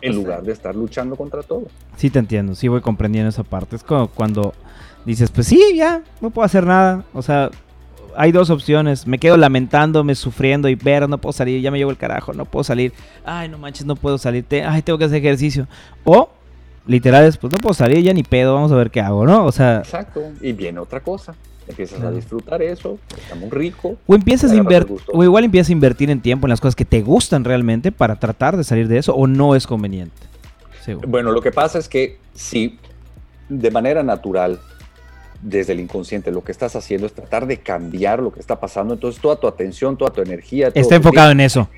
En 0.00 0.14
lugar 0.14 0.42
de 0.42 0.52
estar 0.52 0.74
luchando 0.76 1.16
contra 1.16 1.42
todo. 1.42 1.66
Sí, 1.96 2.08
te 2.08 2.20
entiendo, 2.20 2.54
sí 2.54 2.68
voy 2.68 2.80
comprendiendo 2.80 3.30
esa 3.30 3.42
parte. 3.42 3.76
Es 3.76 3.82
como 3.82 4.08
cuando 4.08 4.54
dices, 5.04 5.30
pues 5.30 5.48
sí, 5.48 5.60
ya, 5.74 6.02
no 6.20 6.30
puedo 6.30 6.46
hacer 6.46 6.64
nada. 6.64 7.04
O 7.12 7.22
sea, 7.22 7.50
hay 8.16 8.32
dos 8.32 8.50
opciones. 8.50 9.06
Me 9.06 9.18
quedo 9.18 9.36
lamentándome, 9.36 10.14
sufriendo 10.14 10.68
y 10.68 10.74
ver, 10.74 11.08
no 11.08 11.18
puedo 11.18 11.32
salir, 11.32 11.60
ya 11.62 11.70
me 11.70 11.78
llevo 11.78 11.92
el 11.92 11.96
carajo, 11.96 12.32
no 12.32 12.44
puedo 12.44 12.64
salir. 12.64 12.92
Ay, 13.24 13.48
no 13.48 13.58
manches, 13.58 13.86
no 13.86 13.96
puedo 13.96 14.18
salir. 14.18 14.44
ay, 14.66 14.82
tengo 14.82 14.98
que 14.98 15.04
hacer 15.04 15.18
ejercicio. 15.18 15.68
O, 16.04 16.28
literal, 16.88 17.32
pues 17.40 17.52
no 17.52 17.58
puedo 17.58 17.74
salir 17.74 18.02
ya 18.02 18.12
ni 18.12 18.24
pedo, 18.24 18.54
vamos 18.54 18.72
a 18.72 18.74
ver 18.74 18.90
qué 18.90 19.00
hago, 19.00 19.24
¿no? 19.24 19.44
O 19.44 19.52
sea... 19.52 19.78
Exacto. 19.78 20.22
Y 20.40 20.52
viene 20.52 20.80
otra 20.80 21.00
cosa. 21.00 21.34
Empiezas 21.68 22.00
a 22.00 22.10
disfrutar 22.10 22.62
eso, 22.62 22.98
está 23.14 23.34
muy 23.34 23.50
rico. 23.50 23.96
O 24.06 24.14
empiezas 24.14 24.50
a 24.52 24.56
invertir, 24.56 24.96
o 25.12 25.22
igual 25.22 25.44
empiezas 25.44 25.68
a 25.68 25.72
invertir 25.72 26.08
en 26.10 26.22
tiempo 26.22 26.46
en 26.46 26.50
las 26.50 26.62
cosas 26.62 26.74
que 26.74 26.86
te 26.86 27.02
gustan 27.02 27.44
realmente 27.44 27.92
para 27.92 28.16
tratar 28.16 28.56
de 28.56 28.64
salir 28.64 28.88
de 28.88 28.96
eso, 28.96 29.14
o 29.14 29.26
no 29.26 29.54
es 29.54 29.66
conveniente. 29.66 30.16
Bueno, 31.06 31.30
lo 31.32 31.42
que 31.42 31.52
pasa 31.52 31.78
es 31.78 31.86
que 31.86 32.18
si 32.32 32.78
de 33.50 33.70
manera 33.70 34.02
natural 34.02 34.58
desde 35.42 35.72
el 35.72 35.80
inconsciente. 35.80 36.30
Lo 36.30 36.42
que 36.42 36.52
estás 36.52 36.76
haciendo 36.76 37.06
es 37.06 37.12
tratar 37.12 37.46
de 37.46 37.58
cambiar 37.58 38.20
lo 38.20 38.32
que 38.32 38.40
está 38.40 38.58
pasando. 38.58 38.94
Entonces, 38.94 39.20
toda 39.20 39.36
tu 39.36 39.46
atención, 39.46 39.96
toda 39.96 40.10
tu 40.10 40.22
energía. 40.22 40.70
está 40.74 40.96
enfocado 40.96 41.30
en 41.30 41.40
eso. 41.40 41.68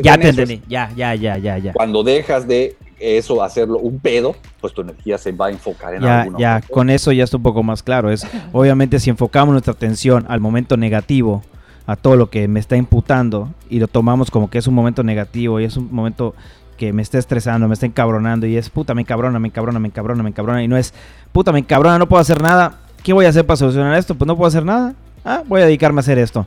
ya 0.00 0.18
te 0.18 0.28
entendí. 0.28 0.62
Ya, 0.68 0.92
ya, 0.96 1.14
ya, 1.14 1.38
ya, 1.38 1.58
ya. 1.58 1.72
Cuando 1.72 2.02
dejas 2.02 2.46
de 2.46 2.76
eso 2.98 3.42
hacerlo 3.42 3.78
un 3.78 3.98
pedo, 3.98 4.36
pues 4.60 4.72
tu 4.72 4.82
energía 4.82 5.18
se 5.18 5.32
va 5.32 5.46
a 5.46 5.50
enfocar 5.50 5.94
en 5.94 6.02
ya, 6.02 6.28
Ya, 6.38 6.60
con 6.60 6.88
eso 6.88 7.10
ya 7.10 7.24
está 7.24 7.36
un 7.36 7.42
poco 7.42 7.62
más 7.62 7.82
claro. 7.82 8.10
Es 8.10 8.26
obviamente 8.52 9.00
si 9.00 9.10
enfocamos 9.10 9.52
nuestra 9.52 9.72
atención 9.72 10.24
al 10.28 10.40
momento 10.40 10.76
negativo, 10.76 11.42
a 11.86 11.96
todo 11.96 12.16
lo 12.16 12.30
que 12.30 12.46
me 12.46 12.60
está 12.60 12.76
imputando 12.76 13.52
y 13.68 13.80
lo 13.80 13.88
tomamos 13.88 14.30
como 14.30 14.48
que 14.48 14.58
es 14.58 14.66
un 14.68 14.74
momento 14.74 15.02
negativo 15.02 15.60
y 15.60 15.64
es 15.64 15.76
un 15.76 15.92
momento 15.92 16.34
que 16.76 16.92
me 16.92 17.02
está 17.02 17.18
estresando, 17.18 17.68
me 17.68 17.74
está 17.74 17.86
encabronando 17.86 18.46
y 18.46 18.56
es 18.56 18.70
puta, 18.70 18.94
me 18.94 19.02
encabrona, 19.02 19.38
me 19.38 19.48
encabrona, 19.48 19.78
me 19.78 19.88
encabrona, 19.88 20.22
me 20.22 20.30
encabrona 20.30 20.62
y 20.62 20.68
no 20.68 20.76
es 20.76 20.94
puta, 21.32 21.52
me 21.52 21.58
encabrona, 21.58 21.98
no 21.98 22.08
puedo 22.08 22.20
hacer 22.20 22.40
nada, 22.40 22.80
¿Qué 23.02 23.12
voy 23.12 23.26
a 23.26 23.30
hacer 23.30 23.44
para 23.44 23.56
solucionar 23.56 23.98
esto? 23.98 24.14
Pues 24.14 24.26
no 24.26 24.36
puedo 24.36 24.48
hacer 24.48 24.64
nada. 24.64 24.94
Ah, 25.24 25.42
voy 25.46 25.60
a 25.60 25.64
dedicarme 25.64 25.98
a 25.98 26.02
hacer 26.02 26.18
esto. 26.18 26.46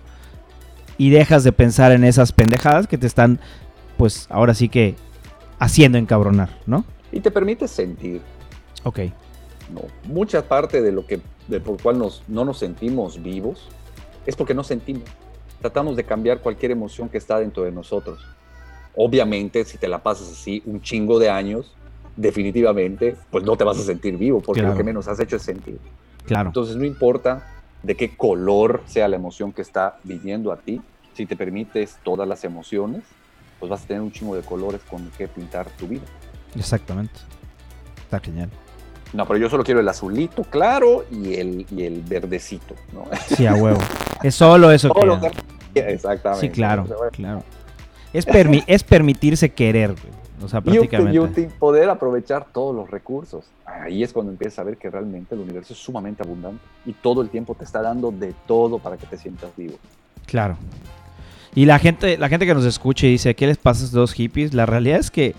Y 0.98 1.10
dejas 1.10 1.44
de 1.44 1.52
pensar 1.52 1.92
en 1.92 2.04
esas 2.06 2.32
pendejadas 2.32 2.88
que 2.88 2.98
te 2.98 3.08
están, 3.08 3.40
pues 3.98 4.28
ahora 4.30 4.54
sí 4.54 4.70
que 4.70 4.96
haciendo 5.60 5.98
encabronar, 5.98 6.58
¿no? 6.66 6.86
Y 7.12 7.20
te 7.20 7.32
permite 7.32 7.68
sentir. 7.68 8.22
Ok. 8.84 9.00
No, 9.74 9.82
mucha 10.06 10.48
parte 10.48 10.82
de 10.82 10.92
lo 10.92 11.06
que, 11.06 11.20
de 11.48 11.60
por 11.60 11.82
cual 11.82 11.98
nos, 11.98 12.24
no 12.28 12.46
nos 12.46 12.60
sentimos 12.60 13.22
vivos, 13.22 13.68
es 14.26 14.36
porque 14.36 14.54
no 14.54 14.64
sentimos. 14.64 15.04
Tratamos 15.60 15.98
de 15.98 16.06
cambiar 16.06 16.40
cualquier 16.40 16.72
emoción 16.72 17.10
que 17.10 17.18
está 17.18 17.40
dentro 17.40 17.64
de 17.64 17.72
nosotros. 17.72 18.20
Obviamente, 18.96 19.66
si 19.66 19.78
te 19.78 19.90
la 19.90 20.02
pasas 20.02 20.32
así 20.32 20.62
un 20.66 20.82
chingo 20.82 21.20
de 21.20 21.30
años, 21.30 21.76
definitivamente, 22.16 23.18
pues 23.30 23.44
no 23.44 23.58
te 23.58 23.66
vas 23.66 23.78
a 23.80 23.84
sentir 23.84 24.18
vivo, 24.18 24.40
porque 24.40 24.62
lo 24.62 24.76
que 24.78 24.84
menos 24.84 25.08
has 25.10 25.20
hecho 25.20 25.36
es 25.36 25.42
sentir. 25.42 25.80
Entonces 26.28 26.76
no 26.76 26.86
importa 26.86 27.46
de 27.84 27.96
qué 27.96 28.16
color 28.16 28.82
sea 28.86 29.08
la 29.08 29.16
emoción 29.16 29.52
que 29.52 29.62
está 29.62 29.98
viviendo 30.04 30.52
a 30.52 30.58
ti, 30.58 30.82
si 31.14 31.26
te 31.26 31.36
permites 31.36 31.98
todas 32.04 32.28
las 32.28 32.44
emociones, 32.44 33.04
pues 33.60 33.70
vas 33.70 33.84
a 33.84 33.88
tener 33.88 34.02
un 34.02 34.12
chingo 34.12 34.36
de 34.36 34.42
colores 34.42 34.82
con 34.90 35.10
que 35.12 35.28
pintar 35.28 35.70
tu 35.72 35.88
vida. 35.88 36.04
Exactamente. 36.56 37.20
Está 37.98 38.20
genial. 38.20 38.50
No, 39.14 39.26
pero 39.26 39.40
yo 39.40 39.50
solo 39.50 39.64
quiero 39.64 39.80
el 39.80 39.88
azulito 39.88 40.44
claro 40.44 41.06
y 41.10 41.36
el, 41.36 41.66
y 41.72 41.84
el 41.84 42.02
verdecito, 42.02 42.76
¿no? 42.92 43.06
Sí, 43.36 43.46
a 43.46 43.54
huevo. 43.54 43.80
Es 44.24 44.36
solo 44.36 44.72
eso 44.72 44.92
que... 44.94 45.32
Exactamente. 45.76 46.48
Sí, 46.48 46.52
claro, 46.52 46.86
claro. 47.12 47.44
Es, 48.14 48.26
es 48.68 48.84
permitirse 48.84 49.54
querer, 49.54 49.92
güey. 49.92 50.25
O 50.44 50.48
sea, 50.48 50.62
prácticamente. 50.62 51.42
Y, 51.42 51.46
poder 51.60 51.90
aprovechar 51.90 52.46
todos 52.52 52.76
los 52.76 52.90
recursos. 52.90 53.46
Ahí 53.66 54.04
es 54.04 54.14
cuando 54.14 54.32
empiezas 54.32 54.60
a 54.60 54.64
ver 54.64 54.78
que 54.78 54.90
realmente 54.90 55.36
el 55.36 55.42
universo 55.42 55.74
es 55.74 55.80
sumamente 55.80 56.24
abundante 56.24 56.62
y 56.86 56.94
todo 56.94 57.22
el 57.22 57.30
tiempo 57.30 57.56
te 57.56 57.64
está 57.64 57.82
dando 57.82 58.12
de 58.12 58.34
todo 58.46 58.80
para 58.80 58.98
que 58.98 59.06
te 59.06 59.18
sientas 59.18 59.52
vivo. 59.56 59.76
Claro. 60.26 60.58
Y 61.54 61.66
la 61.66 61.80
gente, 61.80 62.18
la 62.18 62.28
gente 62.28 62.46
que 62.46 62.54
nos 62.54 62.66
escuche 62.66 63.08
y 63.08 63.12
dice, 63.12 63.34
¿qué 63.36 63.48
les 63.48 63.58
pasa 63.58 63.82
a 63.82 63.86
estos 63.86 63.98
dos 63.98 64.14
hippies? 64.14 64.54
La 64.54 64.66
realidad 64.66 65.00
es 65.00 65.10
que 65.10 65.36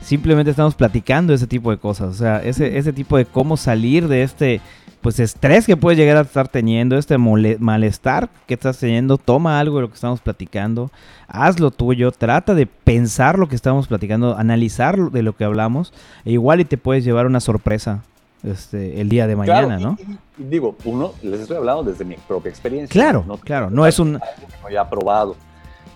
simplemente 0.00 0.50
estamos 0.50 0.76
platicando 0.76 1.34
ese 1.34 1.46
tipo 1.46 1.70
de 1.70 1.78
cosas. 1.78 2.08
O 2.08 2.14
sea, 2.14 2.42
ese, 2.42 2.78
ese 2.78 2.92
tipo 2.92 3.16
de 3.16 3.24
cómo 3.24 3.56
salir 3.56 4.06
de 4.06 4.22
este 4.22 4.60
pues 5.06 5.20
estrés 5.20 5.66
que 5.66 5.76
puedes 5.76 5.96
llegar 5.96 6.16
a 6.16 6.22
estar 6.22 6.48
teniendo, 6.48 6.98
este 6.98 7.16
malestar 7.16 8.28
que 8.48 8.54
estás 8.54 8.76
teniendo, 8.80 9.18
toma 9.18 9.60
algo 9.60 9.76
de 9.76 9.82
lo 9.82 9.88
que 9.88 9.94
estamos 9.94 10.20
platicando, 10.20 10.90
haz 11.28 11.60
lo 11.60 11.70
tuyo, 11.70 12.10
trata 12.10 12.56
de 12.56 12.66
pensar 12.66 13.38
lo 13.38 13.48
que 13.48 13.54
estamos 13.54 13.86
platicando, 13.86 14.36
analizar 14.36 14.98
de 15.12 15.22
lo 15.22 15.36
que 15.36 15.44
hablamos, 15.44 15.92
e 16.24 16.32
igual 16.32 16.60
y 16.60 16.64
te 16.64 16.76
puedes 16.76 17.04
llevar 17.04 17.26
una 17.26 17.38
sorpresa 17.38 18.02
este, 18.42 19.00
el 19.00 19.08
día 19.08 19.28
de 19.28 19.36
mañana, 19.36 19.78
¿no? 19.78 19.96
digo, 20.38 20.74
uno, 20.84 21.12
les 21.22 21.38
estoy 21.38 21.58
hablando 21.58 21.84
desde 21.84 22.04
mi 22.04 22.16
propia 22.16 22.50
experiencia. 22.50 22.92
Claro, 22.92 23.22
no, 23.28 23.36
claro, 23.36 23.70
no 23.70 23.86
es 23.86 24.00
un... 24.00 24.14
No 24.14 24.70
ya 24.72 24.90
probado. 24.90 25.36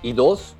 Y 0.02 0.12
dos, 0.12 0.54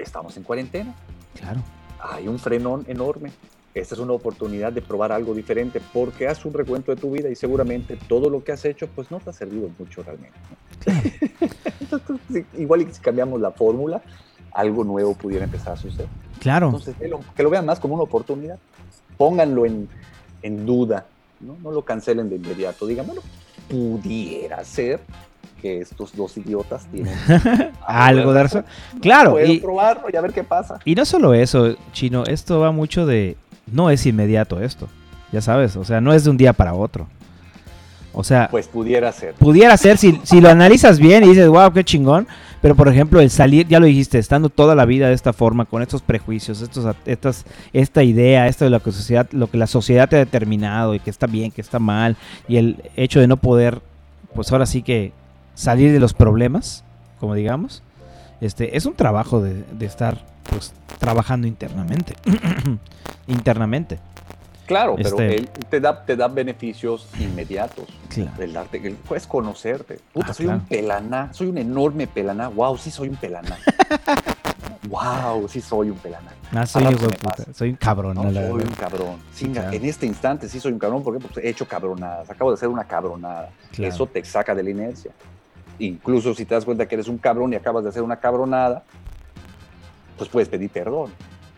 estamos 0.00 0.36
en 0.36 0.42
cuarentena. 0.42 0.96
Claro. 1.38 1.60
Hay 2.00 2.26
un 2.26 2.40
frenón 2.40 2.84
enorme 2.88 3.30
esta 3.74 3.94
es 3.94 4.00
una 4.00 4.12
oportunidad 4.12 4.72
de 4.72 4.82
probar 4.82 5.12
algo 5.12 5.34
diferente 5.34 5.80
porque 5.92 6.28
haz 6.28 6.44
un 6.44 6.52
recuento 6.52 6.94
de 6.94 7.00
tu 7.00 7.10
vida 7.10 7.30
y 7.30 7.34
seguramente 7.34 7.96
todo 8.08 8.28
lo 8.28 8.44
que 8.44 8.52
has 8.52 8.64
hecho 8.64 8.86
pues 8.86 9.10
no 9.10 9.18
te 9.18 9.30
ha 9.30 9.32
servido 9.32 9.70
mucho 9.78 10.02
realmente. 10.02 10.38
igual 12.58 12.82
y 12.82 12.92
si 12.92 13.00
cambiamos 13.00 13.40
la 13.40 13.50
fórmula, 13.50 14.02
algo 14.52 14.84
nuevo 14.84 15.14
pudiera 15.14 15.44
empezar 15.44 15.72
a 15.72 15.76
suceder. 15.76 16.08
Claro. 16.40 16.66
Entonces, 16.66 16.94
que 17.34 17.42
lo, 17.42 17.50
vean 17.50 17.64
más 17.64 17.80
como 17.80 17.94
una 17.94 18.02
oportunidad. 18.02 18.58
Pónganlo 19.16 19.64
en, 19.64 19.88
en 20.42 20.66
duda, 20.66 21.06
¿no? 21.40 21.56
no 21.62 21.70
lo 21.70 21.82
cancelen 21.82 22.28
de 22.28 22.36
inmediato. 22.36 22.86
Digan, 22.86 23.06
bueno, 23.06 23.22
pudiera 23.68 24.62
ser 24.64 25.00
que 25.62 25.80
estos 25.80 26.14
dos 26.14 26.36
idiotas 26.36 26.86
tienen 26.86 27.14
algo 27.86 28.32
de 28.32 28.42
eso. 28.42 28.64
Claro. 29.00 29.42
y 29.42 29.60
probarlo 29.60 30.08
y 30.12 30.16
a 30.16 30.20
ver 30.20 30.32
qué 30.32 30.42
pasa. 30.42 30.80
Y 30.84 30.94
no 30.94 31.04
solo 31.04 31.32
eso, 31.32 31.76
Chino, 31.92 32.24
esto 32.24 32.58
va 32.58 32.72
mucho 32.72 33.06
de 33.06 33.36
no 33.72 33.90
es 33.90 34.06
inmediato 34.06 34.60
esto. 34.60 34.88
Ya 35.32 35.40
sabes, 35.40 35.76
o 35.76 35.84
sea, 35.84 36.00
no 36.00 36.12
es 36.12 36.24
de 36.24 36.30
un 36.30 36.36
día 36.36 36.52
para 36.52 36.74
otro. 36.74 37.06
O 38.12 38.22
sea, 38.22 38.48
pues 38.50 38.68
pudiera 38.68 39.10
ser. 39.12 39.34
Pudiera 39.34 39.76
ser 39.76 39.96
si, 39.96 40.20
si 40.24 40.40
lo 40.40 40.50
analizas 40.50 40.98
bien 40.98 41.24
y 41.24 41.28
dices, 41.28 41.48
wow, 41.48 41.72
qué 41.72 41.82
chingón. 41.82 42.26
Pero 42.62 42.76
por 42.76 42.88
ejemplo, 42.88 43.20
el 43.20 43.28
salir, 43.28 43.66
ya 43.66 43.80
lo 43.80 43.86
dijiste, 43.86 44.18
estando 44.18 44.48
toda 44.48 44.76
la 44.76 44.84
vida 44.84 45.08
de 45.08 45.14
esta 45.14 45.32
forma, 45.32 45.64
con 45.64 45.82
estos 45.82 46.00
prejuicios, 46.00 46.62
estos, 46.62 46.94
estas, 47.06 47.44
esta 47.72 48.04
idea, 48.04 48.46
esto 48.46 48.64
de 48.64 48.70
lo 48.70 48.80
que, 48.80 48.92
sociedad, 48.92 49.28
lo 49.32 49.50
que 49.50 49.58
la 49.58 49.66
sociedad 49.66 50.08
te 50.08 50.14
ha 50.14 50.20
determinado 50.20 50.94
y 50.94 51.00
que 51.00 51.10
está 51.10 51.26
bien, 51.26 51.50
que 51.50 51.60
está 51.60 51.80
mal, 51.80 52.16
y 52.46 52.58
el 52.58 52.76
hecho 52.94 53.18
de 53.18 53.26
no 53.26 53.36
poder, 53.36 53.80
pues 54.32 54.52
ahora 54.52 54.66
sí 54.66 54.82
que 54.82 55.12
salir 55.54 55.92
de 55.92 55.98
los 55.98 56.14
problemas, 56.14 56.84
como 57.18 57.34
digamos, 57.34 57.82
este, 58.44 58.76
es 58.76 58.86
un 58.86 58.94
trabajo 58.94 59.40
de, 59.40 59.62
de 59.72 59.86
estar 59.86 60.24
pues 60.50 60.72
trabajando 60.98 61.46
internamente. 61.46 62.14
internamente. 63.26 63.98
Claro, 64.66 64.94
pero 64.96 65.08
Este- 65.08 65.34
él 65.36 65.48
te 65.68 65.80
da, 65.80 66.04
te 66.04 66.16
da 66.16 66.28
beneficios 66.28 67.06
inmediatos. 67.18 67.86
Claro. 68.08 68.30
El 68.42 68.52
darte, 68.52 68.86
el- 68.86 68.94
puedes 68.94 69.26
conocerte. 69.26 69.98
Puta, 70.12 70.28
Ah, 70.30 70.34
soy 70.34 70.46
claro. 70.46 70.60
un 70.60 70.66
pelaná, 70.66 71.32
soy 71.32 71.48
un 71.48 71.58
enorme 71.58 72.06
pelaná. 72.06 72.48
Wow, 72.48 72.78
sí 72.78 72.90
soy 72.90 73.08
un 73.08 73.16
pelaná. 73.16 73.58
wow, 74.88 75.48
sí 75.48 75.60
soy 75.60 75.90
un 75.90 75.98
pelaná. 75.98 76.30
Soy 76.66 76.82
hijo 76.84 77.06
de 77.08 77.16
puta. 77.16 77.44
Soy 77.54 77.70
un 77.70 77.76
cabrón, 77.76 78.14
No, 78.14 78.24
la 78.24 78.32
soy 78.48 78.52
verdad. 78.58 78.68
un 78.68 78.74
cabrón. 78.74 79.16
Sí, 79.32 79.44
Chinga, 79.44 79.62
claro. 79.62 79.76
En 79.76 79.84
este 79.84 80.06
instante 80.06 80.48
sí 80.48 80.60
soy 80.60 80.72
un 80.72 80.78
cabrón. 80.78 81.02
Porque 81.02 81.40
he 81.40 81.48
hecho 81.48 81.66
cabronadas. 81.66 82.30
Acabo 82.30 82.50
de 82.50 82.54
hacer 82.54 82.68
una 82.68 82.84
cabronada. 82.84 83.50
Eso 83.76 84.06
te 84.06 84.24
saca 84.24 84.54
de 84.54 84.62
la 84.62 84.70
inercia. 84.70 85.10
Incluso 85.78 86.34
si 86.34 86.44
te 86.44 86.54
das 86.54 86.64
cuenta 86.64 86.86
que 86.86 86.94
eres 86.94 87.08
un 87.08 87.18
cabrón 87.18 87.52
y 87.52 87.56
acabas 87.56 87.82
de 87.82 87.90
hacer 87.90 88.02
una 88.02 88.16
cabronada, 88.16 88.84
pues 90.16 90.28
puedes 90.30 90.48
pedir 90.48 90.70
perdón. 90.70 91.10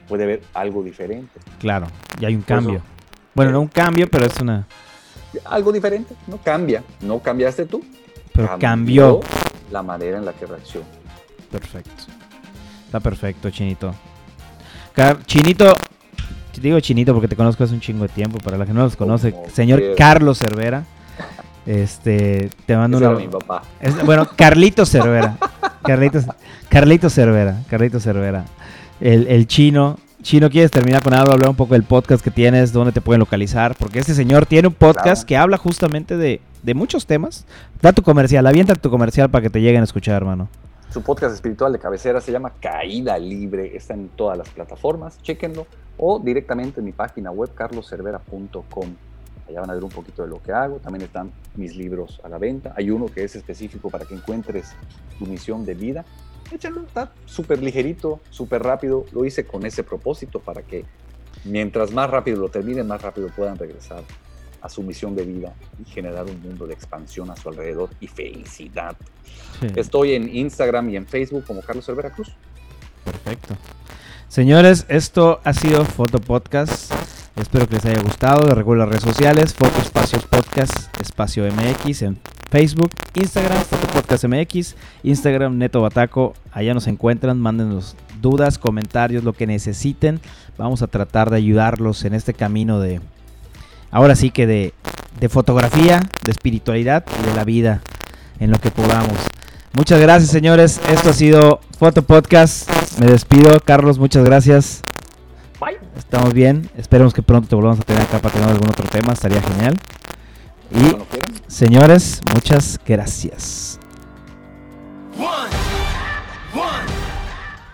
Puede 0.08 0.24
haber 0.24 0.42
algo 0.54 0.82
diferente. 0.82 1.40
Claro, 1.58 1.86
y 2.20 2.24
hay 2.24 2.34
un 2.34 2.40
eso- 2.40 2.48
cambio. 2.48 2.82
Bueno, 3.34 3.50
no 3.52 3.60
un 3.62 3.68
cambio, 3.68 4.08
pero 4.10 4.26
es 4.26 4.38
una. 4.40 4.66
Algo 5.46 5.72
diferente, 5.72 6.14
no 6.28 6.36
cambia. 6.38 6.84
No 7.00 7.18
cambiaste 7.18 7.66
tú. 7.66 7.82
Pero 8.32 8.58
cambió. 8.58 9.20
la 9.70 9.82
manera 9.82 10.18
en 10.18 10.24
la 10.24 10.32
que 10.32 10.46
reacciona. 10.46 10.86
Perfecto. 11.50 11.90
Está 12.86 13.00
perfecto, 13.00 13.50
Chinito. 13.50 13.92
Car- 14.92 15.24
Chinito, 15.26 15.72
te 16.52 16.60
digo 16.60 16.78
Chinito 16.80 17.12
porque 17.12 17.26
te 17.26 17.34
conozco 17.34 17.64
hace 17.64 17.74
un 17.74 17.80
chingo 17.80 18.02
de 18.02 18.08
tiempo. 18.10 18.38
Para 18.38 18.56
la 18.58 18.66
que 18.66 18.72
no 18.72 18.82
los 18.82 18.94
conoce, 18.96 19.32
Como 19.32 19.48
señor. 19.50 19.82
Carlos 19.96 20.38
Cervera. 20.38 20.84
Este, 21.66 22.50
te 22.66 22.76
mando 22.76 22.98
Ese 22.98 23.06
una. 23.06 23.16
era 23.16 23.26
mi 23.26 23.32
papá. 23.32 23.62
Es- 23.80 24.04
bueno, 24.04 24.28
Carlito 24.36 24.84
Cervera. 24.86 25.36
Carlitos, 25.82 26.24
Carlito 26.68 27.10
Cervera. 27.10 27.60
Carlito 27.68 28.00
Cervera. 28.00 28.44
El, 29.00 29.26
el 29.28 29.46
chino. 29.46 29.98
Chino, 30.22 30.48
¿quieres 30.48 30.70
terminar 30.70 31.02
con 31.02 31.12
algo? 31.12 31.32
Hablar 31.32 31.50
un 31.50 31.56
poco 31.56 31.74
del 31.74 31.82
podcast 31.82 32.24
que 32.24 32.30
tienes, 32.30 32.72
dónde 32.72 32.92
te 32.92 33.02
pueden 33.02 33.20
localizar. 33.20 33.74
Porque 33.78 33.98
este 33.98 34.14
señor 34.14 34.46
tiene 34.46 34.68
un 34.68 34.74
podcast 34.74 35.04
Claro. 35.04 35.26
que 35.26 35.36
habla 35.36 35.56
justamente 35.58 36.16
de, 36.16 36.40
de 36.62 36.74
muchos 36.74 37.04
temas. 37.06 37.44
Da 37.82 37.92
tu 37.92 38.02
comercial, 38.02 38.46
avienta 38.46 38.74
tu 38.74 38.88
comercial 38.90 39.28
para 39.28 39.42
que 39.42 39.50
te 39.50 39.60
lleguen 39.60 39.82
a 39.82 39.84
escuchar, 39.84 40.16
hermano. 40.16 40.48
Su 40.90 41.02
podcast 41.02 41.34
espiritual 41.34 41.72
de 41.74 41.78
cabecera 41.78 42.20
se 42.22 42.32
llama 42.32 42.52
Caída 42.60 43.18
Libre. 43.18 43.76
Está 43.76 43.92
en 43.94 44.08
todas 44.08 44.38
las 44.38 44.48
plataformas. 44.48 45.20
Chéquenlo. 45.22 45.66
O 45.98 46.18
directamente 46.18 46.80
en 46.80 46.86
mi 46.86 46.92
página 46.92 47.30
web, 47.30 47.50
carloscervera.com. 47.54 48.86
Allá 49.48 49.60
van 49.60 49.70
a 49.70 49.74
ver 49.74 49.84
un 49.84 49.90
poquito 49.90 50.22
de 50.22 50.28
lo 50.28 50.42
que 50.42 50.52
hago. 50.52 50.76
También 50.76 51.02
están 51.02 51.32
mis 51.56 51.76
libros 51.76 52.20
a 52.24 52.28
la 52.28 52.38
venta. 52.38 52.72
Hay 52.76 52.90
uno 52.90 53.06
que 53.06 53.24
es 53.24 53.36
específico 53.36 53.90
para 53.90 54.04
que 54.04 54.14
encuentres 54.14 54.72
tu 55.18 55.26
misión 55.26 55.64
de 55.64 55.74
vida. 55.74 56.04
Échalo, 56.50 56.82
está 56.82 57.12
súper 57.24 57.62
ligerito, 57.62 58.20
súper 58.30 58.62
rápido. 58.62 59.04
Lo 59.12 59.24
hice 59.24 59.46
con 59.46 59.66
ese 59.66 59.82
propósito 59.82 60.40
para 60.40 60.62
que 60.62 60.84
mientras 61.44 61.92
más 61.92 62.10
rápido 62.10 62.40
lo 62.40 62.48
terminen, 62.48 62.86
más 62.86 63.02
rápido 63.02 63.28
puedan 63.28 63.58
regresar 63.58 64.02
a 64.60 64.68
su 64.70 64.82
misión 64.82 65.14
de 65.14 65.24
vida 65.24 65.52
y 65.78 65.84
generar 65.90 66.24
un 66.24 66.40
mundo 66.40 66.66
de 66.66 66.72
expansión 66.72 67.30
a 67.30 67.36
su 67.36 67.50
alrededor 67.50 67.90
y 68.00 68.06
felicidad. 68.06 68.96
Sí. 69.60 69.66
Estoy 69.76 70.14
en 70.14 70.34
Instagram 70.34 70.88
y 70.88 70.96
en 70.96 71.06
Facebook 71.06 71.44
como 71.46 71.60
Carlos 71.60 71.84
Cervera 71.84 72.10
Cruz. 72.10 72.34
Perfecto. 73.04 73.56
Señores, 74.28 74.86
esto 74.88 75.40
ha 75.44 75.52
sido 75.52 75.84
Foto 75.84 76.18
Podcast. 76.18 77.03
Espero 77.36 77.66
que 77.66 77.74
les 77.74 77.84
haya 77.84 78.00
gustado. 78.00 78.46
Les 78.46 78.54
recuerdo 78.54 78.84
las 78.84 78.90
redes 78.90 79.02
sociales: 79.02 79.54
Foto 79.54 79.80
Espacios 79.80 80.24
Podcast, 80.26 80.72
Espacio 81.00 81.44
MX 81.44 82.02
en 82.02 82.18
Facebook, 82.50 82.90
Instagram, 83.14 83.60
Foto 83.62 83.86
Podcast 83.88 84.24
MX, 84.24 84.76
Instagram 85.02 85.58
Neto 85.58 85.80
Bataco. 85.80 86.34
Allá 86.52 86.74
nos 86.74 86.86
encuentran. 86.86 87.40
Mándenos 87.40 87.96
dudas, 88.22 88.58
comentarios, 88.58 89.24
lo 89.24 89.32
que 89.32 89.46
necesiten. 89.46 90.20
Vamos 90.56 90.82
a 90.82 90.86
tratar 90.86 91.30
de 91.30 91.36
ayudarlos 91.36 92.04
en 92.04 92.14
este 92.14 92.34
camino 92.34 92.78
de. 92.78 93.00
Ahora 93.90 94.14
sí 94.14 94.30
que 94.30 94.46
de, 94.46 94.74
de 95.18 95.28
fotografía, 95.28 96.00
de 96.24 96.30
espiritualidad 96.30 97.04
y 97.20 97.26
de 97.26 97.34
la 97.34 97.44
vida 97.44 97.80
en 98.38 98.50
lo 98.50 98.58
que 98.58 98.70
podamos. 98.70 99.18
Muchas 99.72 100.00
gracias, 100.00 100.30
señores. 100.30 100.80
Esto 100.88 101.10
ha 101.10 101.12
sido 101.12 101.60
Foto 101.78 102.02
Podcast. 102.02 102.70
Me 103.00 103.06
despido. 103.06 103.58
Carlos, 103.58 103.98
muchas 103.98 104.24
gracias. 104.24 104.84
Estamos 105.96 106.32
bien. 106.34 106.70
Esperemos 106.76 107.14
que 107.14 107.22
pronto 107.22 107.48
te 107.48 107.54
volvamos 107.54 107.80
a 107.80 107.82
tener 107.82 108.02
acá 108.02 108.18
para 108.18 108.34
tener 108.34 108.48
algún 108.48 108.68
otro 108.68 108.86
tema. 108.88 109.12
Estaría 109.12 109.42
genial. 109.42 109.74
Y, 110.70 110.96
señores, 111.50 112.20
muchas 112.32 112.78
gracias. 112.86 113.78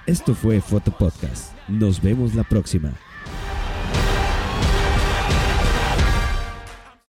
Esto 0.07 0.35
fue 0.35 0.61
Foto 0.61 0.91
Podcast. 0.91 1.53
Nos 1.69 2.01
vemos 2.03 2.35
la 2.35 2.43
próxima. 2.43 2.93